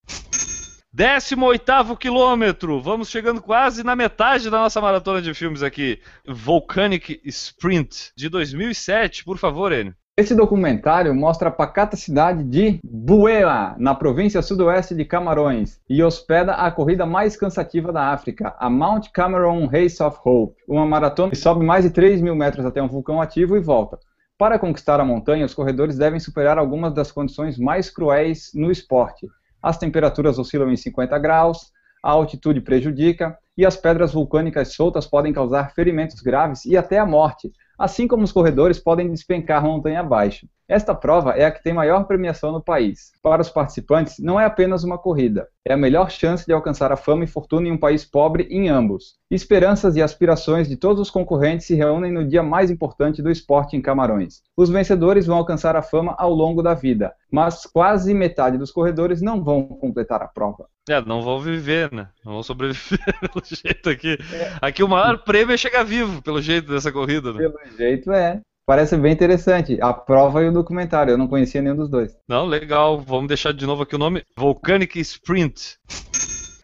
18 0.92 1.96
quilômetro, 1.98 2.80
vamos 2.80 3.10
chegando 3.10 3.42
quase 3.42 3.82
na 3.82 3.96
metade 3.96 4.48
da 4.48 4.58
nossa 4.58 4.80
maratona 4.80 5.20
de 5.20 5.34
filmes 5.34 5.64
aqui. 5.64 6.00
Volcanic 6.26 7.20
Sprint, 7.24 8.12
de 8.16 8.28
2007, 8.28 9.24
por 9.24 9.36
favor, 9.36 9.72
Enio. 9.72 9.94
Esse 10.18 10.34
documentário 10.34 11.14
mostra 11.14 11.50
a 11.50 11.52
pacata 11.52 11.94
cidade 11.94 12.42
de 12.42 12.80
Buea, 12.82 13.76
na 13.76 13.94
província 13.94 14.40
sudoeste 14.40 14.94
de 14.94 15.04
Camarões, 15.04 15.78
e 15.90 16.02
hospeda 16.02 16.54
a 16.54 16.70
corrida 16.70 17.04
mais 17.04 17.36
cansativa 17.36 17.92
da 17.92 18.14
África, 18.14 18.56
a 18.58 18.70
Mount 18.70 19.08
Cameron 19.12 19.66
Race 19.66 20.02
of 20.02 20.18
Hope, 20.24 20.56
uma 20.66 20.86
maratona 20.86 21.28
que 21.28 21.36
sobe 21.36 21.62
mais 21.62 21.84
de 21.84 21.90
3 21.90 22.22
mil 22.22 22.34
metros 22.34 22.64
até 22.64 22.82
um 22.82 22.88
vulcão 22.88 23.20
ativo 23.20 23.58
e 23.58 23.60
volta. 23.60 23.98
Para 24.38 24.58
conquistar 24.58 24.98
a 25.00 25.04
montanha, 25.04 25.44
os 25.44 25.52
corredores 25.52 25.98
devem 25.98 26.18
superar 26.18 26.56
algumas 26.56 26.94
das 26.94 27.12
condições 27.12 27.58
mais 27.58 27.90
cruéis 27.90 28.52
no 28.54 28.70
esporte. 28.70 29.28
As 29.62 29.76
temperaturas 29.76 30.38
oscilam 30.38 30.72
em 30.72 30.76
50 30.76 31.18
graus, 31.18 31.70
a 32.02 32.10
altitude 32.10 32.62
prejudica 32.62 33.36
e 33.54 33.66
as 33.66 33.76
pedras 33.76 34.14
vulcânicas 34.14 34.72
soltas 34.72 35.06
podem 35.06 35.34
causar 35.34 35.74
ferimentos 35.74 36.22
graves 36.22 36.64
e 36.64 36.74
até 36.74 36.98
a 36.98 37.04
morte, 37.04 37.52
assim 37.78 38.08
como 38.08 38.24
os 38.24 38.32
corredores 38.32 38.78
podem 38.78 39.10
despencar 39.10 39.62
montanha 39.62 40.00
abaixo. 40.00 40.46
Esta 40.68 40.94
prova 40.94 41.30
é 41.30 41.44
a 41.44 41.50
que 41.50 41.62
tem 41.62 41.72
maior 41.72 42.04
premiação 42.04 42.50
no 42.50 42.60
país. 42.60 43.12
Para 43.22 43.40
os 43.40 43.48
participantes, 43.48 44.18
não 44.18 44.40
é 44.40 44.44
apenas 44.44 44.82
uma 44.82 44.98
corrida, 44.98 45.48
é 45.64 45.72
a 45.72 45.76
melhor 45.76 46.10
chance 46.10 46.44
de 46.44 46.52
alcançar 46.52 46.90
a 46.90 46.96
fama 46.96 47.22
e 47.22 47.28
fortuna 47.28 47.68
em 47.68 47.72
um 47.72 47.78
país 47.78 48.04
pobre 48.04 48.48
em 48.50 48.68
ambos. 48.68 49.14
Esperanças 49.30 49.94
e 49.94 50.02
aspirações 50.02 50.68
de 50.68 50.76
todos 50.76 51.00
os 51.00 51.10
concorrentes 51.10 51.66
se 51.66 51.74
reúnem 51.76 52.12
no 52.12 52.26
dia 52.26 52.42
mais 52.42 52.68
importante 52.68 53.22
do 53.22 53.30
esporte 53.30 53.76
em 53.76 53.82
Camarões. 53.82 54.42
Os 54.56 54.68
vencedores 54.68 55.26
vão 55.26 55.36
alcançar 55.36 55.76
a 55.76 55.82
fama 55.82 56.16
ao 56.18 56.32
longo 56.32 56.62
da 56.62 56.74
vida, 56.74 57.12
mas 57.30 57.64
quase 57.64 58.12
metade 58.12 58.58
dos 58.58 58.72
corredores 58.72 59.22
não 59.22 59.42
vão 59.42 59.64
completar 59.64 60.20
a 60.20 60.28
prova. 60.28 60.66
É, 60.88 61.04
não 61.04 61.20
vão 61.20 61.40
viver, 61.40 61.90
né? 61.92 62.08
Não 62.24 62.34
vão 62.34 62.42
sobreviver 62.44 63.00
pelo 63.20 63.44
jeito 63.44 63.90
aqui. 63.90 64.16
É. 64.32 64.52
Aqui 64.60 64.84
o 64.84 64.88
maior 64.88 65.18
prêmio 65.18 65.52
é 65.52 65.56
chegar 65.56 65.82
vivo, 65.82 66.22
pelo 66.22 66.40
jeito 66.40 66.72
dessa 66.72 66.92
corrida, 66.92 67.32
né? 67.32 67.40
Pelo 67.40 67.58
jeito 67.76 68.12
é. 68.12 68.40
Parece 68.66 68.96
bem 68.96 69.12
interessante. 69.12 69.78
A 69.80 69.92
prova 69.92 70.42
e 70.42 70.48
o 70.48 70.52
documentário. 70.52 71.12
Eu 71.12 71.18
não 71.18 71.28
conhecia 71.28 71.62
nenhum 71.62 71.76
dos 71.76 71.88
dois. 71.88 72.16
Não, 72.28 72.44
legal. 72.44 72.98
Vamos 73.00 73.28
deixar 73.28 73.52
de 73.52 73.64
novo 73.64 73.84
aqui 73.84 73.94
o 73.94 73.98
nome: 73.98 74.24
Volcanic 74.36 74.98
Sprint. 74.98 75.78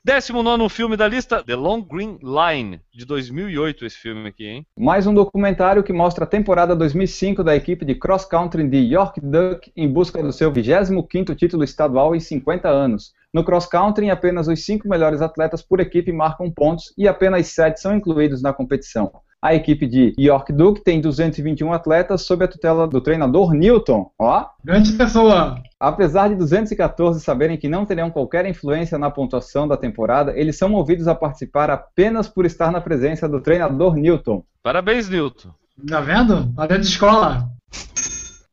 19 0.04 0.68
filme 0.68 0.96
da 0.96 1.06
lista, 1.06 1.44
The 1.44 1.54
Long 1.54 1.80
Green 1.80 2.18
Line, 2.20 2.80
de 2.92 3.06
2008, 3.06 3.86
esse 3.86 3.96
filme 3.96 4.28
aqui, 4.28 4.48
hein? 4.48 4.66
Mais 4.76 5.06
um 5.06 5.14
documentário 5.14 5.84
que 5.84 5.92
mostra 5.92 6.24
a 6.24 6.26
temporada 6.26 6.74
2005 6.74 7.44
da 7.44 7.54
equipe 7.54 7.84
de 7.84 7.94
cross 7.94 8.24
country 8.24 8.66
de 8.68 8.78
York 8.78 9.20
Duck 9.20 9.70
em 9.76 9.88
busca 9.88 10.20
do 10.20 10.32
seu 10.32 10.52
25º 10.52 11.36
título 11.36 11.62
estadual 11.62 12.16
em 12.16 12.20
50 12.20 12.68
anos. 12.68 13.12
No 13.32 13.44
cross 13.44 13.66
country, 13.66 14.10
apenas 14.10 14.48
os 14.48 14.64
cinco 14.64 14.88
melhores 14.88 15.22
atletas 15.22 15.62
por 15.62 15.78
equipe 15.78 16.10
marcam 16.10 16.50
pontos 16.50 16.92
e 16.98 17.06
apenas 17.06 17.46
sete 17.46 17.80
são 17.80 17.94
incluídos 17.94 18.42
na 18.42 18.52
competição. 18.52 19.12
A 19.42 19.56
equipe 19.56 19.88
de 19.88 20.14
York 20.16 20.52
Duke 20.52 20.84
tem 20.84 21.00
221 21.00 21.72
atletas 21.72 22.22
sob 22.22 22.44
a 22.44 22.48
tutela 22.48 22.86
do 22.86 23.00
treinador 23.00 23.52
Newton. 23.52 24.08
Ó. 24.16 24.46
Grande 24.64 24.92
pessoa! 24.92 25.60
Apesar 25.80 26.28
de 26.28 26.36
214 26.36 27.20
saberem 27.20 27.56
que 27.56 27.68
não 27.68 27.84
terão 27.84 28.08
qualquer 28.08 28.46
influência 28.46 28.96
na 28.96 29.10
pontuação 29.10 29.66
da 29.66 29.76
temporada, 29.76 30.32
eles 30.38 30.56
são 30.56 30.68
movidos 30.68 31.08
a 31.08 31.14
participar 31.16 31.70
apenas 31.70 32.28
por 32.28 32.46
estar 32.46 32.70
na 32.70 32.80
presença 32.80 33.28
do 33.28 33.40
treinador 33.40 33.96
Newton. 33.96 34.44
Parabéns, 34.62 35.08
Newton. 35.08 35.48
Tá 35.88 36.00
vendo? 36.00 36.54
Tá 36.54 36.64
dentro 36.64 36.84
de 36.84 36.90
escola. 36.90 37.48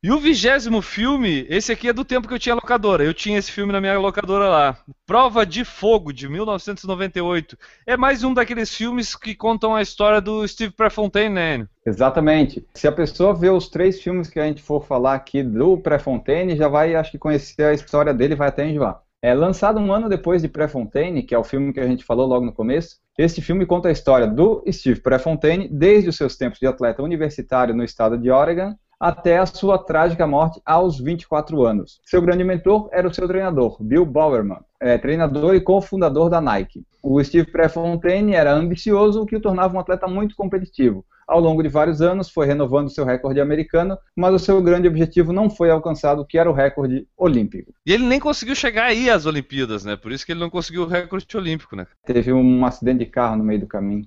E 0.02 0.10
o 0.10 0.18
vigésimo 0.18 0.80
filme, 0.80 1.44
esse 1.50 1.70
aqui 1.70 1.86
é 1.86 1.92
do 1.92 2.06
tempo 2.06 2.26
que 2.26 2.32
eu 2.32 2.38
tinha 2.38 2.54
locadora. 2.54 3.04
Eu 3.04 3.12
tinha 3.12 3.38
esse 3.38 3.52
filme 3.52 3.70
na 3.70 3.82
minha 3.82 3.98
locadora 3.98 4.48
lá. 4.48 4.78
Prova 5.04 5.44
de 5.44 5.62
Fogo, 5.62 6.10
de 6.10 6.26
1998. 6.26 7.54
É 7.86 7.98
mais 7.98 8.24
um 8.24 8.32
daqueles 8.32 8.74
filmes 8.74 9.14
que 9.14 9.34
contam 9.34 9.74
a 9.74 9.82
história 9.82 10.18
do 10.18 10.48
Steve 10.48 10.72
Prefontaine, 10.72 11.34
né? 11.34 11.68
Exatamente. 11.84 12.66
Se 12.74 12.88
a 12.88 12.92
pessoa 12.92 13.34
vê 13.34 13.50
os 13.50 13.68
três 13.68 14.00
filmes 14.00 14.30
que 14.30 14.40
a 14.40 14.46
gente 14.46 14.62
for 14.62 14.82
falar 14.86 15.12
aqui 15.12 15.42
do 15.42 15.76
Prefontaine, 15.76 16.56
já 16.56 16.66
vai, 16.66 16.94
acho 16.94 17.10
que, 17.10 17.18
conhecer 17.18 17.64
a 17.64 17.74
história 17.74 18.14
dele 18.14 18.34
vai 18.34 18.48
até 18.48 18.66
enjoar. 18.66 19.02
É 19.20 19.34
lançado 19.34 19.78
um 19.78 19.92
ano 19.92 20.08
depois 20.08 20.40
de 20.40 20.48
Prefontaine, 20.48 21.24
que 21.24 21.34
é 21.34 21.38
o 21.38 21.44
filme 21.44 21.74
que 21.74 21.80
a 21.80 21.86
gente 21.86 22.04
falou 22.04 22.26
logo 22.26 22.46
no 22.46 22.54
começo. 22.54 22.96
Este 23.18 23.42
filme 23.42 23.66
conta 23.66 23.90
a 23.90 23.92
história 23.92 24.26
do 24.26 24.64
Steve 24.72 25.02
Prefontaine 25.02 25.68
desde 25.68 26.08
os 26.08 26.16
seus 26.16 26.38
tempos 26.38 26.58
de 26.58 26.66
atleta 26.66 27.02
universitário 27.02 27.74
no 27.74 27.84
estado 27.84 28.16
de 28.16 28.30
Oregon 28.30 28.74
até 29.00 29.38
a 29.38 29.46
sua 29.46 29.78
trágica 29.78 30.26
morte 30.26 30.60
aos 30.64 31.00
24 31.00 31.64
anos. 31.64 32.00
Seu 32.04 32.20
grande 32.20 32.44
mentor 32.44 32.90
era 32.92 33.08
o 33.08 33.14
seu 33.14 33.26
treinador, 33.26 33.78
Bill 33.80 34.04
Bowerman, 34.04 34.58
é, 34.78 34.98
treinador 34.98 35.54
e 35.54 35.60
cofundador 35.60 36.28
da 36.28 36.40
Nike. 36.40 36.84
O 37.02 37.22
Steve 37.24 37.50
Prefontaine 37.50 38.34
era 38.34 38.52
ambicioso, 38.52 39.22
o 39.22 39.26
que 39.26 39.36
o 39.36 39.40
tornava 39.40 39.74
um 39.74 39.80
atleta 39.80 40.06
muito 40.06 40.36
competitivo. 40.36 41.02
Ao 41.26 41.40
longo 41.40 41.62
de 41.62 41.68
vários 41.68 42.02
anos, 42.02 42.28
foi 42.28 42.44
renovando 42.44 42.90
seu 42.90 43.04
recorde 43.04 43.40
americano, 43.40 43.96
mas 44.16 44.34
o 44.34 44.38
seu 44.38 44.60
grande 44.60 44.88
objetivo 44.88 45.32
não 45.32 45.48
foi 45.48 45.70
alcançado, 45.70 46.26
que 46.26 46.36
era 46.36 46.50
o 46.50 46.52
recorde 46.52 47.06
olímpico. 47.16 47.72
E 47.86 47.92
ele 47.92 48.04
nem 48.04 48.18
conseguiu 48.18 48.54
chegar 48.54 48.86
aí 48.86 49.08
às 49.08 49.26
Olimpíadas, 49.26 49.84
né? 49.84 49.96
Por 49.96 50.10
isso 50.10 50.26
que 50.26 50.32
ele 50.32 50.40
não 50.40 50.50
conseguiu 50.50 50.82
o 50.82 50.86
recorde 50.86 51.24
olímpico, 51.36 51.76
né? 51.76 51.86
Teve 52.04 52.32
um 52.32 52.66
acidente 52.66 52.98
de 52.98 53.06
carro 53.06 53.36
no 53.36 53.44
meio 53.44 53.60
do 53.60 53.66
caminho. 53.68 54.04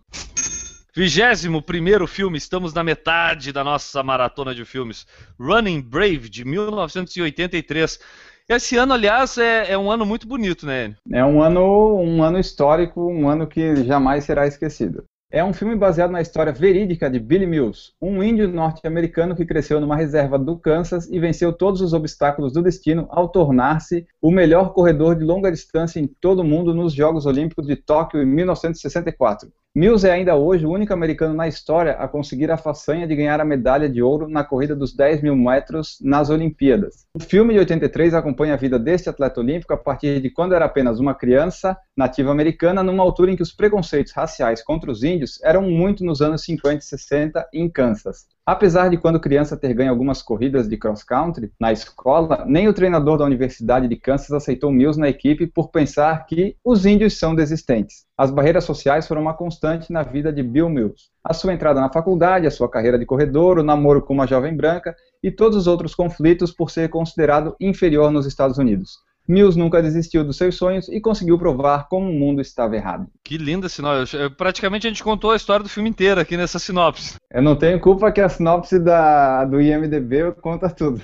Vigésimo 0.95 1.59
primeiro 1.59 2.05
filme, 2.05 2.37
estamos 2.37 2.71
na 2.71 2.83
metade 2.83 3.51
da 3.51 3.63
nossa 3.63 4.03
maratona 4.03 4.53
de 4.53 4.63
filmes. 4.63 5.07
Running 5.39 5.81
Brave, 5.81 6.29
de 6.29 6.45
1983. 6.45 7.99
Esse 8.47 8.77
ano, 8.77 8.93
aliás, 8.93 9.35
é, 9.39 9.71
é 9.71 9.77
um 9.77 9.89
ano 9.89 10.05
muito 10.05 10.27
bonito, 10.27 10.67
né? 10.67 10.93
É 11.11 11.25
um 11.25 11.41
ano, 11.41 11.99
um 11.99 12.21
ano 12.21 12.37
histórico, 12.37 13.01
um 13.07 13.27
ano 13.27 13.47
que 13.47 13.83
jamais 13.83 14.23
será 14.25 14.45
esquecido. 14.45 15.03
É 15.31 15.43
um 15.43 15.51
filme 15.51 15.75
baseado 15.75 16.11
na 16.11 16.21
história 16.21 16.53
verídica 16.53 17.09
de 17.09 17.19
Billy 17.19 17.47
Mills, 17.47 17.93
um 17.99 18.21
índio 18.21 18.47
norte-americano 18.47 19.35
que 19.35 19.47
cresceu 19.47 19.81
numa 19.81 19.95
reserva 19.95 20.37
do 20.37 20.59
Kansas 20.59 21.09
e 21.09 21.19
venceu 21.19 21.51
todos 21.51 21.81
os 21.81 21.93
obstáculos 21.93 22.53
do 22.53 22.61
destino 22.61 23.07
ao 23.09 23.29
tornar-se 23.29 24.05
o 24.21 24.29
melhor 24.29 24.73
corredor 24.73 25.15
de 25.15 25.23
longa 25.23 25.51
distância 25.51 25.99
em 25.99 26.05
todo 26.05 26.41
o 26.41 26.45
mundo 26.45 26.71
nos 26.71 26.93
Jogos 26.93 27.25
Olímpicos 27.25 27.65
de 27.65 27.75
Tóquio 27.75 28.21
em 28.21 28.27
1964. 28.27 29.51
Mills 29.75 30.07
é 30.07 30.11
ainda 30.11 30.35
hoje 30.35 30.67
o 30.67 30.71
único 30.71 30.93
americano 30.93 31.33
na 31.33 31.47
história 31.47 31.93
a 31.93 32.07
conseguir 32.07 32.51
a 32.51 32.57
façanha 32.57 33.07
de 33.07 33.15
ganhar 33.15 33.41
a 33.41 33.45
medalha 33.45 33.89
de 33.89 34.03
ouro 34.03 34.29
na 34.29 34.43
corrida 34.43 34.75
dos 34.75 34.95
10 34.95 35.23
mil 35.23 35.35
metros 35.35 35.97
nas 35.99 36.29
Olimpíadas. 36.29 37.07
O 37.11 37.19
filme 37.19 37.55
de 37.55 37.59
83 37.59 38.13
acompanha 38.13 38.53
a 38.53 38.57
vida 38.57 38.77
deste 38.77 39.09
atleta 39.09 39.39
olímpico 39.39 39.73
a 39.73 39.77
partir 39.77 40.21
de 40.21 40.29
quando 40.29 40.53
era 40.53 40.65
apenas 40.65 40.99
uma 40.99 41.15
criança 41.15 41.75
nativa 41.97 42.29
americana, 42.29 42.83
numa 42.83 43.01
altura 43.01 43.31
em 43.31 43.35
que 43.35 43.41
os 43.41 43.51
preconceitos 43.51 44.13
raciais 44.13 44.63
contra 44.63 44.91
os 44.91 45.03
índios 45.03 45.41
eram 45.43 45.63
muito 45.63 46.05
nos 46.05 46.21
anos 46.21 46.43
50 46.43 46.77
e 46.77 46.81
60 46.85 47.49
em 47.51 47.67
Kansas. 47.67 48.27
Apesar 48.45 48.89
de 48.89 48.97
quando 48.97 49.21
criança 49.21 49.55
ter 49.55 49.73
ganho 49.73 49.89
algumas 49.89 50.21
corridas 50.21 50.67
de 50.67 50.75
cross 50.75 51.01
country 51.01 51.49
na 51.57 51.71
escola, 51.71 52.43
nem 52.45 52.67
o 52.67 52.73
treinador 52.73 53.17
da 53.17 53.23
Universidade 53.23 53.87
de 53.87 53.95
Kansas 53.95 54.31
aceitou 54.31 54.69
Mills 54.69 54.99
na 54.99 55.07
equipe 55.07 55.47
por 55.47 55.69
pensar 55.69 56.25
que 56.25 56.57
os 56.61 56.85
índios 56.85 57.17
são 57.17 57.33
desistentes. 57.33 58.05
As 58.17 58.31
barreiras 58.31 58.65
sociais 58.65 59.07
foram 59.07 59.21
uma 59.21 59.33
constante 59.33 59.93
na 59.93 60.03
vida 60.03 60.31
de 60.31 60.43
Bill 60.43 60.67
Mills. 60.67 61.09
A 61.23 61.33
sua 61.33 61.53
entrada 61.53 61.79
na 61.79 61.89
faculdade, 61.89 62.45
a 62.45 62.51
sua 62.51 62.69
carreira 62.69 62.99
de 62.99 63.05
corredor, 63.05 63.59
o 63.59 63.63
namoro 63.63 64.01
com 64.01 64.13
uma 64.13 64.27
jovem 64.27 64.53
branca 64.53 64.93
e 65.23 65.31
todos 65.31 65.55
os 65.55 65.65
outros 65.65 65.95
conflitos 65.95 66.51
por 66.51 66.69
ser 66.69 66.89
considerado 66.89 67.55
inferior 67.61 68.11
nos 68.11 68.25
Estados 68.25 68.57
Unidos. 68.57 68.97
Mills 69.27 69.57
nunca 69.57 69.81
desistiu 69.81 70.23
dos 70.23 70.37
seus 70.37 70.55
sonhos 70.55 70.87
e 70.89 70.99
conseguiu 70.99 71.37
provar 71.37 71.87
como 71.87 72.09
o 72.09 72.13
mundo 72.13 72.41
estava 72.41 72.75
errado. 72.75 73.07
Que 73.23 73.37
linda 73.37 73.69
sinopse. 73.69 74.17
Praticamente 74.37 74.87
a 74.87 74.89
gente 74.89 75.03
contou 75.03 75.31
a 75.31 75.35
história 75.35 75.63
do 75.63 75.69
filme 75.69 75.89
inteiro 75.89 76.19
aqui 76.19 76.35
nessa 76.35 76.59
sinopse. 76.59 77.15
Eu 77.31 77.41
não 77.41 77.55
tenho 77.55 77.79
culpa 77.79 78.11
que 78.11 78.21
a 78.21 78.29
sinopse 78.29 78.79
da, 78.79 79.45
do 79.45 79.61
IMDB 79.61 80.33
conta 80.41 80.69
tudo. 80.69 81.01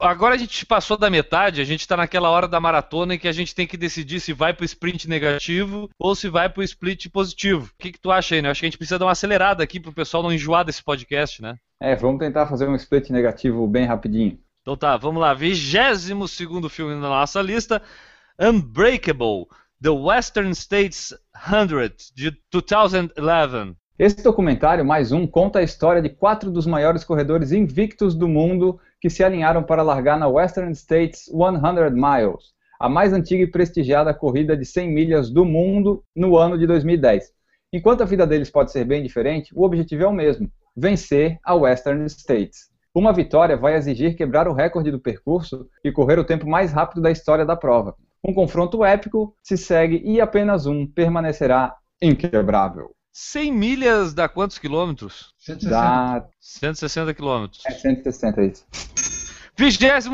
Agora 0.00 0.34
a 0.34 0.38
gente 0.38 0.64
passou 0.64 0.96
da 0.96 1.10
metade, 1.10 1.60
a 1.60 1.64
gente 1.64 1.80
está 1.80 1.94
naquela 1.94 2.30
hora 2.30 2.48
da 2.48 2.58
maratona 2.58 3.14
em 3.14 3.18
que 3.18 3.28
a 3.28 3.32
gente 3.32 3.54
tem 3.54 3.66
que 3.66 3.76
decidir 3.76 4.18
se 4.18 4.32
vai 4.32 4.54
para 4.54 4.62
o 4.62 4.64
sprint 4.64 5.06
negativo 5.06 5.90
ou 5.98 6.14
se 6.14 6.26
vai 6.26 6.48
para 6.48 6.60
o 6.60 6.64
split 6.64 7.10
positivo. 7.10 7.66
O 7.66 7.82
que, 7.82 7.92
que 7.92 8.00
tu 8.00 8.10
acha 8.10 8.34
aí, 8.34 8.40
né? 8.40 8.48
Acho 8.48 8.60
que 8.60 8.66
a 8.66 8.70
gente 8.70 8.78
precisa 8.78 8.98
dar 8.98 9.04
uma 9.04 9.12
acelerada 9.12 9.62
aqui 9.62 9.78
para 9.78 9.90
o 9.90 9.94
pessoal 9.94 10.22
não 10.22 10.32
enjoar 10.32 10.64
desse 10.64 10.82
podcast, 10.82 11.42
né? 11.42 11.56
É, 11.78 11.94
vamos 11.94 12.18
tentar 12.18 12.46
fazer 12.46 12.66
um 12.66 12.74
split 12.76 13.10
negativo 13.10 13.66
bem 13.66 13.84
rapidinho. 13.84 14.38
Então 14.62 14.76
tá, 14.76 14.96
vamos 14.96 15.20
lá. 15.20 15.32
22 15.32 16.10
filme 16.70 16.94
na 16.94 17.08
nossa 17.08 17.40
lista: 17.40 17.80
Unbreakable, 18.38 19.46
The 19.82 19.88
Western 19.90 20.50
States 20.54 21.14
100, 21.34 22.12
de 22.14 22.36
2011. 22.52 23.74
Esse 23.98 24.22
documentário, 24.22 24.84
mais 24.84 25.12
um, 25.12 25.26
conta 25.26 25.58
a 25.58 25.62
história 25.62 26.02
de 26.02 26.10
quatro 26.10 26.50
dos 26.50 26.66
maiores 26.66 27.04
corredores 27.04 27.52
invictos 27.52 28.14
do 28.14 28.28
mundo 28.28 28.78
que 29.00 29.08
se 29.08 29.24
alinharam 29.24 29.62
para 29.62 29.82
largar 29.82 30.18
na 30.18 30.28
Western 30.28 30.72
States 30.72 31.24
100 31.24 31.92
Miles, 31.92 32.52
a 32.78 32.88
mais 32.88 33.12
antiga 33.12 33.44
e 33.44 33.50
prestigiada 33.50 34.14
corrida 34.14 34.56
de 34.56 34.64
100 34.64 34.90
milhas 34.90 35.30
do 35.30 35.44
mundo 35.44 36.04
no 36.14 36.36
ano 36.36 36.58
de 36.58 36.66
2010. 36.66 37.30
Enquanto 37.72 38.02
a 38.02 38.06
vida 38.06 38.26
deles 38.26 38.50
pode 38.50 38.72
ser 38.72 38.84
bem 38.84 39.02
diferente, 39.02 39.52
o 39.54 39.64
objetivo 39.64 40.04
é 40.04 40.06
o 40.06 40.12
mesmo: 40.12 40.50
vencer 40.76 41.38
a 41.44 41.54
Western 41.54 42.04
States. 42.06 42.69
Uma 42.94 43.12
vitória 43.12 43.56
vai 43.56 43.76
exigir 43.76 44.16
quebrar 44.16 44.48
o 44.48 44.52
recorde 44.52 44.90
do 44.90 44.98
percurso 44.98 45.68
e 45.84 45.92
correr 45.92 46.18
o 46.18 46.24
tempo 46.24 46.48
mais 46.48 46.72
rápido 46.72 47.00
da 47.00 47.10
história 47.10 47.46
da 47.46 47.56
prova. 47.56 47.94
Um 48.24 48.34
confronto 48.34 48.84
épico 48.84 49.34
se 49.42 49.56
segue 49.56 50.02
e 50.04 50.20
apenas 50.20 50.66
um 50.66 50.86
permanecerá 50.86 51.74
inquebrável. 52.02 52.90
100 53.12 53.52
milhas 53.52 54.14
dá 54.14 54.28
quantos 54.28 54.58
quilômetros? 54.58 55.32
160. 55.38 55.70
Dá... 55.70 56.26
160 56.40 57.14
quilômetros. 57.14 57.64
É 57.64 57.70
160 57.70 58.42
isso. 58.42 58.66
23 59.56 60.06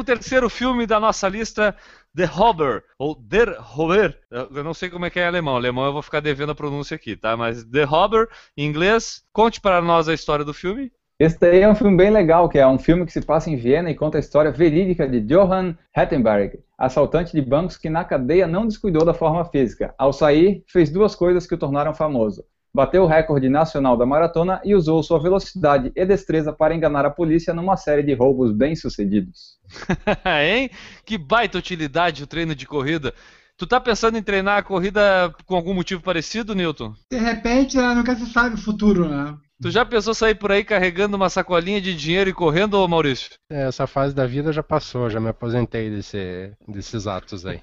filme 0.50 0.86
da 0.86 0.98
nossa 0.98 1.28
lista, 1.28 1.76
The 2.14 2.28
Hober, 2.36 2.82
ou 2.98 3.14
Der 3.14 3.56
Hober, 3.76 4.20
eu 4.30 4.64
não 4.64 4.74
sei 4.74 4.90
como 4.90 5.04
é 5.06 5.10
que 5.10 5.20
é 5.20 5.22
em 5.22 5.28
alemão, 5.28 5.54
alemão 5.54 5.84
eu 5.84 5.92
vou 5.92 6.02
ficar 6.02 6.20
devendo 6.20 6.50
a 6.50 6.54
pronúncia 6.54 6.96
aqui, 6.96 7.16
tá? 7.16 7.36
Mas 7.36 7.62
The 7.64 7.86
Hober, 7.86 8.28
em 8.56 8.66
inglês, 8.66 9.22
conte 9.32 9.60
para 9.60 9.80
nós 9.80 10.08
a 10.08 10.14
história 10.14 10.44
do 10.44 10.52
filme. 10.52 10.90
Esse 11.18 11.40
daí 11.40 11.60
é 11.60 11.68
um 11.68 11.74
filme 11.74 11.96
bem 11.96 12.10
legal, 12.10 12.46
que 12.46 12.58
é 12.58 12.66
um 12.66 12.78
filme 12.78 13.06
que 13.06 13.12
se 13.12 13.22
passa 13.22 13.48
em 13.48 13.56
Viena 13.56 13.90
e 13.90 13.94
conta 13.94 14.18
a 14.18 14.20
história 14.20 14.50
verídica 14.50 15.08
de 15.08 15.18
Johann 15.22 15.74
Hettenberg, 15.96 16.58
assaltante 16.76 17.32
de 17.32 17.40
bancos 17.40 17.78
que 17.78 17.88
na 17.88 18.04
cadeia 18.04 18.46
não 18.46 18.66
descuidou 18.66 19.02
da 19.02 19.14
forma 19.14 19.42
física. 19.46 19.94
Ao 19.96 20.12
sair, 20.12 20.62
fez 20.68 20.90
duas 20.90 21.14
coisas 21.14 21.46
que 21.46 21.54
o 21.54 21.58
tornaram 21.58 21.94
famoso. 21.94 22.44
Bateu 22.74 23.04
o 23.04 23.06
recorde 23.06 23.48
nacional 23.48 23.96
da 23.96 24.04
maratona 24.04 24.60
e 24.62 24.74
usou 24.74 25.02
sua 25.02 25.18
velocidade 25.18 25.90
e 25.96 26.04
destreza 26.04 26.52
para 26.52 26.74
enganar 26.74 27.06
a 27.06 27.10
polícia 27.10 27.54
numa 27.54 27.78
série 27.78 28.02
de 28.02 28.12
roubos 28.12 28.52
bem-sucedidos. 28.52 29.58
hein? 30.44 30.68
Que 31.06 31.16
baita 31.16 31.56
utilidade 31.56 32.24
o 32.24 32.26
treino 32.26 32.54
de 32.54 32.66
corrida. 32.66 33.14
Tu 33.56 33.66
tá 33.66 33.80
pensando 33.80 34.18
em 34.18 34.22
treinar 34.22 34.58
a 34.58 34.62
corrida 34.62 35.34
com 35.46 35.56
algum 35.56 35.72
motivo 35.72 36.02
parecido, 36.02 36.54
Newton? 36.54 36.92
De 37.10 37.16
repente, 37.16 37.78
né, 37.78 37.94
nunca 37.94 38.14
se 38.14 38.26
sabe 38.26 38.56
o 38.56 38.58
futuro, 38.58 39.08
né? 39.08 39.34
Tu 39.60 39.70
já 39.70 39.84
pensou 39.86 40.12
sair 40.12 40.34
por 40.34 40.52
aí 40.52 40.62
carregando 40.62 41.16
uma 41.16 41.30
sacolinha 41.30 41.80
de 41.80 41.94
dinheiro 41.94 42.28
e 42.28 42.32
correndo, 42.32 42.74
ô 42.74 42.86
Maurício? 42.86 43.30
É, 43.50 43.66
essa 43.66 43.86
fase 43.86 44.14
da 44.14 44.26
vida 44.26 44.52
já 44.52 44.62
passou, 44.62 45.08
já 45.08 45.18
me 45.18 45.30
aposentei 45.30 45.88
desse, 45.88 46.52
desses 46.68 47.06
atos 47.06 47.46
aí. 47.46 47.62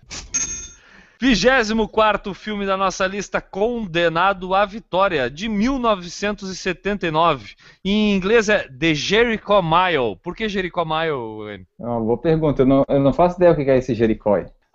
24 1.22 2.34
filme 2.34 2.66
da 2.66 2.76
nossa 2.76 3.06
lista, 3.06 3.40
Condenado 3.40 4.56
à 4.56 4.66
Vitória, 4.66 5.30
de 5.30 5.48
1979. 5.48 7.54
Em 7.86 8.16
inglês 8.16 8.50
é 8.50 8.68
The 8.68 8.96
Jericho 8.96 9.62
Mile. 9.62 10.18
Por 10.22 10.36
que 10.36 10.50
Jericho 10.50 10.84
Mile, 10.84 11.68
É 11.80 11.86
uma 11.86 12.02
boa 12.02 12.18
pergunta, 12.18 12.64
eu 12.64 12.66
não, 12.66 12.84
eu 12.90 13.00
não 13.00 13.14
faço 13.14 13.38
ideia 13.38 13.52
o 13.52 13.56
que 13.56 13.62
é 13.62 13.78
esse 13.78 13.94
Jericho. 13.94 14.24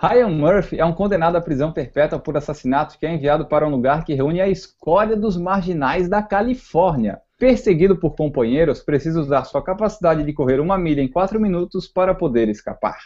Ryan 0.01 0.29
Murphy 0.29 0.79
é 0.79 0.85
um 0.85 0.93
condenado 0.93 1.35
à 1.35 1.41
prisão 1.41 1.73
perpétua 1.73 2.21
por 2.21 2.37
assassinato 2.37 2.97
que 2.97 3.05
é 3.05 3.13
enviado 3.13 3.47
para 3.47 3.67
um 3.67 3.71
lugar 3.71 4.05
que 4.05 4.15
reúne 4.15 4.41
a 4.41 4.49
escória 4.49 5.17
dos 5.17 5.37
marginais 5.37 6.09
da 6.09 6.23
Califórnia. 6.23 7.21
Perseguido 7.37 7.97
por 7.97 8.15
companheiros, 8.15 8.81
precisa 8.81 9.21
usar 9.21 9.43
sua 9.45 9.61
capacidade 9.61 10.23
de 10.23 10.33
correr 10.33 10.61
uma 10.61 10.79
milha 10.79 11.03
em 11.03 11.09
4 11.09 11.41
minutos 11.41 11.89
para 11.89 12.15
poder 12.15 12.49
escapar. 12.49 12.97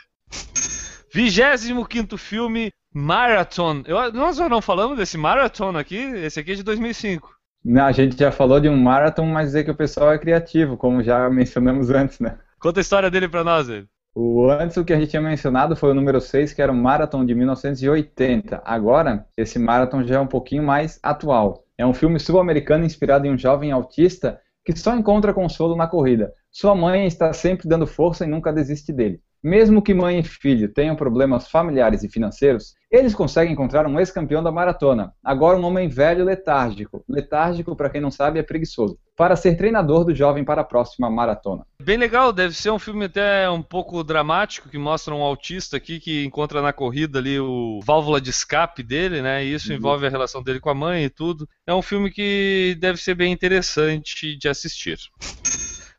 25 1.15 2.19
filme, 2.19 2.71
Marathon. 2.93 3.83
Eu, 3.87 4.13
nós 4.13 4.37
já 4.37 4.49
não 4.49 4.61
falamos 4.61 4.99
desse 4.99 5.17
Marathon 5.17 5.77
aqui? 5.79 5.97
Esse 5.97 6.41
aqui 6.41 6.53
é 6.53 6.57
de 6.57 6.63
2005. 6.63 7.35
Não, 7.65 7.87
a 7.87 7.93
gente 7.93 8.19
já 8.19 8.31
falou 8.31 8.61
de 8.61 8.69
um 8.69 8.77
marathon, 8.77 9.25
mas 9.27 9.47
dizer 9.47 9.65
que 9.65 9.71
o 9.71 9.75
pessoal 9.75 10.13
é 10.13 10.19
criativo, 10.19 10.77
como 10.77 11.03
já 11.03 11.31
mencionamos 11.31 11.91
antes, 11.91 12.19
né? 12.19 12.39
Conta 12.59 12.81
a 12.81 12.83
história 12.83 13.11
dele 13.11 13.29
pra 13.29 13.45
nós, 13.45 13.69
velho. 13.69 13.89
O 14.15 14.51
antes 14.51 14.77
o 14.77 14.85
que 14.85 14.93
a 14.93 15.01
gente 15.01 15.09
tinha 15.09 15.23
mencionado 15.23 15.75
foi 15.75 15.91
o 15.91 15.95
número 15.95 16.21
6, 16.21 16.53
que 16.53 16.61
era 16.61 16.71
o 16.71 16.75
Marathon 16.75 17.25
de 17.25 17.35
1980. 17.35 18.61
Agora, 18.63 19.27
esse 19.39 19.59
Marathon 19.59 20.05
já 20.05 20.17
é 20.17 20.21
um 20.21 20.27
pouquinho 20.27 20.63
mais 20.63 21.01
atual. 21.03 21.65
É 21.79 21.87
um 21.87 21.95
filme 21.95 22.21
sul-americano 22.21 22.85
inspirado 22.85 23.27
em 23.27 23.33
um 23.33 23.39
jovem 23.39 23.73
autista 23.73 24.39
que 24.65 24.77
só 24.79 24.95
encontra 24.95 25.33
consolo 25.33 25.75
na 25.75 25.87
corrida. 25.87 26.31
Sua 26.51 26.75
mãe 26.75 27.07
está 27.07 27.33
sempre 27.33 27.67
dando 27.67 27.87
força 27.87 28.25
e 28.25 28.29
nunca 28.29 28.53
desiste 28.53 28.93
dele. 28.93 29.19
Mesmo 29.43 29.81
que 29.81 29.95
mãe 29.95 30.21
e 30.21 30.23
filho 30.23 30.73
tenham 30.73 30.95
problemas 30.95 31.49
familiares 31.49 32.05
e 32.05 32.09
financeiros, 32.09 32.75
eles 32.91 33.15
conseguem 33.15 33.55
encontrar 33.55 33.87
um 33.87 33.99
ex-campeão 33.99 34.43
da 34.43 34.53
maratona, 34.53 35.13
agora 35.25 35.59
um 35.59 35.65
homem 35.65 35.89
velho 35.89 36.25
letárgico. 36.25 37.03
Letárgico, 37.09 37.75
para 37.75 37.91
quem 37.91 38.01
não 38.01 38.11
sabe, 38.11 38.39
é 38.39 38.43
preguiçoso. 38.43 38.99
Para 39.17 39.37
ser 39.37 39.57
treinador 39.57 40.05
do 40.05 40.15
jovem 40.15 40.45
para 40.45 40.63
a 40.63 40.65
próxima 40.65 41.11
maratona. 41.11 41.67
Bem 41.83 41.97
legal, 41.97 42.33
deve 42.33 42.55
ser 42.55 42.71
um 42.71 42.79
filme 42.79 43.05
até 43.05 43.49
um 43.51 43.63
pouco 43.63 44.03
dramático, 44.03 44.69
que 44.69 44.79
mostra 44.79 45.15
um 45.15 45.23
autista 45.23 45.77
aqui 45.77 46.01
que 46.01 46.25
encontra 46.25 46.63
na 46.63 46.73
corrida 46.73 47.19
ali 47.19 47.39
o 47.39 47.81
válvula 47.85 48.21
de 48.21 48.31
escape 48.31 48.83
dele, 48.83 49.21
né? 49.21 49.45
E 49.45 49.53
isso 49.53 49.71
uhum. 49.71 49.77
envolve 49.77 50.07
a 50.07 50.11
relação 50.11 50.43
dele 50.43 50.61
com 50.61 50.71
a 50.71 50.75
mãe 50.75 51.05
e 51.05 51.11
tudo. 51.11 51.49
É 51.67 51.75
um 51.75 51.83
filme 51.83 52.11
que 52.11 52.77
deve 52.81 52.99
ser 52.99 53.15
bem 53.15 53.33
interessante 53.33 54.37
de 54.37 54.49
assistir. 54.49 54.99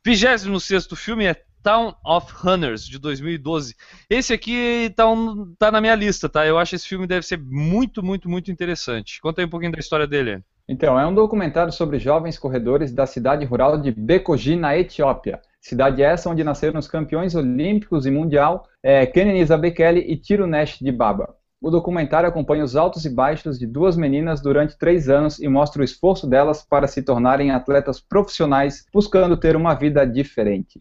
26 0.05 0.87
filme 0.95 1.25
é 1.25 1.35
Town 1.63 1.95
of 2.05 2.33
Hunters, 2.45 2.85
de 2.85 2.99
2012. 2.99 3.73
Esse 4.09 4.33
aqui 4.33 4.93
tá, 4.95 5.09
um, 5.09 5.55
tá 5.57 5.71
na 5.71 5.79
minha 5.79 5.95
lista, 5.95 6.27
tá? 6.27 6.45
Eu 6.45 6.59
acho 6.59 6.71
que 6.71 6.75
esse 6.75 6.87
filme 6.87 7.07
deve 7.07 7.25
ser 7.25 7.39
muito, 7.39 8.03
muito, 8.03 8.29
muito 8.29 8.51
interessante. 8.51 9.21
Conta 9.21 9.41
aí 9.41 9.45
um 9.45 9.49
pouquinho 9.49 9.71
da 9.71 9.79
história 9.79 10.05
dele. 10.05 10.43
Então, 10.67 10.97
é 10.97 11.05
um 11.05 11.13
documentário 11.13 11.73
sobre 11.73 11.99
jovens 11.99 12.37
corredores 12.37 12.93
da 12.93 13.05
cidade 13.05 13.43
rural 13.43 13.77
de 13.77 13.91
Bekoji, 13.91 14.55
na 14.55 14.77
Etiópia. 14.77 15.41
Cidade 15.59 16.01
essa 16.01 16.29
onde 16.29 16.43
nasceram 16.43 16.79
os 16.79 16.87
campeões 16.87 17.35
olímpicos 17.35 18.05
e 18.05 18.11
mundial 18.11 18.67
é, 18.81 19.05
Kenenisa 19.05 19.57
Bekele 19.57 19.99
e 19.99 20.15
Tiro 20.15 20.47
Nash 20.47 20.79
de 20.79 20.91
Baba. 20.91 21.35
O 21.61 21.69
documentário 21.69 22.27
acompanha 22.27 22.63
os 22.63 22.75
altos 22.75 23.05
e 23.05 23.09
baixos 23.09 23.57
de 23.57 23.65
duas 23.65 23.95
meninas 23.95 24.41
durante 24.41 24.77
três 24.77 25.07
anos 25.07 25.39
e 25.39 25.47
mostra 25.47 25.81
o 25.81 25.85
esforço 25.85 26.27
delas 26.27 26.61
para 26.61 26.87
se 26.87 27.01
tornarem 27.01 27.51
atletas 27.51 28.01
profissionais, 28.01 28.85
buscando 28.93 29.37
ter 29.37 29.55
uma 29.55 29.73
vida 29.73 30.05
diferente. 30.05 30.79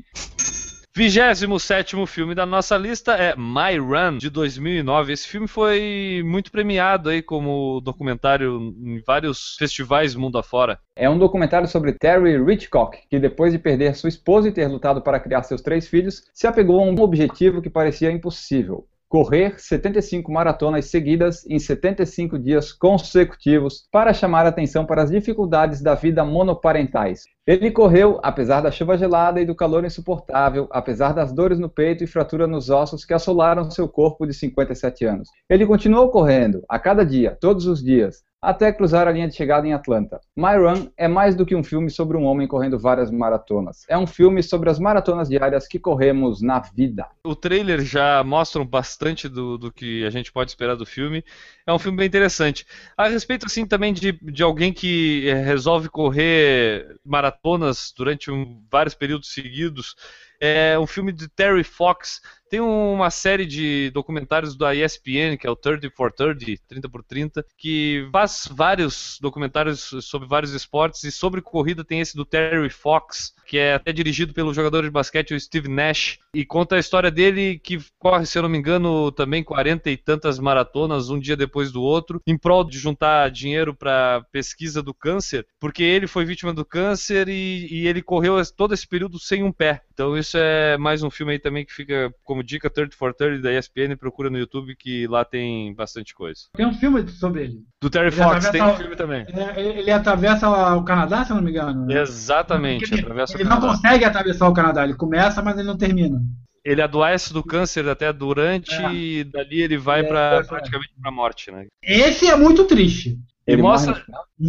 27 0.94 1.96
filme 2.06 2.34
da 2.34 2.44
nossa 2.44 2.76
lista 2.76 3.14
é 3.14 3.34
My 3.34 3.78
Run, 3.78 4.18
de 4.18 4.28
2009. 4.28 5.14
Esse 5.14 5.26
filme 5.26 5.48
foi 5.48 6.22
muito 6.22 6.52
premiado 6.52 7.08
aí 7.08 7.22
como 7.22 7.80
documentário 7.80 8.74
em 8.84 9.00
vários 9.00 9.56
festivais 9.58 10.14
mundo 10.14 10.36
afora. 10.36 10.78
É 10.94 11.08
um 11.08 11.18
documentário 11.18 11.66
sobre 11.66 11.94
Terry 11.94 12.34
Hitchcock, 12.52 12.98
que 13.08 13.18
depois 13.18 13.54
de 13.54 13.58
perder 13.58 13.94
sua 13.94 14.10
esposa 14.10 14.50
e 14.50 14.52
ter 14.52 14.68
lutado 14.68 15.00
para 15.00 15.18
criar 15.18 15.42
seus 15.44 15.62
três 15.62 15.88
filhos, 15.88 16.24
se 16.34 16.46
apegou 16.46 16.78
a 16.78 16.84
um 16.84 17.00
objetivo 17.00 17.62
que 17.62 17.70
parecia 17.70 18.12
impossível 18.12 18.86
correr 19.12 19.60
75 19.60 20.32
maratonas 20.32 20.86
seguidas 20.86 21.44
em 21.46 21.58
75 21.58 22.38
dias 22.38 22.72
consecutivos 22.72 23.86
para 23.92 24.14
chamar 24.14 24.46
atenção 24.46 24.86
para 24.86 25.02
as 25.02 25.10
dificuldades 25.10 25.82
da 25.82 25.94
vida 25.94 26.24
monoparentais. 26.24 27.24
Ele 27.46 27.70
correu, 27.70 28.18
apesar 28.22 28.62
da 28.62 28.70
chuva 28.70 28.96
gelada 28.96 29.38
e 29.38 29.44
do 29.44 29.54
calor 29.54 29.84
insuportável, 29.84 30.66
apesar 30.70 31.12
das 31.12 31.30
dores 31.30 31.58
no 31.58 31.68
peito 31.68 32.02
e 32.02 32.06
fratura 32.06 32.46
nos 32.46 32.70
ossos 32.70 33.04
que 33.04 33.12
assolaram 33.12 33.70
seu 33.70 33.86
corpo 33.86 34.26
de 34.26 34.32
57 34.32 35.04
anos. 35.04 35.28
Ele 35.46 35.66
continuou 35.66 36.08
correndo, 36.08 36.64
a 36.66 36.78
cada 36.78 37.04
dia, 37.04 37.36
todos 37.38 37.66
os 37.66 37.84
dias, 37.84 38.22
até 38.42 38.72
cruzar 38.72 39.06
a 39.06 39.12
linha 39.12 39.28
de 39.28 39.36
chegada 39.36 39.66
em 39.66 39.72
Atlanta. 39.72 40.20
My 40.36 40.56
Run 40.56 40.88
é 40.96 41.06
mais 41.06 41.36
do 41.36 41.46
que 41.46 41.54
um 41.54 41.62
filme 41.62 41.88
sobre 41.88 42.16
um 42.16 42.24
homem 42.24 42.48
correndo 42.48 42.76
várias 42.76 43.08
maratonas. 43.08 43.86
É 43.88 43.96
um 43.96 44.06
filme 44.06 44.42
sobre 44.42 44.68
as 44.68 44.80
maratonas 44.80 45.28
diárias 45.28 45.68
que 45.68 45.78
corremos 45.78 46.42
na 46.42 46.58
vida. 46.58 47.06
O 47.24 47.36
trailer 47.36 47.82
já 47.82 48.24
mostra 48.24 48.64
bastante 48.64 49.28
do, 49.28 49.56
do 49.56 49.70
que 49.70 50.04
a 50.04 50.10
gente 50.10 50.32
pode 50.32 50.50
esperar 50.50 50.74
do 50.74 50.84
filme. 50.84 51.24
É 51.64 51.72
um 51.72 51.78
filme 51.78 51.98
bem 51.98 52.06
interessante. 52.08 52.66
A 52.96 53.06
respeito, 53.06 53.46
assim, 53.46 53.64
também 53.64 53.92
de, 53.92 54.10
de 54.10 54.42
alguém 54.42 54.72
que 54.72 55.28
eh, 55.28 55.34
resolve 55.34 55.88
correr 55.88 56.96
maratonas 57.04 57.94
durante 57.96 58.28
um, 58.28 58.60
vários 58.68 58.94
períodos 58.94 59.32
seguidos, 59.32 59.94
é 60.40 60.76
um 60.76 60.88
filme 60.88 61.12
de 61.12 61.28
Terry 61.28 61.62
Fox 61.62 62.20
tem 62.52 62.60
uma 62.60 63.08
série 63.08 63.46
de 63.46 63.90
documentários 63.94 64.54
da 64.54 64.74
ESPN, 64.74 65.38
que 65.40 65.46
é 65.46 65.50
o 65.50 65.56
30 65.56 65.88
for 65.96 66.12
30, 66.12 66.62
30 66.68 66.86
por 66.86 67.02
30, 67.02 67.46
que 67.56 68.06
faz 68.12 68.46
vários 68.52 69.18
documentários 69.22 69.94
sobre 70.02 70.28
vários 70.28 70.52
esportes 70.52 71.02
e 71.04 71.10
sobre 71.10 71.40
corrida 71.40 71.82
tem 71.82 72.00
esse 72.00 72.14
do 72.14 72.26
Terry 72.26 72.68
Fox, 72.68 73.32
que 73.52 73.58
é 73.58 73.74
até 73.74 73.92
dirigido 73.92 74.32
pelo 74.32 74.54
jogador 74.54 74.82
de 74.82 74.88
basquete 74.88 75.34
o 75.34 75.38
Steve 75.38 75.68
Nash 75.68 76.18
e 76.34 76.42
conta 76.42 76.76
a 76.76 76.78
história 76.78 77.10
dele 77.10 77.58
que 77.58 77.78
corre, 77.98 78.24
se 78.24 78.38
eu 78.38 78.42
não 78.42 78.48
me 78.48 78.56
engano, 78.56 79.12
também 79.12 79.44
40 79.44 79.90
e 79.90 79.96
tantas 79.98 80.38
maratonas 80.38 81.10
um 81.10 81.20
dia 81.20 81.36
depois 81.36 81.70
do 81.70 81.82
outro, 81.82 82.22
em 82.26 82.38
prol 82.38 82.64
de 82.64 82.78
juntar 82.78 83.30
dinheiro 83.30 83.74
para 83.74 84.24
pesquisa 84.32 84.82
do 84.82 84.94
câncer, 84.94 85.46
porque 85.60 85.82
ele 85.82 86.06
foi 86.06 86.24
vítima 86.24 86.54
do 86.54 86.64
câncer 86.64 87.28
e, 87.28 87.68
e 87.70 87.86
ele 87.86 88.00
correu 88.00 88.36
todo 88.56 88.72
esse 88.72 88.88
período 88.88 89.18
sem 89.18 89.42
um 89.42 89.52
pé. 89.52 89.82
Então 89.92 90.16
isso 90.16 90.38
é 90.38 90.78
mais 90.78 91.02
um 91.02 91.10
filme 91.10 91.32
aí 91.32 91.38
também 91.38 91.66
que 91.66 91.74
fica 91.74 92.10
como 92.24 92.42
dica 92.42 92.70
30 92.70 92.96
for 92.96 93.12
30 93.12 93.42
da 93.42 93.52
ESPN, 93.52 93.96
procura 93.98 94.30
no 94.30 94.38
YouTube 94.38 94.74
que 94.76 95.06
lá 95.06 95.26
tem 95.26 95.74
bastante 95.74 96.14
coisa. 96.14 96.40
Tem 96.56 96.64
um 96.64 96.72
filme 96.72 97.06
sobre 97.06 97.42
ele. 97.42 97.58
Do 97.82 97.90
Terry 97.90 98.06
ele 98.06 98.16
Fox, 98.16 98.48
tem 98.48 98.62
um 98.62 98.76
filme 98.76 98.96
também. 98.96 99.26
Ele, 99.56 99.80
ele, 99.80 99.90
atravessa 99.90 100.48
o 100.74 100.82
Canadá, 100.84 101.24
se 101.24 101.32
eu 101.32 101.36
não 101.36 101.42
me 101.42 101.50
engano. 101.50 101.84
Né? 101.84 102.00
Exatamente, 102.00 102.94
ele, 102.94 103.02
ele 103.42 103.48
não 103.48 103.60
consegue 103.60 104.04
atravessar 104.04 104.48
o 104.48 104.54
Canadá, 104.54 104.84
ele 104.84 104.94
começa, 104.94 105.42
mas 105.42 105.58
ele 105.58 105.66
não 105.66 105.76
termina. 105.76 106.20
Ele 106.64 106.80
adoece 106.80 107.32
do 107.32 107.42
câncer 107.42 107.88
até 107.88 108.12
durante 108.12 108.72
é. 108.72 108.94
e 108.94 109.24
dali 109.24 109.60
ele 109.60 109.76
vai 109.76 110.00
é, 110.00 110.04
para 110.04 110.20
é, 110.36 110.42
praticamente 110.44 110.94
para 111.00 111.10
a 111.10 111.14
morte, 111.14 111.50
né? 111.50 111.66
Esse 111.82 112.28
é 112.28 112.36
muito 112.36 112.64
triste. 112.64 113.18
Ele, 113.44 113.56
ele 113.56 113.62
mostra. 113.62 114.00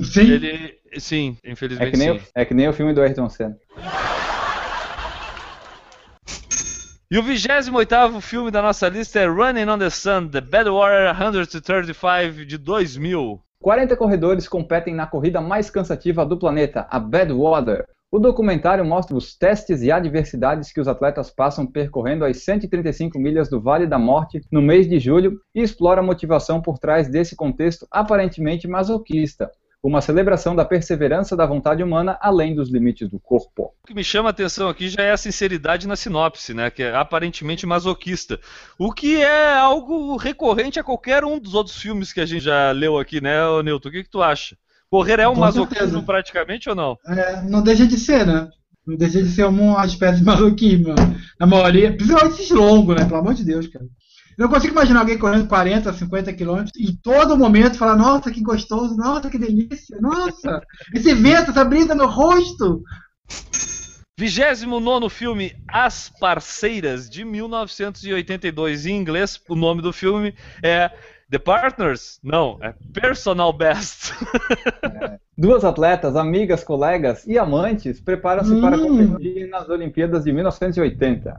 Sim. 0.04 0.32
Ele, 0.32 0.78
sim, 0.98 1.38
infelizmente. 1.44 1.88
É 1.88 1.92
que, 1.92 1.98
nem 1.98 2.20
sim. 2.20 2.26
O, 2.26 2.30
é 2.36 2.46
que 2.46 2.54
nem 2.54 2.70
o 2.70 2.74
filme 2.74 2.94
do 2.94 3.02
Ayrton 3.02 3.28
Senna. 3.30 3.58
E 7.10 7.18
o 7.18 7.24
28 7.24 8.22
filme 8.22 8.52
da 8.52 8.62
nossa 8.62 8.88
lista 8.90 9.20
é 9.20 9.26
Running 9.26 9.70
on 9.70 9.78
the 9.78 9.90
Sun, 9.90 10.28
The 10.28 10.42
Badwater 10.42 11.16
135 11.16 12.46
de 12.46 12.58
2000. 12.58 13.40
40 13.62 13.96
corredores 13.96 14.48
competem 14.48 14.94
na 14.94 15.08
corrida 15.08 15.40
mais 15.40 15.70
cansativa 15.70 16.26
do 16.26 16.38
planeta, 16.38 16.86
a 16.90 17.00
Badwater. 17.00 17.86
O 18.14 18.20
documentário 18.20 18.86
mostra 18.86 19.18
os 19.18 19.36
testes 19.36 19.82
e 19.82 19.92
adversidades 19.92 20.72
que 20.72 20.80
os 20.80 20.88
atletas 20.88 21.32
passam 21.32 21.66
percorrendo 21.66 22.24
as 22.24 22.44
135 22.44 23.18
milhas 23.18 23.50
do 23.50 23.60
Vale 23.60 23.88
da 23.88 23.98
Morte 23.98 24.40
no 24.52 24.62
mês 24.62 24.88
de 24.88 25.00
julho 25.00 25.42
e 25.56 25.64
explora 25.64 26.00
a 26.00 26.04
motivação 26.04 26.62
por 26.62 26.78
trás 26.78 27.10
desse 27.10 27.36
contexto 27.36 27.88
aparentemente 27.90 28.68
masoquista 28.68 29.50
uma 29.82 30.00
celebração 30.00 30.56
da 30.56 30.64
perseverança 30.64 31.36
da 31.36 31.46
vontade 31.46 31.82
humana 31.82 32.16
além 32.22 32.54
dos 32.54 32.70
limites 32.70 33.10
do 33.10 33.20
corpo. 33.20 33.74
O 33.84 33.88
que 33.88 33.96
me 33.96 34.04
chama 34.04 34.30
a 34.30 34.32
atenção 34.32 34.70
aqui 34.70 34.88
já 34.88 35.02
é 35.02 35.12
a 35.12 35.18
sinceridade 35.18 35.88
na 35.88 35.96
sinopse, 35.96 36.54
né, 36.54 36.70
que 36.70 36.84
é 36.84 36.96
aparentemente 36.96 37.66
masoquista. 37.66 38.40
O 38.78 38.94
que 38.94 39.22
é 39.22 39.56
algo 39.56 40.16
recorrente 40.18 40.80
a 40.80 40.84
qualquer 40.84 41.26
um 41.26 41.40
dos 41.40 41.56
outros 41.56 41.82
filmes 41.82 42.14
que 42.14 42.22
a 42.22 42.26
gente 42.26 42.44
já 42.44 42.72
leu 42.72 42.98
aqui, 42.98 43.20
né, 43.20 43.40
Nilton? 43.64 43.90
O 43.90 43.92
que, 43.92 44.04
que 44.04 44.10
tu 44.10 44.22
acha? 44.22 44.56
Correr 44.94 45.20
é 45.20 45.28
um 45.28 45.34
Com 45.34 45.40
masoquismo 45.40 45.76
certeza. 45.76 46.02
praticamente 46.04 46.70
ou 46.70 46.76
não? 46.76 46.96
É, 47.08 47.42
não 47.50 47.64
deixa 47.64 47.88
de 47.88 47.98
ser, 47.98 48.28
né? 48.28 48.48
Não 48.86 48.96
deixa 48.96 49.24
de 49.24 49.28
ser 49.28 49.46
uma 49.46 49.84
espécie 49.88 50.20
de 50.20 50.24
masoquismo. 50.24 50.94
Na 51.40 51.48
maioria, 51.48 51.98
principalmente 51.98 52.34
esses 52.36 52.52
longos, 52.52 52.96
né? 52.96 53.04
Pelo 53.04 53.18
amor 53.22 53.34
de 53.34 53.44
Deus, 53.44 53.66
cara. 53.66 53.84
Eu 54.38 54.44
não 54.46 54.50
consigo 54.50 54.74
imaginar 54.74 55.00
alguém 55.00 55.18
correndo 55.18 55.48
40, 55.48 55.92
50 55.92 56.34
quilômetros 56.34 56.74
e 56.78 56.96
todo 56.96 57.36
momento 57.36 57.76
falar, 57.76 57.96
nossa, 57.96 58.30
que 58.30 58.40
gostoso, 58.44 58.96
nossa, 58.96 59.32
que 59.32 59.40
delícia, 59.40 59.98
nossa, 60.00 60.62
esse 60.94 61.12
vento, 61.16 61.50
essa 61.50 61.66
brisa 61.66 61.96
no 61.96 62.06
rosto. 62.06 62.84
29 64.16 65.10
filme 65.10 65.56
As 65.68 66.08
Parceiras, 66.20 67.10
de 67.10 67.26
1982. 67.26 68.86
Em 68.86 68.96
inglês, 68.96 69.42
o 69.50 69.56
nome 69.56 69.82
do 69.82 69.92
filme 69.92 70.36
é 70.64 70.92
The 71.34 71.40
Partners? 71.40 72.20
Não, 72.24 72.60
é 72.62 72.76
Personal 72.94 73.52
Best. 73.52 74.14
É. 74.84 75.18
Duas 75.36 75.66
atletas, 75.66 76.16
amigas, 76.16 76.64
colegas 76.64 77.26
e 77.26 77.40
amantes 77.40 78.00
preparam-se 78.00 78.54
hum. 78.54 78.62
para 78.62 78.78
competir 78.78 79.50
nas 79.50 79.68
Olimpíadas 79.68 80.26
de 80.26 80.32
1980. 80.32 81.36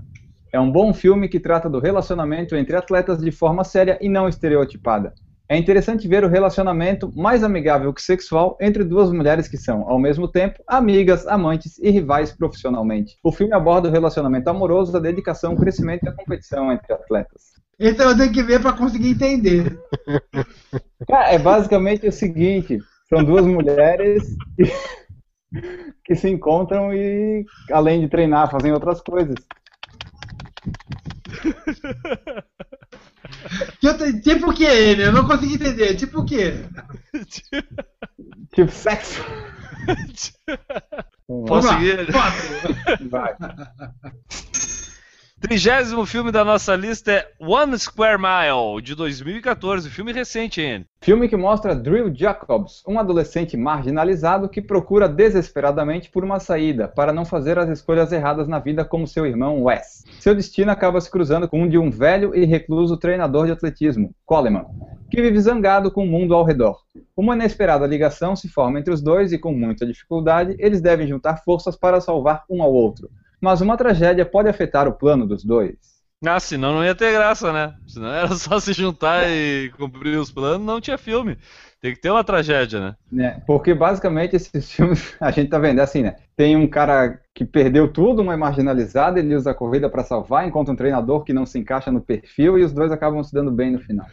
É 0.53 0.59
um 0.59 0.69
bom 0.69 0.93
filme 0.93 1.29
que 1.29 1.39
trata 1.39 1.71
do 1.71 1.79
relacionamento 1.79 2.57
entre 2.57 2.75
atletas 2.75 3.21
de 3.21 3.31
forma 3.31 3.63
séria 3.63 3.97
e 4.01 4.09
não 4.09 4.29
estereotipada. 4.29 5.15
É 5.49 5.57
interessante 5.57 6.09
ver 6.09 6.25
o 6.25 6.29
relacionamento 6.29 7.13
mais 7.15 7.45
amigável 7.45 7.95
que 7.95 8.03
sexual 8.03 8.59
entre 8.61 8.83
duas 8.83 9.13
mulheres 9.13 9.47
que 9.47 9.57
são, 9.57 9.89
ao 9.89 10.01
mesmo 10.01 10.27
tempo, 10.27 10.61
amigas, 10.67 11.25
amantes 11.29 11.79
e 11.79 11.89
rivais 11.89 12.33
profissionalmente. 12.33 13.17
O 13.23 13.31
filme 13.31 13.55
aborda 13.55 13.89
o 13.89 13.93
relacionamento 13.93 14.51
amoroso, 14.51 14.97
a 14.97 15.01
dedicação, 15.01 15.55
o 15.55 15.57
crescimento 15.57 16.05
e 16.05 16.09
a 16.09 16.13
competição 16.13 16.73
entre 16.73 16.93
atletas. 16.93 17.54
Esse 17.79 18.03
eu 18.03 18.17
tenho 18.17 18.33
que 18.33 18.43
ver 18.43 18.61
para 18.61 18.73
conseguir 18.73 19.11
entender. 19.11 19.79
Cara, 21.09 21.33
é 21.33 21.39
basicamente 21.39 22.07
o 22.07 22.13
seguinte: 22.13 22.79
são 23.09 23.25
duas 23.25 23.45
mulheres 23.47 24.37
que, 24.57 24.65
que 26.05 26.15
se 26.15 26.29
encontram 26.29 26.93
e, 26.93 27.45
além 27.71 28.01
de 28.01 28.09
treinar, 28.09 28.51
fazem 28.51 28.73
outras 28.73 29.01
coisas. 29.01 29.37
tipo 34.23 34.51
o 34.51 34.55
que, 34.55 34.65
ele? 34.65 35.07
Eu 35.07 35.13
não 35.13 35.27
consegui 35.27 35.55
entender. 35.55 35.97
Tipo 35.97 36.21
o 36.21 36.25
que? 36.25 36.53
tipo 38.55 38.71
sexo. 38.71 39.23
Posso 41.47 41.69
seguir? 41.69 42.07
Vai. 43.09 43.35
Trigésimo 45.45 46.07
filme 46.07 46.33
da 46.33 46.43
nossa 46.43 46.75
lista 46.75 47.13
é 47.13 47.29
One 47.39 47.79
Square 47.79 48.17
Mile, 48.17 48.81
de 48.83 48.95
2014, 48.95 49.91
filme 49.91 50.11
recente, 50.11 50.63
hein? 50.63 50.87
Filme 51.03 51.29
que 51.29 51.37
mostra 51.37 51.75
Drew 51.75 52.11
Jacobs, 52.15 52.83
um 52.89 52.99
adolescente 52.99 53.55
marginalizado 53.55 54.49
que 54.49 54.63
procura 54.63 55.07
desesperadamente 55.07 56.11
por 56.11 56.25
uma 56.25 56.41
saída 56.41 56.89
para 56.89 57.13
não 57.13 57.27
fazer 57.27 57.59
as 57.59 57.69
escolhas 57.69 58.11
erradas 58.11 58.49
na 58.49 58.59
vida 58.59 58.87
como 58.87 59.07
seu 59.07 59.27
irmão 59.27 59.65
Wes. 59.65 60.05
Seu 60.19 60.35
destino 60.35 60.71
acaba 60.71 60.99
se 60.99 61.11
cruzando 61.11 61.47
com 61.47 61.63
o 61.63 61.69
de 61.69 61.77
um 61.77 61.91
velho 61.91 62.35
e 62.35 62.47
recluso 62.47 62.97
treinador 62.97 63.45
de 63.45 63.53
atletismo, 63.53 64.15
Coleman, 64.25 64.65
que 65.11 65.21
vive 65.21 65.39
zangado 65.41 65.91
com 65.91 66.05
o 66.05 66.11
mundo 66.11 66.35
ao 66.35 66.43
redor. 66.43 66.79
Uma 67.15 67.35
inesperada 67.35 67.87
ligação 67.87 68.35
se 68.35 68.49
forma 68.49 68.79
entre 68.79 68.95
os 68.95 69.03
dois 69.03 69.31
e, 69.31 69.39
com 69.39 69.53
muita 69.53 69.85
dificuldade, 69.85 70.57
eles 70.59 70.81
devem 70.81 71.07
juntar 71.07 71.43
forças 71.45 71.77
para 71.77 72.01
salvar 72.01 72.45
um 72.49 72.63
ao 72.63 72.73
outro. 72.73 73.11
Mas 73.45 73.61
uma 73.61 73.77
tragédia 73.77 74.25
pode 74.25 74.49
afetar 74.49 74.89
o 74.89 74.95
plano 74.95 75.27
dos 75.27 75.45
dois. 75.45 75.77
Ah, 76.25 76.41
senão 76.41 76.73
não 76.73 76.83
ia 76.83 76.95
ter 76.95 77.13
graça, 77.13 77.53
né? 77.53 77.75
Senão 77.87 78.09
era 78.09 78.29
só 78.35 78.59
se 78.59 78.73
juntar 78.73 79.29
e 79.29 79.71
cumprir 79.77 80.17
os 80.17 80.33
planos, 80.33 80.67
não 80.67 80.81
tinha 80.81 80.97
filme. 80.97 81.37
Tem 81.79 81.93
que 81.93 82.01
ter 82.01 82.09
uma 82.09 82.25
tragédia, 82.25 82.81
né? 83.13 83.23
É, 83.23 83.41
porque 83.47 83.75
basicamente 83.75 84.35
esses 84.35 84.71
filmes, 84.73 85.15
a 85.21 85.31
gente 85.31 85.51
tá 85.51 85.59
vendo 85.59 85.79
é 85.81 85.83
assim, 85.83 86.01
né? 86.01 86.17
Tem 86.35 86.57
um 86.57 86.67
cara 86.67 87.21
que 87.35 87.45
perdeu 87.45 87.87
tudo, 87.87 88.23
uma 88.23 88.35
marginalizada, 88.35 89.19
ele 89.19 89.37
usa 89.37 89.51
a 89.51 89.55
corrida 89.55 89.91
para 89.91 90.03
salvar, 90.03 90.49
encontra 90.49 90.73
um 90.73 90.77
treinador 90.77 91.23
que 91.23 91.35
não 91.35 91.45
se 91.45 91.59
encaixa 91.59 91.93
no 91.93 92.01
perfil 92.01 92.59
e 92.59 92.65
os 92.65 92.73
dois 92.73 92.91
acabam 92.91 93.23
se 93.23 93.35
dando 93.35 93.51
bem 93.51 93.73
no 93.73 93.79
final. 93.79 94.07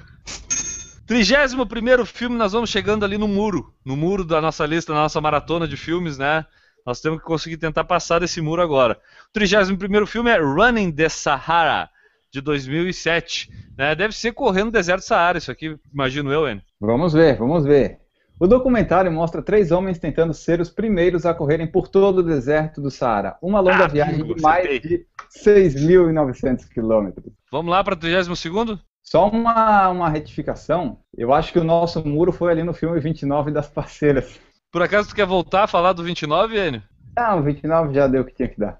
Trigésimo 1.07 1.65
primeiro 1.65 2.05
filme, 2.05 2.35
nós 2.35 2.51
vamos 2.51 2.69
chegando 2.69 3.05
ali 3.05 3.17
no 3.17 3.29
muro, 3.29 3.73
no 3.85 3.95
muro 3.95 4.25
da 4.25 4.41
nossa 4.41 4.65
lista, 4.65 4.91
da 4.91 4.99
nossa 4.99 5.21
maratona 5.21 5.65
de 5.65 5.77
filmes, 5.77 6.17
né? 6.17 6.45
Nós 6.85 7.01
temos 7.01 7.19
que 7.19 7.25
conseguir 7.25 7.57
tentar 7.57 7.83
passar 7.83 8.19
desse 8.19 8.41
muro 8.41 8.61
agora. 8.61 8.99
O 9.29 9.33
31 9.33 10.05
filme 10.05 10.29
é 10.29 10.37
Running 10.37 10.91
the 10.91 11.09
Sahara, 11.09 11.89
de 12.31 12.41
2007. 12.41 13.49
Né? 13.77 13.93
Deve 13.95 14.15
ser 14.15 14.31
correndo 14.33 14.65
no 14.65 14.71
deserto 14.71 15.01
Saara, 15.01 15.37
isso 15.37 15.51
aqui, 15.51 15.77
imagino 15.93 16.31
eu, 16.31 16.47
Enio. 16.47 16.63
Vamos 16.79 17.13
ver, 17.13 17.37
vamos 17.37 17.63
ver. 17.63 17.99
O 18.39 18.47
documentário 18.47 19.11
mostra 19.11 19.39
três 19.39 19.71
homens 19.71 19.99
tentando 19.99 20.33
ser 20.33 20.59
os 20.59 20.69
primeiros 20.69 21.27
a 21.27 21.33
correrem 21.33 21.67
por 21.67 21.87
todo 21.87 22.19
o 22.19 22.23
deserto 22.23 22.81
do 22.81 22.89
Saara. 22.89 23.37
Uma 23.39 23.59
longa 23.59 23.85
ah, 23.85 23.87
viagem 23.87 24.23
de 24.23 24.41
mais 24.41 24.81
de 24.81 25.05
6.900 25.45 26.67
quilômetros. 26.67 27.31
Vamos 27.51 27.69
lá 27.69 27.83
para 27.83 27.93
o 27.93 27.97
32 27.97 28.79
Só 29.03 29.29
uma, 29.29 29.89
uma 29.89 30.09
retificação. 30.09 30.97
Eu 31.15 31.31
acho 31.31 31.53
que 31.53 31.59
o 31.59 31.63
nosso 31.63 32.03
muro 32.03 32.31
foi 32.31 32.51
ali 32.51 32.63
no 32.63 32.73
filme 32.73 32.99
29 32.99 33.51
das 33.51 33.67
parceiras. 33.67 34.39
Por 34.71 34.81
acaso 34.81 35.09
tu 35.09 35.15
quer 35.15 35.25
voltar 35.25 35.63
a 35.63 35.67
falar 35.67 35.91
do 35.91 36.01
29, 36.01 36.57
Enio? 36.57 36.81
Não, 37.17 37.39
o 37.39 37.43
29 37.43 37.93
já 37.93 38.07
deu 38.07 38.21
o 38.21 38.25
que 38.25 38.33
tinha 38.33 38.47
que 38.47 38.57
dar. 38.57 38.79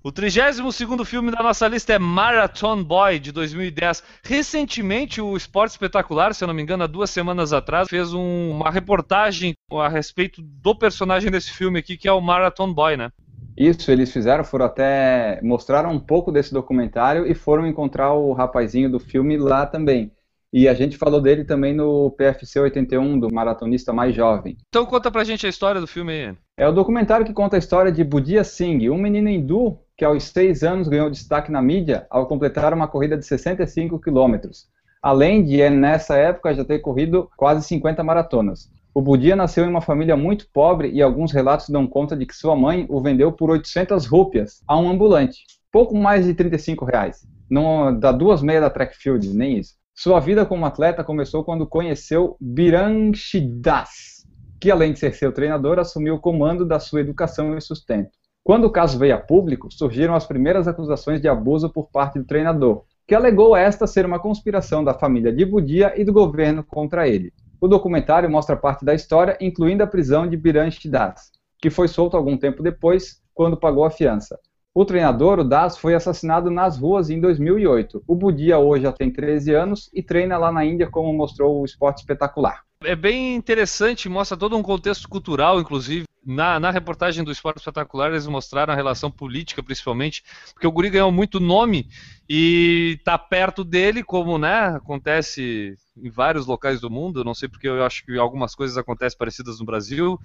O 0.00 0.12
32 0.12 0.78
filme 1.04 1.32
da 1.32 1.42
nossa 1.42 1.66
lista 1.66 1.92
é 1.92 1.98
Marathon 1.98 2.84
Boy, 2.84 3.18
de 3.18 3.32
2010. 3.32 4.04
Recentemente, 4.22 5.20
o 5.20 5.36
Esporte 5.36 5.72
Espetacular, 5.72 6.32
se 6.32 6.44
eu 6.44 6.46
não 6.46 6.54
me 6.54 6.62
engano, 6.62 6.84
há 6.84 6.86
duas 6.86 7.10
semanas 7.10 7.52
atrás, 7.52 7.88
fez 7.88 8.14
um, 8.14 8.52
uma 8.52 8.70
reportagem 8.70 9.54
a 9.72 9.88
respeito 9.88 10.40
do 10.40 10.72
personagem 10.78 11.32
desse 11.32 11.50
filme 11.50 11.80
aqui, 11.80 11.96
que 11.96 12.06
é 12.06 12.12
o 12.12 12.20
Marathon 12.20 12.72
Boy, 12.72 12.96
né? 12.96 13.10
Isso, 13.56 13.90
eles 13.90 14.12
fizeram, 14.12 14.44
foram 14.44 14.66
até. 14.66 15.40
mostraram 15.42 15.90
um 15.90 15.98
pouco 15.98 16.30
desse 16.30 16.54
documentário 16.54 17.26
e 17.26 17.34
foram 17.34 17.66
encontrar 17.66 18.12
o 18.12 18.32
rapazinho 18.32 18.88
do 18.88 19.00
filme 19.00 19.36
lá 19.36 19.66
também. 19.66 20.12
E 20.58 20.66
a 20.66 20.72
gente 20.72 20.96
falou 20.96 21.20
dele 21.20 21.44
também 21.44 21.74
no 21.74 22.10
PFC 22.12 22.58
81, 22.58 23.20
do 23.20 23.30
maratonista 23.30 23.92
mais 23.92 24.16
jovem. 24.16 24.56
Então 24.70 24.86
conta 24.86 25.10
pra 25.10 25.22
gente 25.22 25.44
a 25.44 25.50
história 25.50 25.82
do 25.82 25.86
filme 25.86 26.10
aí. 26.14 26.34
É 26.56 26.66
o 26.66 26.72
documentário 26.72 27.26
que 27.26 27.34
conta 27.34 27.56
a 27.56 27.58
história 27.58 27.92
de 27.92 28.02
Budia 28.02 28.42
Singh, 28.42 28.88
um 28.88 28.96
menino 28.96 29.28
hindu 29.28 29.78
que 29.94 30.02
aos 30.02 30.24
seis 30.24 30.62
anos 30.62 30.88
ganhou 30.88 31.10
destaque 31.10 31.52
na 31.52 31.60
mídia 31.60 32.06
ao 32.08 32.26
completar 32.26 32.72
uma 32.72 32.88
corrida 32.88 33.18
de 33.18 33.26
65 33.26 34.00
quilômetros. 34.00 34.66
Além 35.02 35.44
de, 35.44 35.68
nessa 35.68 36.16
época, 36.16 36.54
já 36.54 36.64
ter 36.64 36.78
corrido 36.78 37.28
quase 37.36 37.62
50 37.68 38.02
maratonas. 38.02 38.70
O 38.94 39.02
Budia 39.02 39.36
nasceu 39.36 39.66
em 39.66 39.68
uma 39.68 39.82
família 39.82 40.16
muito 40.16 40.48
pobre 40.54 40.90
e 40.90 41.02
alguns 41.02 41.32
relatos 41.32 41.68
dão 41.68 41.86
conta 41.86 42.16
de 42.16 42.24
que 42.24 42.34
sua 42.34 42.56
mãe 42.56 42.86
o 42.88 42.98
vendeu 42.98 43.30
por 43.30 43.50
800 43.50 44.06
rúpias 44.06 44.62
a 44.66 44.78
um 44.78 44.88
ambulante, 44.88 45.40
pouco 45.70 45.94
mais 45.94 46.24
de 46.24 46.32
35 46.32 46.86
reais. 46.86 47.28
Não 47.50 47.94
dá 48.00 48.10
duas 48.10 48.40
meias 48.40 48.62
da 48.62 48.70
track 48.70 48.96
field, 48.96 49.28
nem 49.36 49.58
isso. 49.58 49.74
Sua 49.98 50.20
vida 50.20 50.44
como 50.44 50.66
atleta 50.66 51.02
começou 51.02 51.42
quando 51.42 51.66
conheceu 51.66 52.36
Biran 52.38 53.14
Shidas, 53.14 54.26
que 54.60 54.70
além 54.70 54.92
de 54.92 54.98
ser 54.98 55.14
seu 55.14 55.32
treinador, 55.32 55.78
assumiu 55.78 56.16
o 56.16 56.20
comando 56.20 56.66
da 56.66 56.78
sua 56.78 57.00
educação 57.00 57.56
e 57.56 57.60
sustento. 57.62 58.10
Quando 58.44 58.66
o 58.66 58.70
caso 58.70 58.98
veio 58.98 59.14
a 59.14 59.18
público, 59.18 59.72
surgiram 59.72 60.14
as 60.14 60.26
primeiras 60.26 60.68
acusações 60.68 61.18
de 61.18 61.28
abuso 61.28 61.72
por 61.72 61.88
parte 61.90 62.18
do 62.18 62.26
treinador, 62.26 62.84
que 63.08 63.14
alegou 63.14 63.56
esta 63.56 63.86
ser 63.86 64.04
uma 64.04 64.18
conspiração 64.18 64.84
da 64.84 64.92
família 64.92 65.32
de 65.32 65.46
Budia 65.46 65.94
e 65.98 66.04
do 66.04 66.12
governo 66.12 66.62
contra 66.62 67.08
ele. 67.08 67.32
O 67.58 67.66
documentário 67.66 68.30
mostra 68.30 68.54
parte 68.54 68.84
da 68.84 68.92
história, 68.92 69.38
incluindo 69.40 69.82
a 69.82 69.86
prisão 69.86 70.28
de 70.28 70.36
Biran 70.36 70.70
Shidas, 70.70 71.32
que 71.58 71.70
foi 71.70 71.88
solto 71.88 72.18
algum 72.18 72.36
tempo 72.36 72.62
depois, 72.62 73.22
quando 73.32 73.56
pagou 73.56 73.86
a 73.86 73.90
fiança. 73.90 74.38
O 74.76 74.84
treinador, 74.84 75.38
o 75.38 75.44
Das, 75.44 75.78
foi 75.78 75.94
assassinado 75.94 76.50
nas 76.50 76.76
ruas 76.76 77.08
em 77.08 77.18
2008. 77.18 78.04
O 78.06 78.14
Budia 78.14 78.58
hoje 78.58 78.82
já 78.82 78.92
tem 78.92 79.10
13 79.10 79.54
anos 79.54 79.90
e 79.90 80.02
treina 80.02 80.36
lá 80.36 80.52
na 80.52 80.66
Índia, 80.66 80.86
como 80.86 81.10
mostrou 81.14 81.62
o 81.62 81.64
esporte 81.64 82.00
espetacular. 82.00 82.60
É 82.84 82.94
bem 82.94 83.34
interessante, 83.34 84.06
mostra 84.06 84.36
todo 84.36 84.54
um 84.54 84.62
contexto 84.62 85.08
cultural, 85.08 85.58
inclusive. 85.58 86.04
Na, 86.22 86.60
na 86.60 86.70
reportagem 86.70 87.24
do 87.24 87.30
Esporte 87.32 87.58
Espetacular, 87.58 88.10
eles 88.10 88.26
mostraram 88.26 88.72
a 88.72 88.76
relação 88.76 89.10
política, 89.10 89.62
principalmente, 89.62 90.22
porque 90.52 90.66
o 90.66 90.72
Guri 90.72 90.90
ganhou 90.90 91.10
muito 91.10 91.40
nome 91.40 91.88
e 92.28 92.96
está 92.98 93.16
perto 93.16 93.64
dele, 93.64 94.02
como 94.02 94.36
né, 94.36 94.76
acontece 94.76 95.74
em 95.96 96.10
vários 96.10 96.46
locais 96.46 96.80
do 96.82 96.90
mundo. 96.90 97.24
Não 97.24 97.32
sei 97.32 97.48
porque 97.48 97.68
eu 97.68 97.82
acho 97.82 98.04
que 98.04 98.18
algumas 98.18 98.54
coisas 98.54 98.76
acontecem 98.76 99.16
parecidas 99.16 99.58
no 99.58 99.64
Brasil 99.64 100.20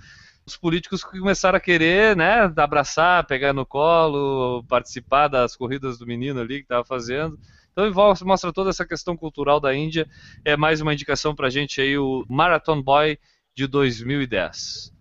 os 0.46 0.58
políticos 0.58 1.04
começaram 1.04 1.58
a 1.58 1.62
querer, 1.62 2.16
né, 2.16 2.52
abraçar, 2.58 3.26
pegar 3.26 3.54
no 3.54 3.66
colo, 3.66 4.64
participar 4.68 5.28
das 5.28 5.56
corridas 5.56 5.98
do 5.98 6.08
menino 6.08 6.40
ali 6.40 6.58
que 6.58 6.64
estava 6.64 6.84
fazendo. 6.84 7.38
Então 7.72 7.90
mostra 8.26 8.52
toda 8.52 8.70
essa 8.70 8.86
questão 8.86 9.16
cultural 9.16 9.60
da 9.60 9.74
Índia. 9.74 10.08
É 10.44 10.58
mais 10.58 10.82
uma 10.82 10.94
indicação 10.94 11.34
para 11.34 11.48
a 11.48 11.50
gente 11.50 11.80
aí, 11.80 11.98
o 11.98 12.26
Marathon 12.28 12.82
Boy 12.82 13.18
de 13.56 13.68
2010. 13.68 14.92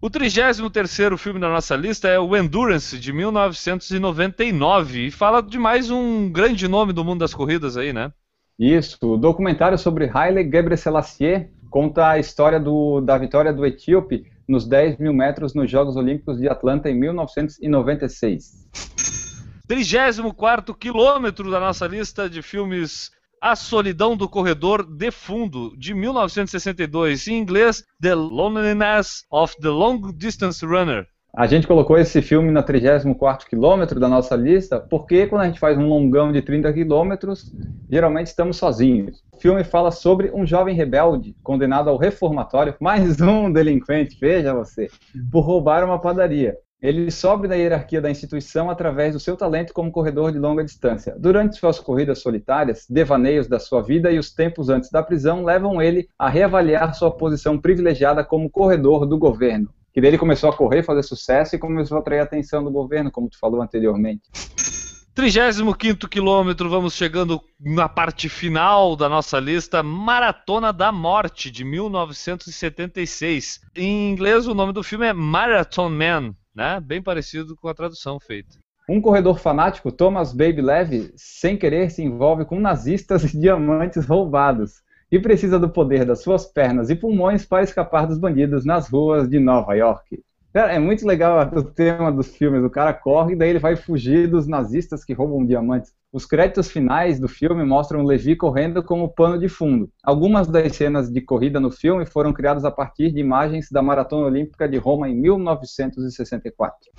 O 0.00 0.10
33º 0.10 1.16
filme 1.16 1.38
da 1.38 1.48
nossa 1.48 1.76
lista 1.76 2.08
é 2.08 2.18
o 2.18 2.36
Endurance, 2.36 2.98
de 2.98 3.12
1999, 3.12 5.06
e 5.06 5.10
fala 5.12 5.40
de 5.40 5.58
mais 5.58 5.90
um 5.90 6.28
grande 6.28 6.66
nome 6.66 6.92
do 6.92 7.04
mundo 7.04 7.20
das 7.20 7.32
corridas 7.32 7.76
aí, 7.76 7.92
né? 7.92 8.12
Isso, 8.58 8.98
o 9.02 9.16
documentário 9.16 9.78
sobre 9.78 10.10
Haile 10.12 10.42
Gebrselassie 10.42 11.48
conta 11.70 12.10
a 12.10 12.18
história 12.18 12.58
do, 12.58 13.00
da 13.00 13.16
vitória 13.16 13.52
do 13.52 13.64
etíope 13.64 14.31
nos 14.48 14.66
10 14.66 14.98
mil 14.98 15.12
metros 15.12 15.54
nos 15.54 15.70
Jogos 15.70 15.96
Olímpicos 15.96 16.38
de 16.38 16.48
Atlanta 16.48 16.90
em 16.90 16.94
1996. 16.94 18.68
34 19.66 20.74
quilômetro 20.74 21.50
da 21.50 21.60
nossa 21.60 21.86
lista 21.86 22.28
de 22.28 22.42
filmes 22.42 23.10
A 23.40 23.56
Solidão 23.56 24.16
do 24.16 24.28
Corredor 24.28 24.84
de 24.84 25.10
Fundo, 25.10 25.74
de 25.78 25.94
1962, 25.94 27.28
em 27.28 27.38
inglês 27.38 27.84
The 28.00 28.14
Loneliness 28.14 29.24
of 29.30 29.56
the 29.60 29.68
Long 29.68 30.12
Distance 30.14 30.64
Runner. 30.64 31.06
A 31.34 31.46
gente 31.46 31.66
colocou 31.66 31.96
esse 31.96 32.20
filme 32.20 32.50
na 32.50 32.62
34 32.62 33.48
quilômetro 33.48 33.98
da 33.98 34.06
nossa 34.06 34.36
lista, 34.36 34.78
porque 34.78 35.26
quando 35.26 35.40
a 35.40 35.46
gente 35.46 35.58
faz 35.58 35.78
um 35.78 35.88
longão 35.88 36.30
de 36.30 36.42
30 36.42 36.70
quilômetros, 36.74 37.50
geralmente 37.90 38.26
estamos 38.26 38.58
sozinhos. 38.58 39.24
O 39.32 39.40
filme 39.40 39.64
fala 39.64 39.90
sobre 39.90 40.30
um 40.34 40.44
jovem 40.44 40.74
rebelde 40.74 41.34
condenado 41.42 41.88
ao 41.88 41.96
reformatório, 41.96 42.74
mais 42.78 43.18
um 43.22 43.50
delinquente, 43.50 44.18
veja 44.20 44.52
você, 44.52 44.90
por 45.30 45.40
roubar 45.40 45.82
uma 45.82 45.98
padaria. 45.98 46.54
Ele 46.82 47.10
sobe 47.10 47.48
na 47.48 47.54
hierarquia 47.54 48.02
da 48.02 48.10
instituição 48.10 48.68
através 48.68 49.14
do 49.14 49.20
seu 49.20 49.34
talento 49.34 49.72
como 49.72 49.90
corredor 49.90 50.32
de 50.32 50.38
longa 50.38 50.62
distância. 50.62 51.16
Durante 51.18 51.56
suas 51.56 51.80
corridas 51.80 52.18
solitárias, 52.18 52.84
devaneios 52.90 53.48
da 53.48 53.58
sua 53.58 53.80
vida 53.80 54.12
e 54.12 54.18
os 54.18 54.34
tempos 54.34 54.68
antes 54.68 54.90
da 54.90 55.02
prisão 55.02 55.44
levam 55.44 55.80
ele 55.80 56.08
a 56.18 56.28
reavaliar 56.28 56.94
sua 56.94 57.10
posição 57.10 57.58
privilegiada 57.58 58.22
como 58.22 58.50
corredor 58.50 59.06
do 59.06 59.16
governo 59.16 59.70
que 59.92 60.00
dele 60.00 60.16
começou 60.16 60.48
a 60.48 60.56
correr, 60.56 60.82
fazer 60.82 61.02
sucesso 61.02 61.54
e 61.54 61.58
começou 61.58 61.98
a 61.98 62.00
atrair 62.00 62.20
a 62.20 62.24
atenção 62.24 62.64
do 62.64 62.70
governo, 62.70 63.10
como 63.10 63.28
tu 63.28 63.38
falou 63.38 63.60
anteriormente. 63.60 64.22
35 65.14 66.08
quilômetro, 66.08 66.70
vamos 66.70 66.94
chegando 66.94 67.38
na 67.60 67.86
parte 67.86 68.30
final 68.30 68.96
da 68.96 69.10
nossa 69.10 69.38
lista, 69.38 69.82
Maratona 69.82 70.72
da 70.72 70.90
Morte, 70.90 71.50
de 71.50 71.64
1976. 71.64 73.60
Em 73.76 74.10
inglês, 74.10 74.46
o 74.46 74.54
nome 74.54 74.72
do 74.72 74.82
filme 74.82 75.06
é 75.06 75.12
Marathon 75.12 75.90
Man, 75.90 76.34
né? 76.54 76.80
bem 76.80 77.02
parecido 77.02 77.54
com 77.54 77.68
a 77.68 77.74
tradução 77.74 78.18
feita. 78.18 78.58
Um 78.88 79.02
corredor 79.02 79.38
fanático, 79.38 79.92
Thomas 79.92 80.32
Baby 80.32 80.62
Levy, 80.62 81.12
sem 81.14 81.58
querer 81.58 81.90
se 81.90 82.02
envolve 82.02 82.46
com 82.46 82.58
nazistas 82.58 83.22
e 83.24 83.38
diamantes 83.38 84.06
roubados 84.06 84.82
e 85.12 85.18
precisa 85.18 85.58
do 85.58 85.68
poder 85.68 86.06
das 86.06 86.22
suas 86.22 86.46
pernas 86.46 86.88
e 86.88 86.96
pulmões 86.96 87.44
para 87.44 87.62
escapar 87.62 88.06
dos 88.06 88.16
bandidos 88.16 88.64
nas 88.64 88.88
ruas 88.88 89.28
de 89.28 89.38
Nova 89.38 89.74
York. 89.74 90.22
Cara, 90.54 90.72
é 90.72 90.78
muito 90.78 91.06
legal 91.06 91.50
o 91.54 91.62
tema 91.62 92.10
dos 92.10 92.34
filmes. 92.34 92.64
O 92.64 92.70
cara 92.70 92.94
corre 92.94 93.34
e 93.34 93.36
daí 93.36 93.50
ele 93.50 93.58
vai 93.58 93.76
fugir 93.76 94.26
dos 94.26 94.46
nazistas 94.46 95.04
que 95.04 95.12
roubam 95.12 95.44
diamantes. 95.44 95.92
Os 96.10 96.24
créditos 96.26 96.70
finais 96.70 97.20
do 97.20 97.28
filme 97.28 97.64
mostram 97.64 98.04
Levi 98.04 98.36
correndo 98.36 98.82
como 98.82 99.08
pano 99.08 99.38
de 99.38 99.48
fundo. 99.48 99.90
Algumas 100.02 100.46
das 100.46 100.76
cenas 100.76 101.10
de 101.10 101.20
corrida 101.20 101.60
no 101.60 101.70
filme 101.70 102.06
foram 102.06 102.32
criadas 102.32 102.64
a 102.64 102.70
partir 102.70 103.10
de 103.10 103.20
imagens 103.20 103.68
da 103.70 103.82
Maratona 103.82 104.26
Olímpica 104.26 104.68
de 104.68 104.78
Roma 104.78 105.08
em 105.08 105.14
1964. 105.14 106.90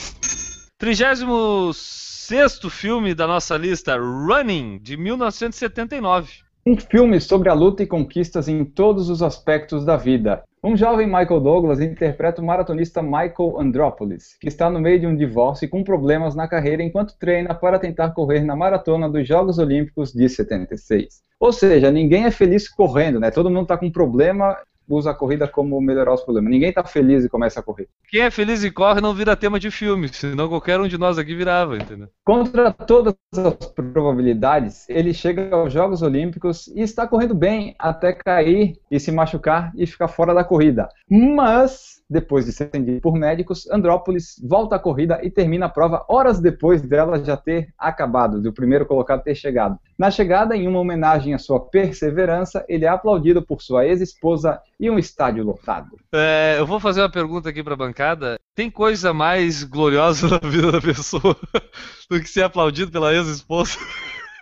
36 0.78 2.60
filme 2.72 3.14
da 3.14 3.28
nossa 3.28 3.58
lista, 3.58 3.96
Running, 3.98 4.80
de 4.82 4.98
1979. 4.98 6.43
Um 6.66 6.78
filme 6.78 7.20
sobre 7.20 7.50
a 7.50 7.54
luta 7.54 7.84
e 7.84 7.86
conquistas 7.86 8.48
em 8.48 8.64
todos 8.64 9.10
os 9.10 9.22
aspectos 9.22 9.84
da 9.84 9.98
vida. 9.98 10.44
Um 10.64 10.78
jovem 10.78 11.06
Michael 11.06 11.42
Douglas 11.42 11.82
interpreta 11.82 12.42
o 12.42 12.46
maratonista 12.46 13.04
Michael 13.04 13.60
Andropoulos, 13.60 14.38
que 14.40 14.48
está 14.48 14.70
no 14.70 14.80
meio 14.80 14.98
de 14.98 15.06
um 15.06 15.14
divórcio 15.14 15.66
e 15.66 15.68
com 15.68 15.84
problemas 15.84 16.36
na 16.36 16.48
carreira 16.48 16.82
enquanto 16.82 17.18
treina 17.20 17.54
para 17.54 17.78
tentar 17.78 18.12
correr 18.12 18.46
na 18.46 18.56
maratona 18.56 19.10
dos 19.10 19.28
Jogos 19.28 19.60
Olímpicos 19.60 20.14
de 20.14 20.30
76. 20.30 21.22
Ou 21.38 21.52
seja, 21.52 21.92
ninguém 21.92 22.24
é 22.24 22.32
feliz 22.32 22.70
correndo, 22.70 23.20
né? 23.20 23.30
Todo 23.30 23.50
mundo 23.50 23.64
está 23.64 23.78
com 23.78 23.92
problema 23.92 24.56
usa 24.88 25.12
a 25.12 25.14
corrida 25.14 25.48
como 25.48 25.80
melhorar 25.82 26.14
os 26.14 26.22
problemas. 26.22 26.52
Ninguém 26.52 26.70
está 26.70 26.84
feliz 26.84 27.24
e 27.24 27.30
começa 27.30 27.60
a 27.60 27.64
correr. 27.64 27.88
Quem 28.10 28.22
é 28.22 28.32
feliz 28.32 28.64
e 28.64 28.72
corre 28.72 29.02
não 29.02 29.14
vira 29.14 29.36
tema 29.36 29.60
de 29.60 29.72
filme, 29.72 30.08
senão 30.08 30.50
qualquer 30.50 30.80
um 30.80 30.88
de 30.88 30.98
nós 30.98 31.18
aqui 31.18 31.36
virava, 31.36 31.76
entendeu? 31.78 32.10
Contra 32.26 32.72
todas 32.72 33.16
as 33.36 33.54
probabilidades, 33.72 34.88
ele 34.90 35.14
chega 35.14 35.56
aos 35.56 35.74
Jogos 35.74 36.02
Olímpicos 36.02 36.68
e 36.68 36.82
está 36.82 37.08
correndo 37.08 37.36
bem 37.36 37.76
até 37.80 38.14
cair 38.14 38.78
e 38.90 39.00
se 39.00 39.12
machucar 39.12 39.72
e 39.76 39.86
ficar 39.86 40.08
fora 40.08 40.34
da 40.34 40.44
corrida. 40.44 40.88
Mas 41.10 42.03
depois 42.14 42.46
de 42.46 42.52
ser 42.52 42.66
atendido 42.66 43.02
por 43.02 43.16
médicos, 43.16 43.68
Andrópolis 43.72 44.40
volta 44.48 44.76
à 44.76 44.80
corrida 44.80 45.20
e 45.24 45.32
termina 45.32 45.66
a 45.66 45.70
prova 45.70 46.06
horas 46.08 46.40
depois 46.40 46.80
dela 46.80 47.24
já 47.24 47.36
ter 47.36 47.74
acabado, 47.78 48.40
do 48.40 48.54
primeiro 48.54 48.86
colocado 48.86 49.24
ter 49.24 49.34
chegado. 49.34 49.80
Na 49.98 50.12
chegada, 50.12 50.56
em 50.56 50.68
uma 50.68 50.80
homenagem 50.80 51.34
à 51.34 51.40
sua 51.40 51.60
perseverança, 51.60 52.64
ele 52.70 52.86
é 52.86 52.88
aplaudido 52.88 53.42
por 53.42 53.62
sua 53.62 53.86
ex-esposa 53.86 54.60
e 54.80 54.90
um 54.90 55.00
estádio 55.00 55.44
lotado. 55.44 55.98
É, 56.14 56.58
eu 56.60 56.68
vou 56.68 56.80
fazer 56.80 57.02
uma 57.02 57.12
pergunta 57.12 57.50
aqui 57.50 57.64
para 57.64 57.74
a 57.74 57.78
bancada. 57.78 58.40
Tem 58.56 58.70
coisa 58.70 59.12
mais 59.12 59.64
gloriosa 59.64 60.28
na 60.42 60.50
vida 60.50 60.72
da 60.72 60.82
pessoa 60.82 61.36
do 62.10 62.20
que 62.20 62.30
ser 62.30 62.44
aplaudido 62.44 62.92
pela 62.92 63.14
ex-esposa? 63.14 63.80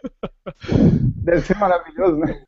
Deve 1.24 1.41
ser 1.41 1.58
maravilhoso, 1.58 2.18
né? 2.18 2.41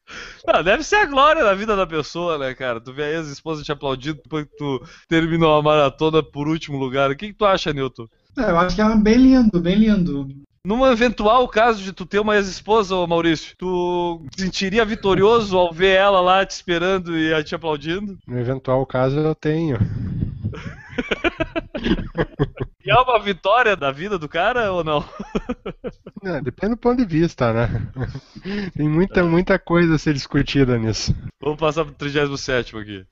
Não, 0.48 0.64
deve 0.64 0.84
ser 0.84 0.98
a 0.98 1.06
glória 1.06 1.44
da 1.44 1.54
vida 1.54 1.76
da 1.76 1.86
pessoa, 1.86 2.38
né, 2.38 2.54
cara? 2.54 2.82
Tu 2.82 2.92
vê 2.92 3.04
a 3.04 3.12
ex-esposa 3.12 3.64
te 3.64 3.72
aplaudindo 3.72 4.20
depois 4.24 4.46
que 4.46 4.58
tu 4.58 4.82
terminou 5.08 5.58
a 5.58 5.62
maratona 5.62 6.24
por 6.24 6.48
último 6.48 6.78
lugar. 6.78 7.12
O 7.12 7.16
que, 7.16 7.28
que 7.28 7.34
tu 7.34 7.46
acha, 7.46 7.72
Newton? 7.72 8.08
É, 8.38 8.50
eu 8.50 8.58
acho 8.58 8.76
que 8.76 8.82
é 8.82 8.96
bem 8.96 9.18
lindo, 9.18 9.62
bem 9.62 9.76
lindo. 9.76 10.28
Num 10.66 10.88
eventual 10.88 11.46
caso 11.48 11.84
de 11.84 11.92
tu 11.92 12.06
ter 12.06 12.20
uma 12.20 12.38
ex-esposa, 12.38 12.96
Maurício, 13.06 13.54
tu 13.58 14.26
sentiria 14.36 14.86
vitorioso 14.86 15.58
ao 15.58 15.74
ver 15.74 15.98
ela 15.98 16.22
lá 16.22 16.46
te 16.46 16.52
esperando 16.52 17.18
e 17.18 17.44
te 17.44 17.54
aplaudindo? 17.54 18.18
No 18.26 18.40
eventual 18.40 18.86
caso, 18.86 19.20
eu 19.20 19.36
tenho. 19.36 19.78
e 22.86 22.90
é 22.90 22.96
uma 22.96 23.20
vitória 23.20 23.76
da 23.76 23.92
vida 23.92 24.18
do 24.18 24.30
cara 24.30 24.72
ou 24.72 24.86
não? 24.86 25.04
É, 26.26 26.42
depende 26.42 26.76
do 26.76 26.78
ponto 26.78 26.98
de 26.98 27.06
vista, 27.06 27.52
né? 27.52 27.70
Tem 28.76 28.88
muita, 28.88 29.24
muita 29.24 29.60
coisa 29.60 29.96
a 29.96 29.98
ser 29.98 30.14
discutida 30.14 30.78
nisso. 30.78 31.14
Vamos 31.42 31.60
passar 31.60 31.84
pro 31.84 31.94
37 31.94 32.78
aqui. 32.78 33.06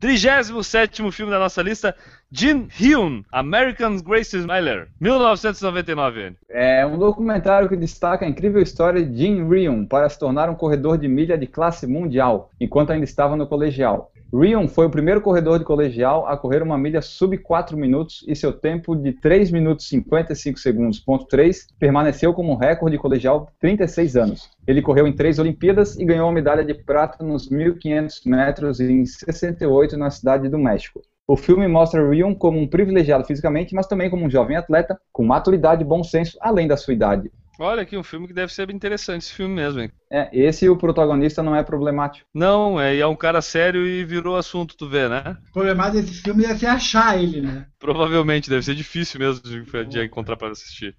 37 0.00 1.10
filme 1.12 1.30
da 1.30 1.38
nossa 1.38 1.60
lista, 1.60 1.94
Jin 2.32 2.68
Hyun, 2.78 3.22
American 3.30 3.98
Grace 3.98 4.36
Miller, 4.38 4.88
1999. 4.98 6.36
É 6.48 6.86
um 6.86 6.98
documentário 6.98 7.68
que 7.68 7.76
destaca 7.76 8.24
a 8.24 8.28
incrível 8.28 8.62
história 8.62 9.04
de 9.04 9.14
Jin 9.14 9.46
Hyun 9.46 9.84
para 9.84 10.08
se 10.08 10.18
tornar 10.18 10.48
um 10.48 10.54
corredor 10.54 10.96
de 10.96 11.06
milha 11.06 11.36
de 11.36 11.46
classe 11.46 11.86
mundial, 11.86 12.50
enquanto 12.58 12.92
ainda 12.92 13.04
estava 13.04 13.36
no 13.36 13.46
colegial. 13.46 14.10
Rion 14.32 14.68
foi 14.68 14.86
o 14.86 14.90
primeiro 14.90 15.20
corredor 15.20 15.58
de 15.58 15.64
colegial 15.64 16.24
a 16.24 16.36
correr 16.36 16.62
uma 16.62 16.78
milha 16.78 17.02
sub 17.02 17.36
4 17.36 17.76
minutos 17.76 18.24
e 18.28 18.36
seu 18.36 18.52
tempo 18.52 18.94
de 18.94 19.12
3 19.12 19.50
minutos 19.50 19.88
55 19.88 20.56
segundos, 20.56 21.00
ponto 21.00 21.24
3, 21.26 21.66
permaneceu 21.80 22.32
como 22.32 22.54
recorde 22.54 22.96
colegial 22.96 23.46
por 23.46 23.52
36 23.58 24.16
anos. 24.16 24.48
Ele 24.68 24.82
correu 24.82 25.08
em 25.08 25.12
três 25.12 25.40
Olimpíadas 25.40 25.98
e 25.98 26.04
ganhou 26.04 26.28
a 26.28 26.32
medalha 26.32 26.64
de 26.64 26.74
prata 26.74 27.24
nos 27.24 27.50
1.500 27.50 28.20
metros 28.24 28.78
em 28.78 29.04
68 29.04 29.96
na 29.96 30.10
cidade 30.10 30.48
do 30.48 30.58
México. 30.58 31.02
O 31.26 31.36
filme 31.36 31.66
mostra 31.66 32.08
Rion 32.08 32.32
como 32.32 32.60
um 32.60 32.68
privilegiado 32.68 33.24
fisicamente, 33.24 33.74
mas 33.74 33.88
também 33.88 34.08
como 34.08 34.26
um 34.26 34.30
jovem 34.30 34.56
atleta 34.56 34.96
com 35.12 35.24
maturidade 35.24 35.82
e 35.82 35.86
bom 35.86 36.04
senso 36.04 36.38
além 36.40 36.68
da 36.68 36.76
sua 36.76 36.94
idade. 36.94 37.32
Olha 37.62 37.82
aqui, 37.82 37.94
um 37.94 38.02
filme 38.02 38.26
que 38.26 38.32
deve 38.32 38.50
ser 38.54 38.66
bem 38.66 38.74
interessante, 38.74 39.20
esse 39.20 39.34
filme 39.34 39.54
mesmo, 39.54 39.82
hein? 39.82 39.92
É, 40.10 40.30
esse 40.32 40.66
o 40.70 40.78
protagonista 40.78 41.42
não 41.42 41.54
é 41.54 41.62
problemático. 41.62 42.26
Não, 42.32 42.80
é, 42.80 42.96
é 42.96 43.06
um 43.06 43.14
cara 43.14 43.42
sério 43.42 43.86
e 43.86 44.02
virou 44.02 44.34
assunto, 44.34 44.74
tu 44.74 44.88
vê, 44.88 45.10
né? 45.10 45.36
O 45.50 45.52
problema 45.52 45.90
desse 45.90 46.22
filme 46.22 46.42
deve 46.42 46.58
ser 46.58 46.68
achar 46.68 47.22
ele, 47.22 47.42
né? 47.42 47.66
Provavelmente, 47.78 48.48
deve 48.48 48.64
ser 48.64 48.74
difícil 48.74 49.20
mesmo 49.20 49.42
de, 49.42 49.84
de 49.84 50.02
encontrar 50.02 50.38
para 50.38 50.52
assistir. 50.52 50.96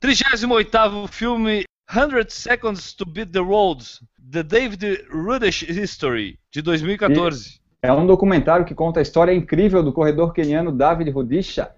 38 0.00 1.06
filme 1.08 1.64
100 1.86 2.30
Seconds 2.30 2.94
to 2.94 3.04
Beat 3.04 3.30
the 3.30 3.38
Roads, 3.38 4.00
The 4.32 4.42
David 4.42 5.04
Rudish 5.10 5.68
History, 5.68 6.38
de 6.50 6.62
2014. 6.62 7.60
E 7.82 7.86
é 7.86 7.92
um 7.92 8.06
documentário 8.06 8.64
que 8.64 8.74
conta 8.74 9.00
a 9.00 9.02
história 9.02 9.34
incrível 9.34 9.82
do 9.82 9.92
corredor 9.92 10.32
queniano 10.32 10.72
David 10.72 11.10
Rudisha, 11.10 11.70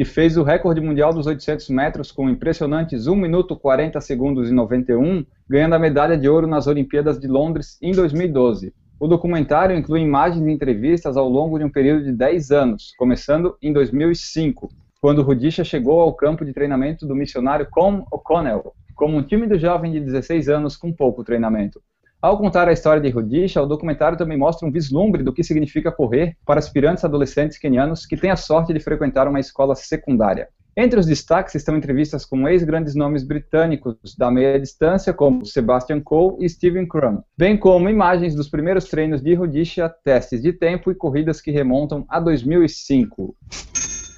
que 0.00 0.04
fez 0.06 0.38
o 0.38 0.42
recorde 0.42 0.80
mundial 0.80 1.12
dos 1.12 1.26
800 1.26 1.68
metros 1.68 2.10
com 2.10 2.30
impressionantes 2.30 3.06
1 3.06 3.14
minuto 3.14 3.54
40 3.54 4.00
segundos 4.00 4.48
e 4.48 4.50
91, 4.54 5.26
ganhando 5.46 5.74
a 5.74 5.78
medalha 5.78 6.16
de 6.16 6.26
ouro 6.26 6.46
nas 6.46 6.66
Olimpíadas 6.66 7.20
de 7.20 7.28
Londres 7.28 7.76
em 7.82 7.92
2012. 7.92 8.72
O 8.98 9.06
documentário 9.06 9.76
inclui 9.76 10.00
imagens 10.00 10.42
e 10.46 10.50
entrevistas 10.50 11.18
ao 11.18 11.28
longo 11.28 11.58
de 11.58 11.66
um 11.66 11.68
período 11.68 12.04
de 12.04 12.12
10 12.12 12.50
anos, 12.50 12.94
começando 12.96 13.58
em 13.60 13.74
2005, 13.74 14.70
quando 15.02 15.20
Rudisha 15.20 15.64
chegou 15.64 16.00
ao 16.00 16.14
campo 16.14 16.46
de 16.46 16.54
treinamento 16.54 17.06
do 17.06 17.14
missionário 17.14 17.68
Com 17.70 18.02
O'Connell, 18.10 18.72
como 18.94 19.18
um 19.18 19.22
tímido 19.22 19.58
jovem 19.58 19.92
de 19.92 20.00
16 20.00 20.48
anos 20.48 20.78
com 20.78 20.90
pouco 20.90 21.22
treinamento. 21.22 21.78
Ao 22.22 22.36
contar 22.36 22.68
a 22.68 22.72
história 22.72 23.00
de 23.00 23.08
Rudisha, 23.08 23.62
o 23.62 23.66
documentário 23.66 24.18
também 24.18 24.36
mostra 24.36 24.68
um 24.68 24.70
vislumbre 24.70 25.22
do 25.22 25.32
que 25.32 25.42
significa 25.42 25.90
correr 25.90 26.36
para 26.44 26.58
aspirantes 26.58 27.02
adolescentes 27.02 27.56
quenianos 27.56 28.04
que 28.04 28.14
têm 28.14 28.30
a 28.30 28.36
sorte 28.36 28.74
de 28.74 28.80
frequentar 28.80 29.26
uma 29.26 29.40
escola 29.40 29.74
secundária. 29.74 30.48
Entre 30.76 31.00
os 31.00 31.06
destaques 31.06 31.54
estão 31.54 31.76
entrevistas 31.76 32.26
com 32.26 32.46
ex-grandes 32.46 32.94
nomes 32.94 33.24
britânicos 33.24 33.96
da 34.18 34.30
meia 34.30 34.60
distância, 34.60 35.14
como 35.14 35.46
Sebastian 35.46 36.00
Coe 36.02 36.36
e 36.44 36.48
Stephen 36.48 36.86
Crum, 36.86 37.22
bem 37.38 37.56
como 37.56 37.88
imagens 37.88 38.34
dos 38.34 38.50
primeiros 38.50 38.84
treinos 38.84 39.22
de 39.22 39.34
Rudisha, 39.34 39.88
testes 40.04 40.42
de 40.42 40.52
tempo 40.52 40.90
e 40.90 40.94
corridas 40.94 41.40
que 41.40 41.50
remontam 41.50 42.04
a 42.06 42.20
2005. 42.20 43.34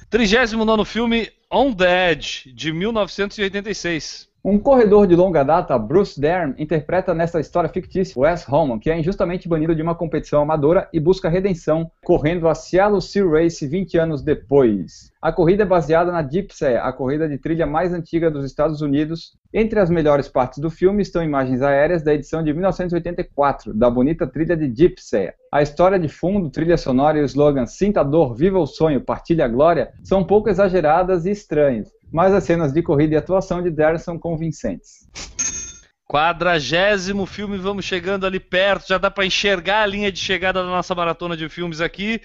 39 0.09 0.85
filme 0.85 1.29
On 1.49 1.73
the 1.73 2.11
Edge, 2.11 2.53
de 2.53 2.73
1986. 2.73 4.32
Um 4.45 4.59
corredor 4.59 5.07
de 5.07 5.15
longa 5.15 5.41
data, 5.41 5.79
Bruce 5.79 6.19
Dern, 6.19 6.53
interpreta 6.57 7.13
nessa 7.13 7.39
história 7.39 7.69
fictícia 7.69 8.21
Wes 8.21 8.43
Holman, 8.43 8.77
que 8.77 8.89
é 8.89 8.99
injustamente 8.99 9.47
banido 9.47 9.73
de 9.73 9.81
uma 9.81 9.95
competição 9.95 10.41
amadora 10.41 10.89
e 10.91 10.99
busca 10.99 11.29
redenção 11.29 11.89
correndo 12.03 12.49
a 12.49 12.53
Seattle 12.53 13.01
Sea 13.01 13.25
Race 13.25 13.65
20 13.65 13.97
anos 13.97 14.21
depois. 14.21 15.13
A 15.21 15.31
corrida 15.31 15.63
é 15.63 15.65
baseada 15.65 16.11
na 16.11 16.21
Gypsy, 16.21 16.75
a 16.75 16.91
corrida 16.91 17.29
de 17.29 17.37
trilha 17.37 17.65
mais 17.65 17.93
antiga 17.93 18.29
dos 18.29 18.43
Estados 18.43 18.81
Unidos. 18.81 19.31
Entre 19.53 19.79
as 19.79 19.89
melhores 19.89 20.27
partes 20.27 20.59
do 20.59 20.69
filme 20.69 21.01
estão 21.01 21.23
imagens 21.23 21.61
aéreas 21.61 22.03
da 22.03 22.13
edição 22.13 22.43
de 22.43 22.51
1984, 22.51 23.73
da 23.73 23.89
bonita 23.89 24.27
trilha 24.27 24.57
de 24.57 24.69
Gypsy. 24.75 25.31
A 25.53 25.61
história 25.61 25.97
de 25.97 26.09
fundo, 26.09 26.49
trilha 26.49 26.75
sonora 26.75 27.17
e 27.17 27.21
o 27.21 27.25
slogan 27.25 27.65
Sinta 27.65 28.01
a 28.01 28.03
dor, 28.03 28.35
viva 28.35 28.59
o 28.59 28.67
sonho, 28.67 28.99
partilha 28.99 29.45
a 29.45 29.47
glória 29.47 29.93
são 30.03 30.19
um 30.19 30.25
pouco 30.25 30.49
exageradas 30.49 31.25
e 31.25 31.31
estranhas 31.31 31.93
mas 32.13 32.31
as 32.31 32.43
cenas 32.43 32.71
de 32.71 32.83
corrida 32.83 33.15
e 33.15 33.17
atuação 33.17 33.63
de 33.63 33.71
Darren 33.71 33.97
são 33.97 34.19
convincentes. 34.19 35.09
Quadragésimo 36.07 37.25
filme, 37.25 37.57
vamos 37.57 37.85
chegando 37.85 38.27
ali 38.27 38.39
perto, 38.39 38.87
já 38.87 38.99
dá 38.99 39.09
para 39.09 39.25
enxergar 39.25 39.81
a 39.81 39.85
linha 39.87 40.11
de 40.11 40.19
chegada 40.19 40.61
da 40.61 40.69
nossa 40.69 40.93
maratona 40.93 41.35
de 41.35 41.49
filmes 41.49 41.81
aqui. 41.81 42.21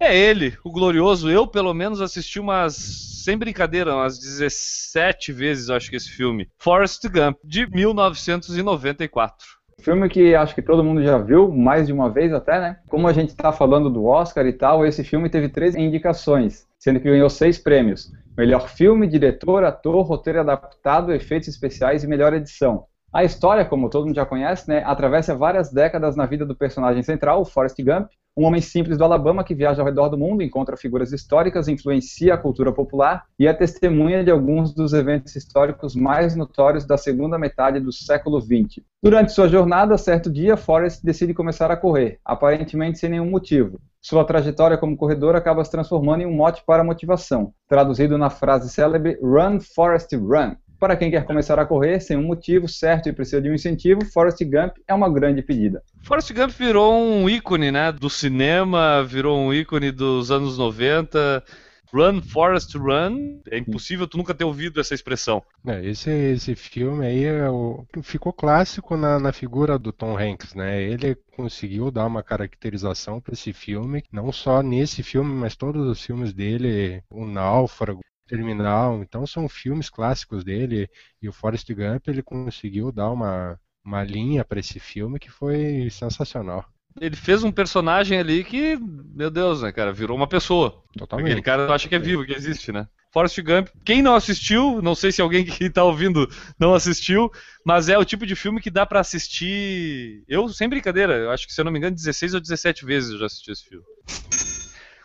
É 0.00 0.16
ele, 0.16 0.56
o 0.64 0.72
glorioso. 0.72 1.30
Eu, 1.30 1.46
pelo 1.46 1.74
menos, 1.74 2.00
assisti 2.00 2.40
umas, 2.40 2.74
sem 3.22 3.36
brincadeira, 3.36 3.94
umas 3.94 4.18
17 4.18 5.32
vezes, 5.32 5.68
acho 5.68 5.90
que 5.90 5.96
esse 5.96 6.08
filme. 6.08 6.48
Forrest 6.56 7.06
Gump, 7.06 7.36
de 7.44 7.66
1994. 7.70 9.60
Filme 9.80 10.08
que 10.08 10.34
acho 10.34 10.54
que 10.54 10.62
todo 10.62 10.84
mundo 10.84 11.02
já 11.02 11.18
viu, 11.18 11.52
mais 11.52 11.86
de 11.86 11.92
uma 11.92 12.08
vez 12.08 12.32
até, 12.32 12.58
né? 12.58 12.78
Como 12.88 13.06
a 13.06 13.12
gente 13.12 13.30
está 13.30 13.52
falando 13.52 13.90
do 13.90 14.06
Oscar 14.06 14.46
e 14.46 14.52
tal, 14.52 14.86
esse 14.86 15.04
filme 15.04 15.28
teve 15.28 15.50
três 15.50 15.74
indicações, 15.74 16.66
sendo 16.78 17.00
que 17.00 17.10
ganhou 17.10 17.28
seis 17.28 17.58
prêmios. 17.58 18.10
Melhor 18.36 18.68
filme, 18.68 19.06
diretor, 19.06 19.64
ator, 19.64 20.04
roteiro 20.04 20.40
adaptado, 20.40 21.12
efeitos 21.12 21.48
especiais 21.48 22.04
e 22.04 22.06
melhor 22.06 22.32
edição. 22.32 22.86
A 23.12 23.24
história, 23.24 23.64
como 23.64 23.90
todo 23.90 24.06
mundo 24.06 24.14
já 24.14 24.24
conhece, 24.24 24.68
né, 24.68 24.84
atravessa 24.84 25.34
várias 25.34 25.72
décadas 25.72 26.14
na 26.14 26.26
vida 26.26 26.46
do 26.46 26.54
personagem 26.54 27.02
central, 27.02 27.44
Forrest 27.44 27.76
Gump, 27.82 28.08
um 28.36 28.44
homem 28.44 28.60
simples 28.60 28.96
do 28.96 29.02
Alabama 29.02 29.42
que 29.42 29.54
viaja 29.54 29.82
ao 29.82 29.86
redor 29.86 30.08
do 30.08 30.16
mundo, 30.16 30.44
encontra 30.44 30.76
figuras 30.76 31.12
históricas, 31.12 31.66
influencia 31.66 32.34
a 32.34 32.38
cultura 32.38 32.72
popular 32.72 33.24
e 33.36 33.48
é 33.48 33.52
testemunha 33.52 34.22
de 34.22 34.30
alguns 34.30 34.72
dos 34.72 34.92
eventos 34.92 35.34
históricos 35.34 35.96
mais 35.96 36.36
notórios 36.36 36.86
da 36.86 36.96
segunda 36.96 37.36
metade 37.36 37.80
do 37.80 37.92
século 37.92 38.40
XX. 38.40 38.84
Durante 39.02 39.32
sua 39.32 39.48
jornada, 39.48 39.98
certo 39.98 40.30
dia, 40.30 40.56
Forrest 40.56 41.02
decide 41.02 41.34
começar 41.34 41.70
a 41.72 41.76
correr, 41.76 42.20
aparentemente 42.24 43.00
sem 43.00 43.10
nenhum 43.10 43.28
motivo. 43.28 43.80
Sua 44.00 44.24
trajetória 44.24 44.78
como 44.78 44.96
corredor 44.96 45.34
acaba 45.34 45.64
se 45.64 45.70
transformando 45.70 46.22
em 46.22 46.26
um 46.26 46.32
mote 46.32 46.62
para 46.64 46.84
motivação, 46.84 47.52
traduzido 47.68 48.16
na 48.16 48.30
frase 48.30 48.70
célebre 48.70 49.18
Run, 49.20 49.58
Forrest, 49.58 50.14
Run. 50.14 50.54
Para 50.80 50.96
quem 50.96 51.10
quer 51.10 51.26
começar 51.26 51.58
a 51.58 51.66
correr 51.66 52.00
sem 52.00 52.16
um 52.16 52.22
motivo 52.22 52.66
certo 52.66 53.06
e 53.06 53.12
precisa 53.12 53.42
de 53.42 53.50
um 53.50 53.54
incentivo, 53.54 54.02
Forrest 54.06 54.42
Gump 54.42 54.78
é 54.88 54.94
uma 54.94 55.12
grande 55.12 55.42
pedida. 55.42 55.82
Forrest 56.02 56.32
Gump 56.32 56.52
virou 56.52 56.94
um 56.94 57.28
ícone, 57.28 57.70
né, 57.70 57.92
do 57.92 58.08
cinema, 58.08 59.04
virou 59.04 59.38
um 59.38 59.52
ícone 59.52 59.92
dos 59.92 60.30
anos 60.30 60.56
90. 60.56 61.44
Run, 61.92 62.22
Forest 62.22 62.78
Run. 62.78 63.40
É 63.50 63.58
impossível 63.58 64.06
tu 64.06 64.16
nunca 64.16 64.32
ter 64.32 64.44
ouvido 64.44 64.80
essa 64.80 64.94
expressão. 64.94 65.42
É, 65.66 65.84
esse, 65.84 66.10
esse 66.10 66.54
filme 66.54 67.04
aí 67.04 67.24
é 67.24 67.50
o, 67.50 67.84
ficou 68.02 68.32
clássico 68.32 68.96
na, 68.96 69.18
na 69.18 69.32
figura 69.32 69.78
do 69.78 69.92
Tom 69.92 70.16
Hanks, 70.16 70.54
né? 70.54 70.80
Ele 70.82 71.16
conseguiu 71.36 71.90
dar 71.90 72.06
uma 72.06 72.22
caracterização 72.22 73.20
para 73.20 73.34
esse 73.34 73.52
filme, 73.52 74.02
não 74.10 74.32
só 74.32 74.62
nesse 74.62 75.02
filme, 75.02 75.34
mas 75.34 75.56
todos 75.56 75.86
os 75.86 76.02
filmes 76.02 76.32
dele, 76.32 77.02
O 77.10 77.26
Náufrago, 77.26 78.00
Terminal, 78.30 79.02
então 79.02 79.26
são 79.26 79.48
filmes 79.48 79.90
clássicos 79.90 80.44
dele 80.44 80.88
e 81.20 81.28
o 81.28 81.32
Forrest 81.32 81.68
Gump 81.74 82.06
ele 82.06 82.22
conseguiu 82.22 82.92
dar 82.92 83.10
uma, 83.10 83.58
uma 83.84 84.04
linha 84.04 84.44
para 84.44 84.60
esse 84.60 84.78
filme 84.78 85.18
que 85.18 85.28
foi 85.28 85.88
sensacional. 85.90 86.64
Ele 87.00 87.16
fez 87.16 87.42
um 87.42 87.50
personagem 87.50 88.20
ali 88.20 88.44
que, 88.44 88.78
meu 89.14 89.30
Deus, 89.30 89.62
né, 89.62 89.72
cara, 89.72 89.92
virou 89.92 90.16
uma 90.16 90.28
pessoa. 90.28 90.80
Totalmente. 90.96 91.26
Aquele 91.26 91.42
cara 91.42 91.72
acha 91.74 91.88
que 91.88 91.94
é 91.96 91.98
vivo, 91.98 92.24
que 92.24 92.32
existe, 92.32 92.70
né? 92.70 92.86
Forrest 93.12 93.40
Gump, 93.42 93.68
quem 93.84 94.00
não 94.00 94.14
assistiu, 94.14 94.80
não 94.80 94.94
sei 94.94 95.10
se 95.10 95.20
alguém 95.20 95.44
que 95.44 95.64
está 95.64 95.82
ouvindo 95.82 96.30
não 96.56 96.72
assistiu, 96.72 97.32
mas 97.66 97.88
é 97.88 97.98
o 97.98 98.04
tipo 98.04 98.24
de 98.24 98.36
filme 98.36 98.60
que 98.60 98.70
dá 98.70 98.86
para 98.86 99.00
assistir. 99.00 100.22
Eu, 100.28 100.48
sem 100.48 100.68
brincadeira, 100.68 101.16
eu 101.16 101.32
acho 101.32 101.48
que 101.48 101.52
se 101.52 101.60
eu 101.60 101.64
não 101.64 101.72
me 101.72 101.78
engano, 101.78 101.96
16 101.96 102.34
ou 102.34 102.40
17 102.40 102.84
vezes 102.84 103.10
eu 103.10 103.18
já 103.18 103.26
assisti 103.26 103.50
esse 103.50 103.64
filme. 103.64 103.84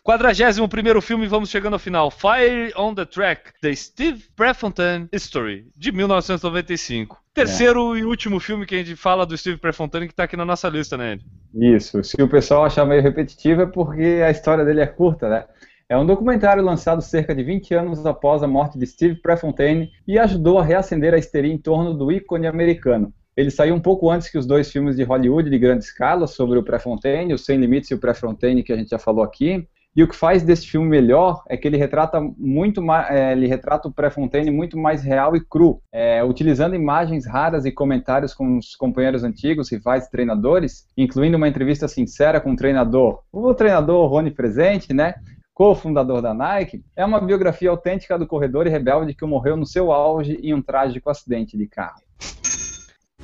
41 0.06 1.02
filme, 1.02 1.26
vamos 1.26 1.50
chegando 1.50 1.74
ao 1.74 1.80
final. 1.80 2.12
Fire 2.12 2.72
on 2.78 2.94
the 2.94 3.06
Track, 3.06 3.54
The 3.60 3.74
Steve 3.74 4.24
Prefontaine 4.36 5.10
History, 5.12 5.66
de 5.76 5.92
1995. 5.92 7.18
Terceiro 7.34 7.96
é. 7.96 8.02
e 8.02 8.06
último 8.06 8.40
filme 8.40 8.68
que 8.68 8.76
a 8.76 8.78
gente 8.78 8.96
fala 8.96 9.26
do 9.26 9.36
Steve 9.36 9.58
Prefontaine 9.58 10.06
que 10.06 10.14
está 10.14 10.26
aqui 10.26 10.38
na 10.38 10.46
nossa 10.46 10.70
lista, 10.70 10.96
né, 10.96 11.14
Andy? 11.14 11.26
Isso. 11.56 12.04
Se 12.04 12.22
o 12.22 12.30
pessoal 12.30 12.66
achar 12.66 12.86
meio 12.86 13.02
repetitivo 13.02 13.64
é 13.64 13.66
porque 13.66 14.22
a 14.24 14.30
história 14.30 14.64
dele 14.64 14.82
é 14.82 14.86
curta, 14.86 15.28
né? 15.28 15.46
É 15.90 15.98
um 15.98 16.06
documentário 16.06 16.64
lançado 16.64 17.02
cerca 17.02 17.34
de 17.34 17.44
20 17.44 17.74
anos 17.74 18.06
após 18.06 18.44
a 18.44 18.48
morte 18.48 18.78
de 18.78 18.86
Steve 18.86 19.16
Prefontaine 19.16 19.90
e 20.08 20.20
ajudou 20.20 20.60
a 20.60 20.64
reacender 20.64 21.16
a 21.16 21.18
histeria 21.18 21.52
em 21.52 21.58
torno 21.58 21.96
do 21.96 22.12
ícone 22.12 22.46
americano. 22.46 23.12
Ele 23.36 23.50
saiu 23.50 23.74
um 23.74 23.82
pouco 23.82 24.12
antes 24.12 24.30
que 24.30 24.38
os 24.38 24.46
dois 24.46 24.72
filmes 24.72 24.96
de 24.96 25.04
Hollywood 25.04 25.50
de 25.50 25.58
grande 25.58 25.84
escala 25.84 26.28
sobre 26.28 26.60
o 26.60 26.64
Prefontaine, 26.64 27.34
o 27.34 27.40
Sem 27.40 27.58
Limites 27.58 27.90
e 27.90 27.96
o 27.96 28.00
Prefontaine, 28.00 28.62
que 28.62 28.72
a 28.72 28.78
gente 28.78 28.92
já 28.92 29.00
falou 29.00 29.24
aqui. 29.24 29.68
E 29.96 30.04
o 30.04 30.08
que 30.08 30.16
faz 30.16 30.44
desse 30.44 30.68
filme 30.68 30.90
melhor 30.90 31.42
é 31.48 31.56
que 31.56 31.66
ele 31.66 31.78
retrata 31.78 32.20
muito 32.38 32.82
mais, 32.82 33.10
é, 33.10 33.32
ele 33.32 33.48
retrata 33.48 33.88
o 33.88 33.94
Prefontaine 33.94 34.52
muito 34.52 34.78
mais 34.78 35.02
real 35.02 35.36
e 35.38 35.40
cru, 35.40 35.82
é, 35.92 36.22
utilizando 36.22 36.76
imagens 36.76 37.26
raras 37.26 37.66
e 37.66 37.72
comentários 37.72 38.34
com 38.34 38.58
os 38.58 38.76
companheiros 38.76 39.24
antigos, 39.24 39.72
rivais 39.72 40.10
treinadores, 40.10 40.86
incluindo 40.98 41.38
uma 41.38 41.48
entrevista 41.48 41.88
sincera 41.88 42.42
com 42.42 42.52
o 42.52 42.56
treinador, 42.58 43.22
o 43.32 43.54
treinador 43.54 44.10
Rony 44.10 44.32
Presente, 44.32 44.94
né? 44.94 45.16
co-fundador 45.54 46.22
da 46.22 46.34
Nike, 46.34 46.84
é 46.98 47.06
uma 47.06 47.22
biografia 47.22 47.70
autêntica 47.70 48.20
do 48.20 48.28
corredor 48.28 48.68
e 48.68 48.70
rebelde 48.70 49.16
que 49.16 49.26
morreu 49.26 49.56
no 49.56 49.66
seu 49.66 49.94
auge 49.94 50.34
em 50.44 50.54
um 50.54 50.62
trágico 50.62 51.10
acidente 51.10 51.58
de 51.58 51.66
carro. 51.66 52.02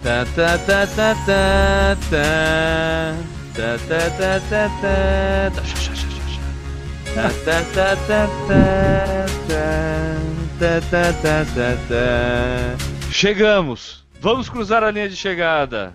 Ta 0.01 0.25
ta 0.33 0.57
ta 0.57 0.87
ta 0.87 1.15
ta 1.27 1.95
ta 2.09 3.17
ta 3.53 3.77
ta 3.85 4.09
ta 4.17 4.39
ta 4.49 5.51
ta 5.51 5.80
Chegamos! 13.11 14.05
Vamos 14.21 14.47
cruzar 14.47 14.81
a 14.83 14.91
linha 14.91 15.09
de 15.09 15.15
chegada. 15.17 15.93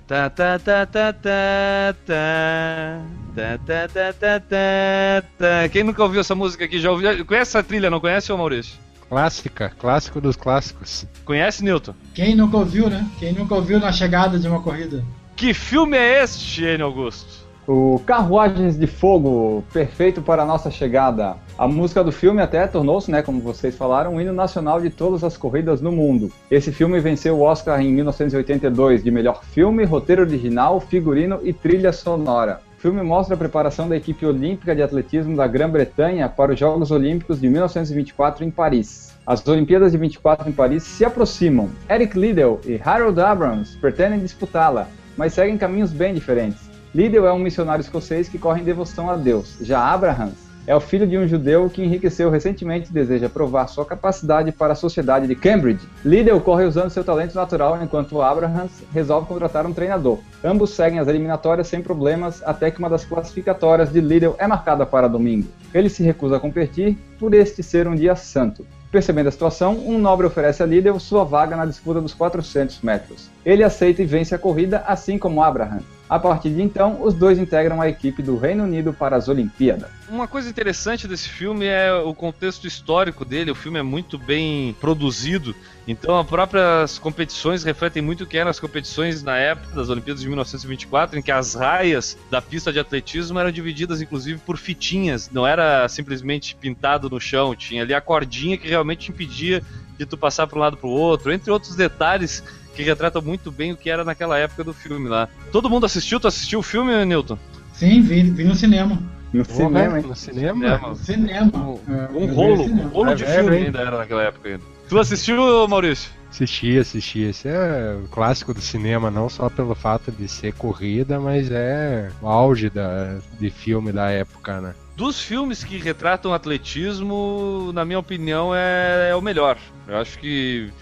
Quem 5.73 5.85
nunca 5.85 6.03
ouviu 6.03 6.21
essa 6.21 6.35
música 6.35 6.65
aqui 6.67 6.79
já 6.79 6.91
ouviu? 6.91 7.25
Conhece 7.25 7.57
essa 7.57 7.63
trilha, 7.63 7.89
não 7.89 8.01
conhece, 8.01 8.31
ô 8.31 8.37
Maurício? 8.37 8.79
Clássica, 9.09 9.73
clássico 9.79 10.21
dos 10.21 10.37
clássicos. 10.37 11.07
Conhece, 11.25 11.65
Newton? 11.65 11.95
Quem 12.13 12.35
nunca 12.35 12.59
ouviu, 12.59 12.91
né? 12.91 13.09
Quem 13.19 13.33
nunca 13.33 13.55
ouviu 13.55 13.79
na 13.79 13.93
chegada 13.93 14.39
de 14.39 14.47
uma 14.49 14.61
corrida? 14.61 15.03
Que 15.35 15.55
filme 15.55 15.97
é 15.97 16.23
este, 16.23 16.65
Enio 16.65 16.87
Augusto? 16.87 17.46
O 17.69 18.01
Carruagens 18.07 18.79
de 18.79 18.87
Fogo, 18.87 19.65
perfeito 19.73 20.23
para 20.23 20.45
a 20.45 20.47
nossa 20.47 20.71
chegada. 20.71 21.35
A 21.59 21.67
música 21.67 22.05
do 22.05 22.13
filme 22.13 22.41
até 22.41 22.65
tornou-se, 22.65 23.11
né, 23.11 23.23
como 23.23 23.41
vocês 23.41 23.77
falaram, 23.77 24.15
um 24.15 24.21
hino 24.21 24.33
nacional 24.33 24.81
de 24.81 24.89
todas 24.89 25.25
as 25.25 25.37
corridas 25.37 25.81
no 25.81 25.91
mundo. 25.91 26.31
Esse 26.49 26.71
filme 26.71 27.01
venceu 27.01 27.37
o 27.37 27.43
Oscar 27.43 27.81
em 27.81 27.93
1982 27.93 29.03
de 29.03 29.11
melhor 29.11 29.43
filme, 29.43 29.85
roteiro 29.85 30.23
original, 30.23 30.79
figurino 30.79 31.41
e 31.43 31.53
trilha 31.53 31.93
sonora. 31.93 32.61
O 32.79 32.81
filme 32.81 33.03
mostra 33.03 33.35
a 33.35 33.39
preparação 33.39 33.89
da 33.89 33.97
equipe 33.97 34.25
olímpica 34.25 34.73
de 34.73 34.83
atletismo 34.83 35.37
da 35.37 35.49
Grã-Bretanha 35.49 36.29
para 36.29 36.53
os 36.53 36.61
Jogos 36.61 36.93
Olímpicos 36.93 37.41
de 37.41 37.49
1924 37.49 38.45
em 38.45 38.51
Paris. 38.51 39.13
As 39.27 39.45
Olimpíadas 39.49 39.91
de 39.91 39.99
24 39.99 40.49
em 40.49 40.53
Paris 40.53 40.85
se 40.85 41.05
aproximam. 41.05 41.69
Eric 41.91 42.17
Liddell 42.17 42.61
e 42.65 42.81
Harold 42.85 43.21
Abrams 43.21 43.77
pretendem 43.79 44.21
disputá-la, 44.21 44.87
mas 45.17 45.33
seguem 45.33 45.59
caminhos 45.59 45.91
bem 45.91 46.15
diferentes. 46.15 46.66
Liddell 46.97 47.27
é 47.27 47.33
um 47.33 47.39
missionário 47.39 47.83
escocês 47.83 48.27
que 48.27 48.39
corre 48.39 48.63
em 48.63 48.65
devoção 48.65 49.11
a 49.11 49.17
Deus. 49.17 49.59
Já 49.61 49.81
Abraham 49.93 50.31
é 50.67 50.75
o 50.75 50.81
filho 50.81 51.07
de 51.07 51.19
um 51.19 51.29
judeu 51.29 51.69
que 51.69 51.85
enriqueceu 51.85 52.31
recentemente 52.31 52.89
e 52.89 52.93
deseja 52.93 53.29
provar 53.29 53.67
sua 53.67 53.85
capacidade 53.85 54.51
para 54.51 54.73
a 54.73 54.75
sociedade 54.75 55.27
de 55.27 55.35
Cambridge. 55.35 55.87
Liddell 56.03 56.41
corre 56.41 56.65
usando 56.65 56.89
seu 56.89 57.05
talento 57.05 57.35
natural, 57.35 57.79
enquanto 57.83 58.23
Abraham 58.23 58.67
resolve 58.95 59.29
contratar 59.29 59.67
um 59.67 59.75
treinador. 59.75 60.21
Ambos 60.43 60.71
seguem 60.71 60.99
as 60.99 61.07
eliminatórias 61.07 61.69
sem 61.69 61.83
problemas, 61.83 62.43
até 62.47 62.71
que 62.71 62.79
uma 62.79 62.89
das 62.89 63.05
classificatórias 63.05 63.93
de 63.93 64.01
Liddell 64.01 64.35
é 64.39 64.47
marcada 64.47 64.87
para 64.87 65.07
domingo. 65.07 65.49
Ele 65.75 65.91
se 65.91 66.03
recusa 66.03 66.39
a 66.39 66.41
competir 66.41 66.97
por 67.19 67.35
este 67.35 67.63
ser 67.63 67.87
um 67.87 67.95
dia 67.95 68.17
santo. 68.17 68.67
Percebendo 68.91 69.29
a 69.29 69.33
situação, 69.33 69.75
um 69.87 69.99
nobre 69.99 70.27
oferece 70.27 70.63
a 70.63 70.67
Liddell 70.67 70.99
sua 70.99 71.25
vaga 71.25 71.57
na 71.57 71.67
disputa 71.67 72.01
dos 72.01 72.15
400 72.15 72.81
metros. 72.81 73.36
Ele 73.47 73.63
aceita 73.63 74.03
e 74.03 74.05
vence 74.05 74.35
a 74.35 74.39
corrida, 74.39 74.83
assim 74.89 75.17
como 75.17 75.41
Abraham. 75.41 75.81
A 76.09 76.19
partir 76.19 76.51
de 76.51 76.63
então, 76.63 77.01
os 77.03 77.15
dois 77.15 77.39
integram 77.39 77.81
a 77.81 77.89
equipe 77.89 78.23
do 78.23 78.37
Reino 78.37 78.65
Unido 78.65 78.93
para 78.93 79.17
as 79.17 79.29
Olimpíadas. 79.29 79.89
Uma 80.09 80.27
coisa 80.27 80.49
interessante 80.49 81.07
desse 81.07 81.29
filme 81.29 81.67
é 81.67 81.93
o 81.93 82.13
contexto 82.15 82.67
histórico 82.67 83.25
dele. 83.25 83.51
O 83.51 83.57
filme 83.57 83.79
é 83.79 83.83
muito 83.83 84.17
bem 84.17 84.75
produzido, 84.81 85.55
então 85.87 86.19
as 86.19 86.27
próprias 86.27 86.99
competições 86.99 87.65
refletem 87.65 88.03
muito 88.03 88.23
o 88.25 88.27
que 88.27 88.39
eram 88.39 88.51
as 88.51 88.61
competições 88.61 89.23
na 89.23 89.37
época 89.37 89.75
das 89.75 89.89
Olimpíadas 89.89 90.23
de 90.23 90.29
1924, 90.29 91.19
em 91.19 91.23
que 91.23 91.33
as 91.33 91.55
raias 91.55 92.17
da 92.31 92.41
pista 92.41 92.73
de 92.73 92.79
atletismo 92.79 93.39
eram 93.39 93.51
divididas 93.51 94.01
inclusive 94.01 94.41
por 94.41 94.57
fitinhas, 94.57 95.29
não 95.31 95.45
era 95.45 95.89
simplesmente 95.89 96.55
pintado 96.55 97.11
no 97.11 97.21
chão, 97.21 97.55
tinha 97.55 97.83
ali 97.83 97.95
a 97.95 98.01
cordinha 98.01 98.57
que 98.57 98.69
realmente 98.69 99.11
impedia 99.11 99.61
de 99.99 100.07
tu 100.07 100.17
passar 100.17 100.47
para 100.47 100.59
um 100.59 100.61
lado 100.61 100.77
para 100.77 100.89
o 100.89 100.93
outro, 100.93 101.33
entre 101.33 101.51
outros 101.51 101.75
detalhes 101.75 102.43
que 102.75 102.83
retrata 102.83 103.21
muito 103.21 103.51
bem 103.51 103.73
o 103.73 103.77
que 103.77 103.89
era 103.89 104.05
naquela 104.05 104.39
época 104.39 104.63
do 104.63 104.75
filme 104.75 105.09
lá. 105.09 105.29
Todo 105.51 105.71
mundo 105.71 105.87
assistiu? 105.87 106.21
Tu 106.21 106.29
assistiu 106.29 106.59
o 106.59 106.63
filme, 106.63 107.05
Newton? 107.05 107.39
Sim, 107.73 108.03
vi, 108.03 108.23
vi 108.23 108.45
no 108.45 108.55
cinema. 108.55 108.99
No 109.33 109.45
cinema, 109.45 110.01
No 110.01 110.15
cinema? 110.15 110.79
No 110.79 110.95
cinema. 110.95 111.51
Um, 111.59 111.79
é, 111.89 112.09
um 112.13 112.35
rolo, 112.35 112.65
um 112.65 112.89
rolo 112.89 113.15
de 113.15 113.25
é, 113.25 113.35
filme 113.35 113.57
ainda 113.57 113.81
era 113.81 113.99
naquela 113.99 114.23
época 114.23 114.49
ainda. 114.49 114.63
Tu 114.89 114.99
assistiu, 114.99 115.67
Maurício? 115.69 116.11
Assisti, 116.31 116.79
assisti. 116.79 117.21
Esse 117.23 117.49
é 117.49 117.99
o 118.03 118.09
clássico 118.09 118.55
do 118.55 118.61
cinema, 118.61 119.11
não 119.11 119.29
só 119.29 119.49
pelo 119.51 119.75
fato 119.75 120.13
de 120.13 120.29
ser 120.29 120.53
corrida, 120.55 121.19
mas 121.19 121.51
é 121.51 122.11
o 122.23 122.29
auge 122.29 122.71
da, 122.71 123.19
de 123.39 123.51
filme 123.51 123.91
da 123.91 124.11
época, 124.11 124.61
né? 124.61 124.75
Dos 124.97 125.21
filmes 125.21 125.63
que 125.63 125.77
retratam 125.77 126.33
atletismo, 126.33 127.71
na 127.75 127.85
minha 127.85 127.99
opinião, 127.99 128.55
é, 128.55 129.11
é 129.11 129.15
o 129.15 129.21
melhor. 129.21 129.59
Eu 129.87 129.99
acho 129.99 130.19
que 130.19 130.73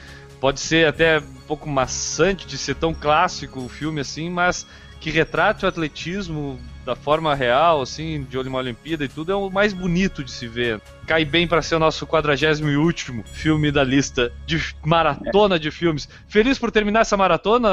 pode 0.41 0.61
ser 0.61 0.87
até 0.87 1.19
um 1.19 1.47
pouco 1.49 1.69
maçante 1.69 2.47
de 2.47 2.57
ser 2.57 2.77
tão 2.77 2.95
clássico 2.95 3.61
o 3.61 3.69
filme 3.69 4.01
assim, 4.01 4.31
mas 4.31 4.67
que 5.01 5.11
retrate 5.11 5.65
o 5.65 5.69
atletismo 5.69 6.61
da 6.85 6.95
forma 6.95 7.35
real, 7.35 7.81
assim, 7.81 8.27
de 8.29 8.37
olho 8.37 8.49
uma 8.49 8.59
Olimpíada 8.59 9.05
e 9.05 9.09
tudo, 9.09 9.33
é 9.33 9.35
o 9.35 9.51
mais 9.51 9.73
bonito 9.73 10.23
de 10.23 10.31
se 10.31 10.47
ver. 10.47 10.81
Cai 11.07 11.25
bem 11.25 11.47
para 11.47 11.63
ser 11.63 11.77
o 11.77 11.79
nosso 11.79 12.07
quadragésimo 12.07 12.69
e 12.69 12.77
último 12.77 13.25
filme 13.25 13.71
da 13.71 13.83
lista 13.83 14.33
de 14.47 14.59
maratona 14.85 15.59
de 15.59 15.71
filmes. 15.71 16.09
Feliz 16.29 16.59
por 16.59 16.71
terminar 16.71 17.01
essa 17.01 17.17
maratona, 17.17 17.69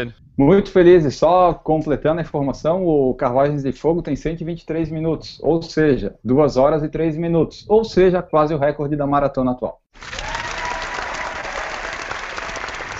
Enio? 0.00 0.14
Muito 0.36 0.70
feliz. 0.70 1.04
E 1.04 1.10
só 1.10 1.52
completando 1.52 2.20
a 2.20 2.22
informação, 2.22 2.86
o 2.86 3.14
Carruagens 3.14 3.62
de 3.62 3.72
Fogo 3.72 4.02
tem 4.02 4.16
123 4.16 4.90
minutos, 4.90 5.38
ou 5.42 5.62
seja, 5.62 6.14
2 6.24 6.56
horas 6.56 6.82
e 6.82 6.88
3 6.88 7.16
minutos, 7.16 7.64
ou 7.68 7.84
seja, 7.84 8.22
quase 8.22 8.54
o 8.54 8.58
recorde 8.58 8.96
da 8.96 9.06
maratona 9.06 9.52
atual. 9.52 9.80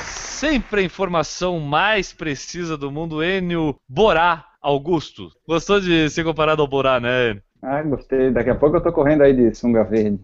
Sempre 0.04 0.80
a 0.80 0.84
informação 0.84 1.60
mais 1.60 2.12
precisa 2.12 2.76
do 2.76 2.90
mundo, 2.90 3.22
Enio 3.22 3.76
Borá 3.88 4.51
Augusto. 4.62 5.32
Gostou 5.46 5.80
de 5.80 6.08
ser 6.08 6.22
comparado 6.22 6.62
ao 6.62 6.68
Borá, 6.68 7.00
né? 7.00 7.40
Ah, 7.60 7.82
gostei. 7.82 8.30
Daqui 8.30 8.50
a 8.50 8.54
pouco 8.54 8.76
eu 8.76 8.80
tô 8.80 8.92
correndo 8.92 9.22
aí 9.22 9.34
de 9.34 9.54
sunga 9.54 9.82
verde. 9.82 10.20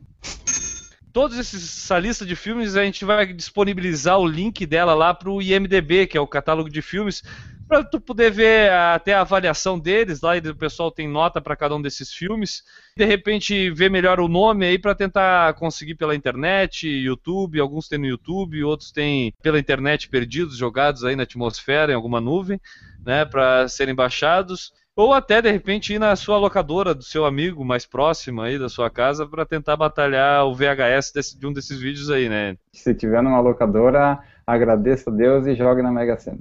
Todos 1.12 1.36
esses, 1.38 1.84
essa 1.84 1.98
lista 1.98 2.24
de 2.24 2.36
filmes 2.36 2.76
a 2.76 2.84
gente 2.84 3.04
vai 3.04 3.32
disponibilizar 3.32 4.18
o 4.18 4.26
link 4.26 4.64
dela 4.64 4.94
lá 4.94 5.12
pro 5.12 5.42
IMDB, 5.42 6.06
que 6.06 6.16
é 6.16 6.20
o 6.20 6.26
catálogo 6.26 6.70
de 6.70 6.80
filmes, 6.80 7.22
para 7.66 7.82
tu 7.82 8.00
poder 8.00 8.30
ver 8.30 8.70
até 8.70 9.14
a 9.14 9.22
avaliação 9.22 9.78
deles 9.78 10.20
lá 10.20 10.36
e 10.36 10.40
o 10.40 10.54
pessoal 10.54 10.90
tem 10.90 11.08
nota 11.08 11.40
para 11.40 11.56
cada 11.56 11.74
um 11.74 11.82
desses 11.82 12.12
filmes. 12.12 12.62
De 12.96 13.04
repente 13.04 13.70
ver 13.70 13.90
melhor 13.90 14.20
o 14.20 14.28
nome 14.28 14.64
aí 14.64 14.78
para 14.78 14.94
tentar 14.94 15.54
conseguir 15.54 15.94
pela 15.94 16.14
internet, 16.14 16.86
YouTube, 16.86 17.60
alguns 17.60 17.88
tem 17.88 17.98
no 17.98 18.06
YouTube, 18.06 18.62
outros 18.64 18.92
tem 18.92 19.34
pela 19.42 19.58
internet 19.58 20.08
perdidos, 20.08 20.56
jogados 20.56 21.04
aí 21.04 21.16
na 21.16 21.24
atmosfera 21.24 21.92
em 21.92 21.94
alguma 21.94 22.20
nuvem 22.20 22.60
né, 23.04 23.24
para 23.24 23.68
serem 23.68 23.94
baixados, 23.94 24.72
ou 24.98 25.14
até 25.14 25.40
de 25.40 25.50
repente 25.50 25.94
ir 25.94 25.98
na 26.00 26.16
sua 26.16 26.38
locadora 26.38 26.92
do 26.92 27.04
seu 27.04 27.24
amigo 27.24 27.64
mais 27.64 27.86
próximo 27.86 28.40
aí 28.40 28.58
da 28.58 28.68
sua 28.68 28.90
casa 28.90 29.24
para 29.24 29.46
tentar 29.46 29.76
batalhar 29.76 30.44
o 30.44 30.54
VHS 30.54 31.12
desse, 31.14 31.38
de 31.38 31.46
um 31.46 31.52
desses 31.52 31.78
vídeos 31.78 32.10
aí, 32.10 32.28
né? 32.28 32.56
Se 32.72 32.92
tiver 32.94 33.22
numa 33.22 33.40
locadora, 33.40 34.18
agradeça 34.44 35.08
a 35.08 35.12
Deus 35.12 35.46
e 35.46 35.54
jogue 35.54 35.82
na 35.82 35.92
Mega 35.92 36.18
Sena. 36.18 36.40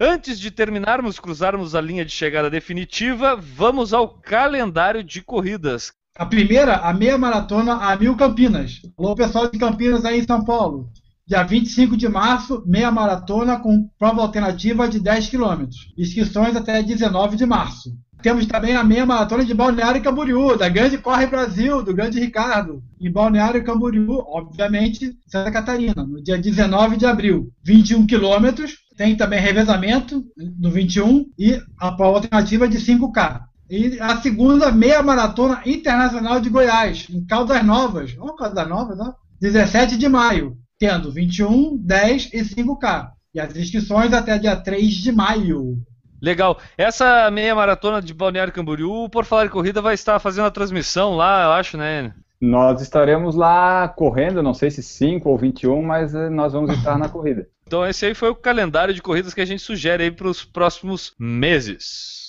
Antes 0.00 0.38
de 0.38 0.52
terminarmos, 0.52 1.18
cruzarmos 1.18 1.74
a 1.74 1.80
linha 1.80 2.04
de 2.04 2.12
chegada 2.12 2.48
definitiva, 2.48 3.34
vamos 3.34 3.92
ao 3.92 4.08
calendário 4.08 5.02
de 5.02 5.20
corridas. 5.20 5.92
A 6.16 6.26
primeira, 6.26 6.76
a 6.76 6.92
meia 6.92 7.18
maratona 7.18 7.74
a 7.74 7.96
Mil 7.96 8.16
Campinas. 8.16 8.82
Alô, 8.96 9.16
pessoal 9.16 9.50
de 9.50 9.58
Campinas 9.58 10.04
aí 10.04 10.20
em 10.20 10.24
São 10.24 10.44
Paulo 10.44 10.88
dia 11.26 11.42
25 11.42 11.96
de 11.96 12.08
março, 12.08 12.62
meia 12.66 12.90
maratona 12.90 13.58
com 13.58 13.88
prova 13.98 14.20
alternativa 14.20 14.86
de 14.86 15.00
10 15.00 15.28
km. 15.28 15.64
Inscrições 15.96 16.54
até 16.54 16.82
19 16.82 17.36
de 17.36 17.46
março. 17.46 17.96
Temos 18.22 18.46
também 18.46 18.74
a 18.74 18.84
meia 18.84 19.04
maratona 19.04 19.44
de 19.44 19.52
Balneário 19.52 20.02
Camboriú, 20.02 20.56
da 20.56 20.68
Grande 20.68 20.96
Corre 20.96 21.26
Brasil, 21.26 21.82
do 21.82 21.94
Grande 21.94 22.20
Ricardo. 22.20 22.82
Em 23.00 23.10
Balneário 23.10 23.64
Camboriú, 23.64 24.22
obviamente, 24.26 25.14
Santa 25.26 25.50
Catarina, 25.50 25.94
no 26.02 26.22
dia 26.22 26.38
19 26.38 26.96
de 26.96 27.04
abril. 27.04 27.50
21 27.62 28.06
quilômetros, 28.06 28.76
tem 28.96 29.16
também 29.16 29.40
revezamento 29.40 30.24
no 30.58 30.70
21 30.70 31.26
e 31.38 31.60
a 31.78 31.92
prova 31.92 32.18
alternativa 32.18 32.68
de 32.68 32.78
5K. 32.78 33.42
E 33.68 33.98
a 34.00 34.16
segunda 34.20 34.70
meia 34.70 35.02
maratona 35.02 35.60
internacional 35.66 36.40
de 36.40 36.48
Goiás, 36.48 37.06
em 37.10 37.24
Caldas 37.26 37.64
Novas. 37.64 38.14
Olha 38.18 38.36
Caldas 38.36 38.68
Novas, 38.68 39.00
ó. 39.00 39.14
17 39.40 39.98
de 39.98 40.08
maio 40.08 40.56
tendo 40.78 41.10
21, 41.10 41.76
10 41.76 42.30
e 42.32 42.40
5K. 42.42 43.10
E 43.34 43.40
as 43.40 43.56
inscrições 43.56 44.12
até 44.12 44.38
dia 44.38 44.56
3 44.56 44.92
de 44.94 45.12
maio. 45.12 45.78
Legal. 46.22 46.58
Essa 46.78 47.30
meia 47.30 47.54
maratona 47.54 48.00
de 48.00 48.14
Balneário 48.14 48.52
Camboriú, 48.52 49.08
por 49.10 49.24
falar 49.24 49.46
em 49.46 49.50
corrida, 49.50 49.82
vai 49.82 49.94
estar 49.94 50.18
fazendo 50.18 50.46
a 50.46 50.50
transmissão 50.50 51.16
lá, 51.16 51.44
eu 51.44 51.52
acho, 51.52 51.76
né? 51.76 52.14
Nós 52.40 52.80
estaremos 52.80 53.34
lá 53.34 53.88
correndo, 53.88 54.42
não 54.42 54.54
sei 54.54 54.70
se 54.70 54.82
5 54.82 55.28
ou 55.28 55.36
21, 55.36 55.82
mas 55.82 56.14
eh, 56.14 56.28
nós 56.28 56.52
vamos 56.52 56.76
estar 56.76 56.98
na 56.98 57.08
corrida. 57.08 57.46
Então 57.66 57.86
esse 57.86 58.04
aí 58.06 58.14
foi 58.14 58.28
o 58.28 58.34
calendário 58.34 58.92
de 58.92 59.02
corridas 59.02 59.32
que 59.32 59.40
a 59.40 59.46
gente 59.46 59.62
sugere 59.62 60.04
aí 60.04 60.10
para 60.10 60.28
os 60.28 60.44
próximos 60.44 61.14
meses. 61.18 62.23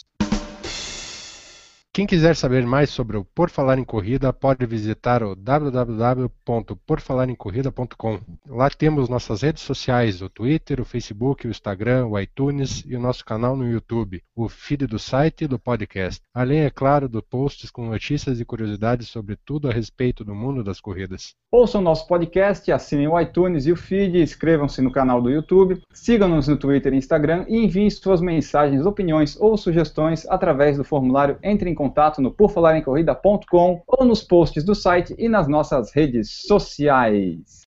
Quem 1.96 2.06
quiser 2.06 2.36
saber 2.36 2.64
mais 2.66 2.90
sobre 2.90 3.16
o 3.16 3.24
Por 3.24 3.50
Falar 3.50 3.80
em 3.80 3.86
Corrida 3.86 4.34
pode 4.34 4.66
visitar 4.66 5.24
o 5.24 5.34
www.porfalaremcorrida.com. 5.34 8.20
Lá 8.50 8.70
temos 8.70 9.08
nossas 9.08 9.44
redes 9.44 9.64
sociais, 9.64 10.22
o 10.22 10.28
Twitter, 10.28 10.82
o 10.82 10.86
Facebook, 10.86 11.48
o 11.48 11.50
Instagram, 11.50 12.08
o 12.08 12.20
iTunes 12.20 12.84
e 12.86 12.98
o 12.98 13.00
nosso 13.00 13.24
canal 13.24 13.56
no 13.56 13.66
YouTube, 13.66 14.22
o 14.36 14.50
feed 14.50 14.88
do 14.88 15.00
site 15.00 15.46
e 15.46 15.48
do 15.48 15.58
podcast. 15.58 16.22
Além, 16.34 16.66
é 16.66 16.70
claro, 16.70 17.08
do 17.08 17.24
posts 17.24 17.72
com 17.72 17.86
notícias 17.86 18.42
e 18.42 18.46
curiosidades 18.46 19.08
sobre 19.08 19.38
tudo 19.38 19.70
a 19.70 19.72
respeito 19.72 20.26
do 20.26 20.36
mundo 20.36 20.66
das 20.66 20.82
corridas. 20.82 21.34
Ouçam 21.50 21.80
nosso 21.80 22.06
podcast, 22.08 22.70
assinem 22.74 23.08
o 23.08 23.18
iTunes 23.18 23.68
e 23.68 23.72
o 23.72 23.78
feed, 23.78 24.22
inscrevam-se 24.22 24.82
no 24.82 24.92
canal 24.92 25.22
do 25.22 25.30
YouTube, 25.30 25.82
sigam-nos 25.94 26.50
no 26.50 26.58
Twitter 26.58 26.94
e 26.94 26.98
Instagram 26.98 27.46
e 27.48 27.56
enviem 27.56 27.90
suas 27.90 28.20
mensagens, 28.20 28.86
opiniões 28.86 29.40
ou 29.40 29.56
sugestões 29.56 30.28
através 30.28 30.76
do 30.76 30.84
formulário 30.84 31.38
Entre 31.42 31.70
em 31.70 31.74
contato 31.74 31.85
no 32.20 32.32
porfalarencorrida.com 32.32 33.84
ou 33.88 34.06
nos 34.06 34.24
posts 34.24 34.64
do 34.64 34.76
site 34.76 35.16
e 35.18 35.28
nas 35.28 35.48
nossas 35.48 35.92
redes 35.94 36.44
sociais. 36.48 37.66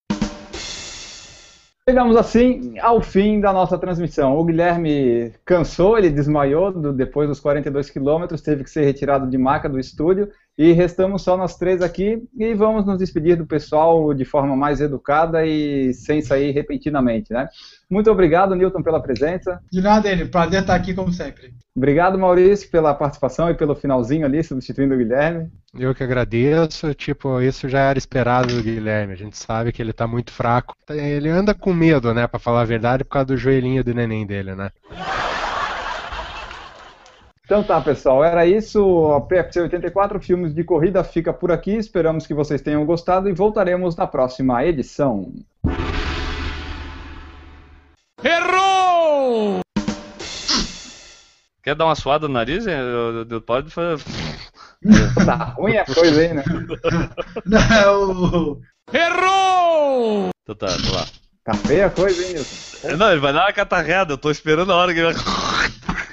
Chegamos 1.89 2.17
assim 2.17 2.79
ao 2.81 3.01
fim 3.01 3.41
da 3.41 3.51
nossa 3.51 3.79
transmissão. 3.79 4.37
O 4.37 4.45
Guilherme 4.45 5.33
cansou, 5.43 5.97
ele 5.97 6.11
desmaiou 6.11 6.71
do, 6.71 6.93
depois 6.93 7.29
dos 7.29 7.41
42 7.41 7.89
quilômetros, 7.89 8.43
teve 8.43 8.63
que 8.63 8.71
ser 8.71 8.85
retirado 8.85 9.27
de 9.27 9.39
maca 9.39 9.71
do 9.71 9.81
estúdio 9.81 10.29
e 10.59 10.73
restamos 10.73 11.23
só 11.23 11.37
nós 11.37 11.57
três 11.57 11.81
aqui 11.81 12.21
e 12.37 12.53
vamos 12.53 12.85
nos 12.85 12.99
despedir 12.99 13.37
do 13.37 13.47
pessoal 13.47 14.13
de 14.13 14.25
forma 14.25 14.57
mais 14.57 14.81
educada 14.81 15.47
e 15.47 15.95
sem 15.95 16.21
sair 16.21 16.51
repentinamente, 16.51 17.33
né? 17.33 17.49
Muito 17.89 18.11
obrigado, 18.11 18.57
Newton, 18.57 18.83
pela 18.83 19.01
presença. 19.01 19.61
De 19.71 19.81
nada, 19.81 20.11
ele. 20.11 20.25
Prazer 20.25 20.63
estar 20.63 20.75
aqui, 20.75 20.93
como 20.93 21.13
sempre. 21.13 21.55
Obrigado, 21.77 22.19
Maurício, 22.19 22.69
pela 22.71 22.93
participação 22.93 23.49
e 23.49 23.55
pelo 23.55 23.77
finalzinho 23.77 24.27
ali, 24.27 24.43
substituindo 24.43 24.95
o 24.95 24.99
Guilherme. 24.99 25.49
Eu 25.79 25.95
que 25.95 26.03
agradeço. 26.03 26.93
Tipo, 26.93 27.41
isso 27.41 27.69
já 27.69 27.79
era 27.79 27.97
esperado 27.97 28.53
do 28.53 28.63
Guilherme. 28.63 29.13
A 29.13 29.17
gente 29.17 29.39
sabe 29.39 29.71
que 29.71 29.81
ele 29.81 29.93
está 29.93 30.09
muito 30.09 30.33
fraco. 30.33 30.75
Ele 30.91 31.29
anda 31.29 31.55
com 31.55 31.73
medo, 31.73 32.13
né, 32.13 32.27
para 32.27 32.41
falar 32.41 32.63
a 32.63 32.67
verdade, 32.67 33.05
por 33.05 33.11
causa 33.11 33.27
do 33.27 33.37
joelhinho 33.37 33.85
do 33.85 33.95
neném 33.95 34.27
dele, 34.27 34.57
né? 34.57 34.71
Então 37.49 37.63
tá, 37.63 37.81
pessoal, 37.81 38.23
era 38.23 38.45
isso. 38.45 39.11
A 39.11 39.23
PFC 39.23 39.63
84 39.63 40.21
Filmes 40.21 40.55
de 40.55 40.63
Corrida 40.63 41.03
fica 41.03 41.33
por 41.33 41.51
aqui. 41.51 41.71
Esperamos 41.71 42.27
que 42.27 42.35
vocês 42.35 42.61
tenham 42.61 42.85
gostado 42.85 43.27
e 43.27 43.33
voltaremos 43.33 43.97
na 43.97 44.07
próxima 44.07 44.63
edição. 44.67 45.33
Errou! 48.23 49.61
Quer 51.63 51.75
dar 51.75 51.87
uma 51.87 51.95
suada 51.95 52.29
no 52.29 52.35
nariz? 52.35 52.67
Pode 53.47 53.71
fazer. 53.71 54.05
tá 55.25 55.55
ruim 55.57 55.79
a 55.79 55.87
coisa 55.87 56.21
aí, 56.21 56.35
né? 56.35 56.45
Não. 57.47 58.61
Errou! 58.93 60.29
Então 60.43 60.55
tá, 60.55 60.67
vamos 60.67 60.93
lá. 60.93 61.07
Tá 61.45 61.55
feia 61.55 61.87
a 61.87 61.91
coisa, 61.91 62.23
hein, 62.27 62.35
Nilson? 62.35 62.97
Não, 62.99 63.11
ele 63.11 63.21
vai 63.23 63.33
dar 63.33 63.47
uma 63.47 63.53
catarreada. 63.55 64.13
Eu 64.13 64.19
tô 64.19 64.31
esperando 64.31 64.71
a 64.71 64.77
hora 64.77 64.93
que 64.93 65.01
ele 65.01 65.15
vai. 65.15 65.49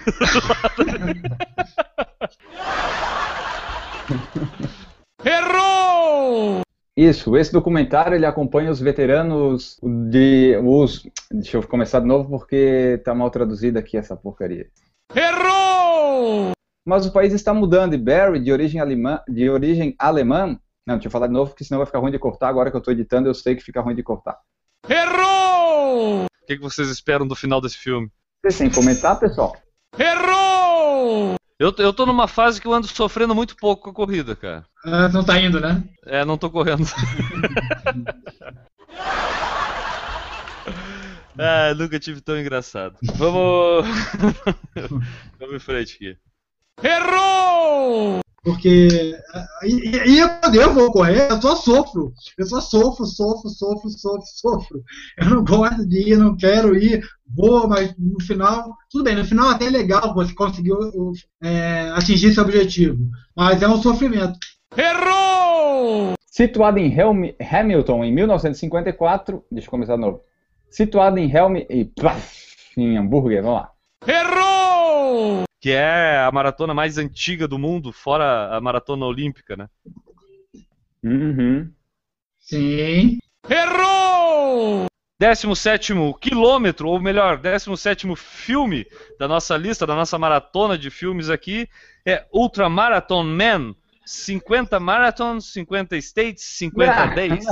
Errou! 5.26 6.62
Isso, 6.96 7.36
esse 7.36 7.52
documentário 7.52 8.16
ele 8.16 8.26
acompanha 8.26 8.72
os 8.72 8.80
veteranos 8.80 9.78
de 9.84 10.56
os 10.64 11.06
deixa 11.32 11.58
eu 11.58 11.68
começar 11.68 12.00
de 12.00 12.08
novo 12.08 12.30
porque 12.30 13.02
tá 13.04 13.14
mal 13.14 13.30
traduzido 13.30 13.78
aqui 13.78 13.98
essa 13.98 14.16
porcaria. 14.16 14.70
Errou! 15.14 16.52
Mas 16.86 17.06
o 17.06 17.12
país 17.12 17.34
está 17.34 17.54
mudando 17.54 17.96
e 17.96 17.98
Barry, 17.98 18.40
de 18.40 18.52
origem 18.52 18.80
alemã, 18.80 19.20
de 19.28 19.50
origem 19.50 19.96
alemã, 19.98 20.58
não, 20.88 20.96
deixa 20.96 21.08
eu 21.08 21.12
falar 21.12 21.28
de 21.28 21.34
novo 21.34 21.50
porque 21.50 21.64
senão 21.64 21.80
vai 21.80 21.88
ficar 21.88 22.00
ruim 22.00 22.12
de 22.12 22.20
cortar. 22.20 22.48
Agora 22.48 22.70
que 22.70 22.78
eu 22.78 22.80
estou 22.80 22.94
editando, 22.94 23.28
eu 23.28 23.34
sei 23.34 23.56
que 23.56 23.64
fica 23.64 23.82
ruim 23.82 23.96
de 23.96 24.04
cortar. 24.04 24.38
Errou! 24.88 26.26
O 26.26 26.46
que, 26.46 26.60
vocês 26.60 26.90
esperam 26.90 27.28
do 27.28 27.36
final 27.36 27.60
desse 27.60 27.78
filme? 27.78 28.08
Vocês 28.42 28.60
têm 28.60 28.70
que 28.70 28.76
comentar, 28.76 29.20
pessoal? 29.20 29.58
Errou! 29.98 30.55
Eu, 31.58 31.74
eu 31.78 31.94
tô 31.94 32.06
numa 32.06 32.28
fase 32.28 32.60
que 32.60 32.68
eu 32.68 32.74
ando 32.74 32.88
sofrendo 32.88 33.34
muito 33.34 33.56
pouco 33.56 33.84
com 33.84 33.90
a 33.92 33.94
corrida, 33.94 34.36
cara. 34.36 34.66
Ah, 34.84 35.08
não 35.08 35.24
tá 35.24 35.40
indo, 35.40 35.62
né? 35.62 35.82
É, 36.06 36.26
não 36.26 36.38
tô 36.38 36.52
correndo. 36.52 36.86
ah, 41.40 41.74
nunca 41.76 41.98
tive 41.98 42.20
tão 42.20 42.38
engraçado. 42.38 42.98
Vamos. 43.16 43.86
Vamos 45.40 45.56
em 45.56 45.60
frente 45.60 45.96
aqui. 45.96 46.18
Errou! 46.84 48.25
Porque. 48.46 49.18
E, 49.64 50.20
e 50.20 50.40
quando 50.40 50.56
eu 50.56 50.72
vou 50.72 50.92
correr, 50.92 51.32
eu 51.32 51.42
só 51.42 51.56
sofro. 51.56 52.14
Eu 52.38 52.46
só 52.46 52.62
sofro, 52.62 53.04
sofro, 53.08 53.50
sofro, 53.50 53.90
sofro, 53.90 54.24
sofro. 54.24 54.84
Eu 55.18 55.30
não 55.32 55.44
gosto 55.44 55.84
de 55.88 56.12
ir, 56.12 56.18
não 56.18 56.38
quero 56.38 56.78
ir, 56.78 57.04
vou, 57.36 57.68
mas 57.68 57.96
no 57.98 58.22
final. 58.22 58.78
Tudo 58.92 59.04
bem, 59.04 59.16
no 59.16 59.26
final 59.26 59.50
até 59.50 59.66
é 59.66 59.70
legal 59.72 60.14
você 60.14 60.32
conseguiu 60.36 60.78
é, 61.44 61.90
atingir 61.96 62.34
seu 62.34 62.44
objetivo. 62.44 63.00
Mas 63.36 63.64
é 63.64 63.68
um 63.68 63.82
sofrimento. 63.82 64.38
Errou! 64.78 66.14
Situado 66.28 66.78
em 66.78 66.94
Helm, 66.94 67.32
Hamilton 67.52 68.04
em 68.04 68.14
1954. 68.14 69.44
Deixa 69.52 69.68
eu 69.68 69.72
começar 69.72 69.96
de 69.96 70.02
novo. 70.02 70.22
Situado 70.70 71.18
em 71.18 71.32
Helm. 71.32 71.56
E, 71.68 71.92
em 72.78 72.98
hambúrguer, 72.98 73.42
vamos 73.42 73.62
lá. 73.62 73.72
Errou! 74.08 74.55
Que 75.66 75.72
é 75.72 76.20
a 76.20 76.32
maratona 76.32 76.76
mais 76.76 77.00
antiga 77.00 77.48
do 77.48 77.58
mundo, 77.58 77.92
fora 77.92 78.56
a 78.56 78.62
maratona 78.62 79.04
olímpica, 79.04 79.58
né? 79.58 79.68
Uhum. 81.04 81.72
Sim. 82.40 83.18
Errou! 83.50 84.86
17 85.20 85.94
quilômetro, 86.22 86.88
ou 86.88 87.02
melhor, 87.02 87.40
17 87.40 88.16
filme 88.16 88.86
da 89.18 89.28
nossa 89.28 89.58
lista, 89.58 89.88
da 89.88 89.96
nossa 89.96 90.20
maratona 90.20 90.78
de 90.78 90.92
filmes 90.92 91.32
aqui, 91.32 91.68
é 92.06 92.28
Ultramarathon 92.32 93.24
Man. 93.24 93.74
50 94.06 94.80
marathons, 94.80 95.52
50 95.52 95.98
states, 95.98 96.44
50 96.60 96.92
ah, 96.94 97.06
days. 97.16 97.44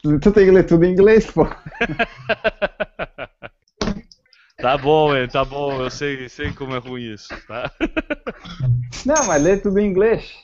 Tu 0.00 0.32
tem 0.32 0.46
que 0.46 0.50
ler 0.50 0.64
tudo 0.64 0.86
em 0.86 0.92
inglês, 0.92 1.30
pô. 1.30 1.46
Tá 4.60 4.76
bom, 4.76 5.16
hein, 5.16 5.28
tá 5.28 5.44
bom, 5.44 5.80
eu 5.80 5.88
sei, 5.88 6.28
sei 6.28 6.52
como 6.52 6.74
é 6.74 6.78
ruim 6.78 7.12
isso, 7.12 7.28
tá? 7.46 7.70
Não, 9.06 9.24
mas 9.28 9.40
lê 9.40 9.56
tudo 9.56 9.78
em 9.78 9.86
inglês. 9.86 10.34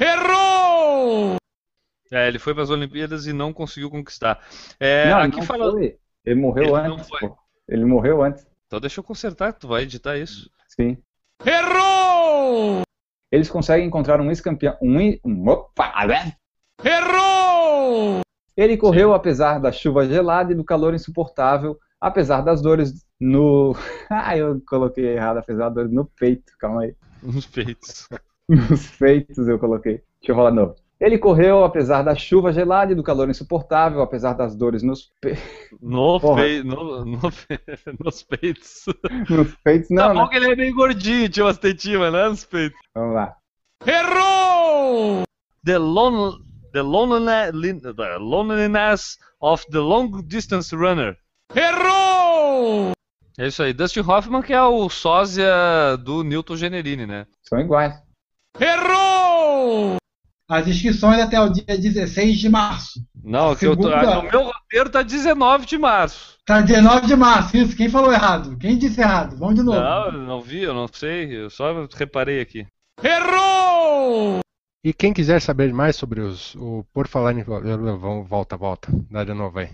Errou! 0.00 1.36
É, 2.10 2.26
ele 2.26 2.38
foi 2.38 2.54
para 2.54 2.62
as 2.62 2.70
Olimpíadas 2.70 3.26
e 3.26 3.34
não 3.34 3.52
conseguiu 3.52 3.90
conquistar. 3.90 4.42
É, 4.80 5.10
não, 5.10 5.18
aqui 5.18 5.36
não 5.36 5.42
fala... 5.42 5.70
Foi. 5.70 5.98
Ele 6.24 6.40
morreu 6.40 6.74
ele 6.78 6.88
antes. 6.88 7.08
Ele 7.68 7.84
morreu 7.84 8.22
antes. 8.22 8.46
Então 8.66 8.80
deixa 8.80 9.00
eu 9.00 9.04
consertar, 9.04 9.52
tu 9.52 9.68
vai 9.68 9.82
editar 9.82 10.16
isso. 10.16 10.50
Sim. 10.68 10.96
Errou! 11.44 12.80
Eles 13.30 13.50
conseguem 13.50 13.86
encontrar 13.86 14.22
um 14.22 14.30
ex-campeão. 14.30 14.78
Um, 14.80 15.18
um, 15.22 15.48
opa! 15.50 16.06
Né? 16.06 16.32
Errou! 16.82 18.20
Ele 18.56 18.78
correu 18.78 19.10
Sim. 19.10 19.14
apesar 19.16 19.58
da 19.58 19.70
chuva 19.70 20.06
gelada 20.06 20.52
e 20.52 20.56
do 20.56 20.64
calor 20.64 20.94
insuportável, 20.94 21.78
apesar 22.00 22.40
das 22.40 22.62
dores 22.62 23.03
no. 23.20 23.74
ah, 24.10 24.36
eu 24.36 24.60
coloquei 24.66 25.06
errado, 25.06 25.38
apesar 25.38 25.68
dores 25.68 25.92
no 25.92 26.04
peito, 26.04 26.52
calma 26.58 26.82
aí. 26.82 26.94
Nos 27.22 27.46
peitos. 27.46 28.08
Nos 28.48 28.90
peitos 28.98 29.48
eu 29.48 29.58
coloquei. 29.58 30.02
Deixa 30.20 30.32
eu 30.32 30.36
falar 30.36 30.50
de 30.50 30.56
novo. 30.56 30.74
Ele 31.00 31.18
correu 31.18 31.64
apesar 31.64 32.02
da 32.02 32.14
chuva 32.14 32.52
gelada 32.52 32.92
e 32.92 32.94
do 32.94 33.02
calor 33.02 33.28
insuportável, 33.28 34.00
apesar 34.00 34.34
das 34.34 34.54
dores 34.54 34.82
nos 34.82 35.10
peitos. 35.20 35.42
No 35.80 36.20
pe... 36.20 36.62
no, 36.62 37.04
no, 37.04 37.18
nos 38.00 38.22
peitos. 38.22 38.84
Nos 39.28 39.54
peitos, 39.56 39.90
não. 39.90 40.08
Tá 40.08 40.14
bom 40.14 40.22
né? 40.24 40.28
que 40.28 40.36
ele 40.36 40.52
é 40.52 40.56
meio 40.56 40.74
gordinho, 40.74 41.28
tinha 41.28 41.46
umas 41.46 41.58
tetinhas, 41.58 42.12
né? 42.12 42.28
Nos 42.28 42.44
peitos. 42.44 42.78
Vamos 42.94 43.14
lá. 43.14 43.36
Errou! 43.86 45.24
The, 45.64 45.78
lon... 45.78 46.38
the 46.72 46.82
loneliness 48.18 49.18
of 49.40 49.64
the 49.70 49.80
long 49.80 50.22
distance 50.26 50.74
runner. 50.74 51.16
Errou! 51.54 52.13
É 53.36 53.48
isso 53.48 53.62
aí. 53.62 53.72
Dustin 53.72 54.00
Hoffman, 54.00 54.42
que 54.42 54.52
é 54.52 54.62
o 54.62 54.88
sósia 54.88 55.96
do 56.00 56.22
Newton 56.22 56.56
Generini, 56.56 57.06
né? 57.06 57.26
São 57.42 57.58
iguais. 57.58 57.94
Errou! 58.60 59.96
As 60.48 60.68
inscrições 60.68 61.20
até 61.20 61.40
o 61.40 61.48
dia 61.48 61.64
16 61.66 62.38
de 62.38 62.48
março. 62.48 63.00
Não, 63.22 63.54
que 63.54 63.60
Segunda... 63.60 63.88
eu 63.88 64.00
tô, 64.00 64.14
no 64.14 64.30
meu 64.30 64.42
roteiro 64.44 64.90
tá 64.90 65.02
19 65.02 65.66
de 65.66 65.78
março. 65.78 66.38
Tá 66.44 66.60
19 66.60 67.06
de 67.06 67.16
março, 67.16 67.56
isso. 67.56 67.74
Quem 67.74 67.88
falou 67.88 68.12
errado? 68.12 68.56
Quem 68.58 68.76
disse 68.76 69.00
errado? 69.00 69.36
Vamos 69.36 69.54
de 69.54 69.62
novo. 69.62 69.80
Não, 69.80 70.12
não 70.12 70.40
vi, 70.42 70.62
eu 70.62 70.74
não 70.74 70.86
sei. 70.86 71.34
Eu 71.34 71.50
só 71.50 71.86
reparei 71.96 72.40
aqui. 72.40 72.66
Errou! 73.02 74.40
E 74.84 74.92
quem 74.92 75.14
quiser 75.14 75.40
saber 75.40 75.72
mais 75.72 75.96
sobre 75.96 76.20
os, 76.20 76.54
o 76.56 76.84
Por 76.92 77.08
Falar 77.08 77.32
em... 77.32 77.42
Volta, 78.28 78.56
volta. 78.56 78.88
Dá 79.10 79.24
de 79.24 79.32
novo 79.32 79.58
aí. 79.58 79.70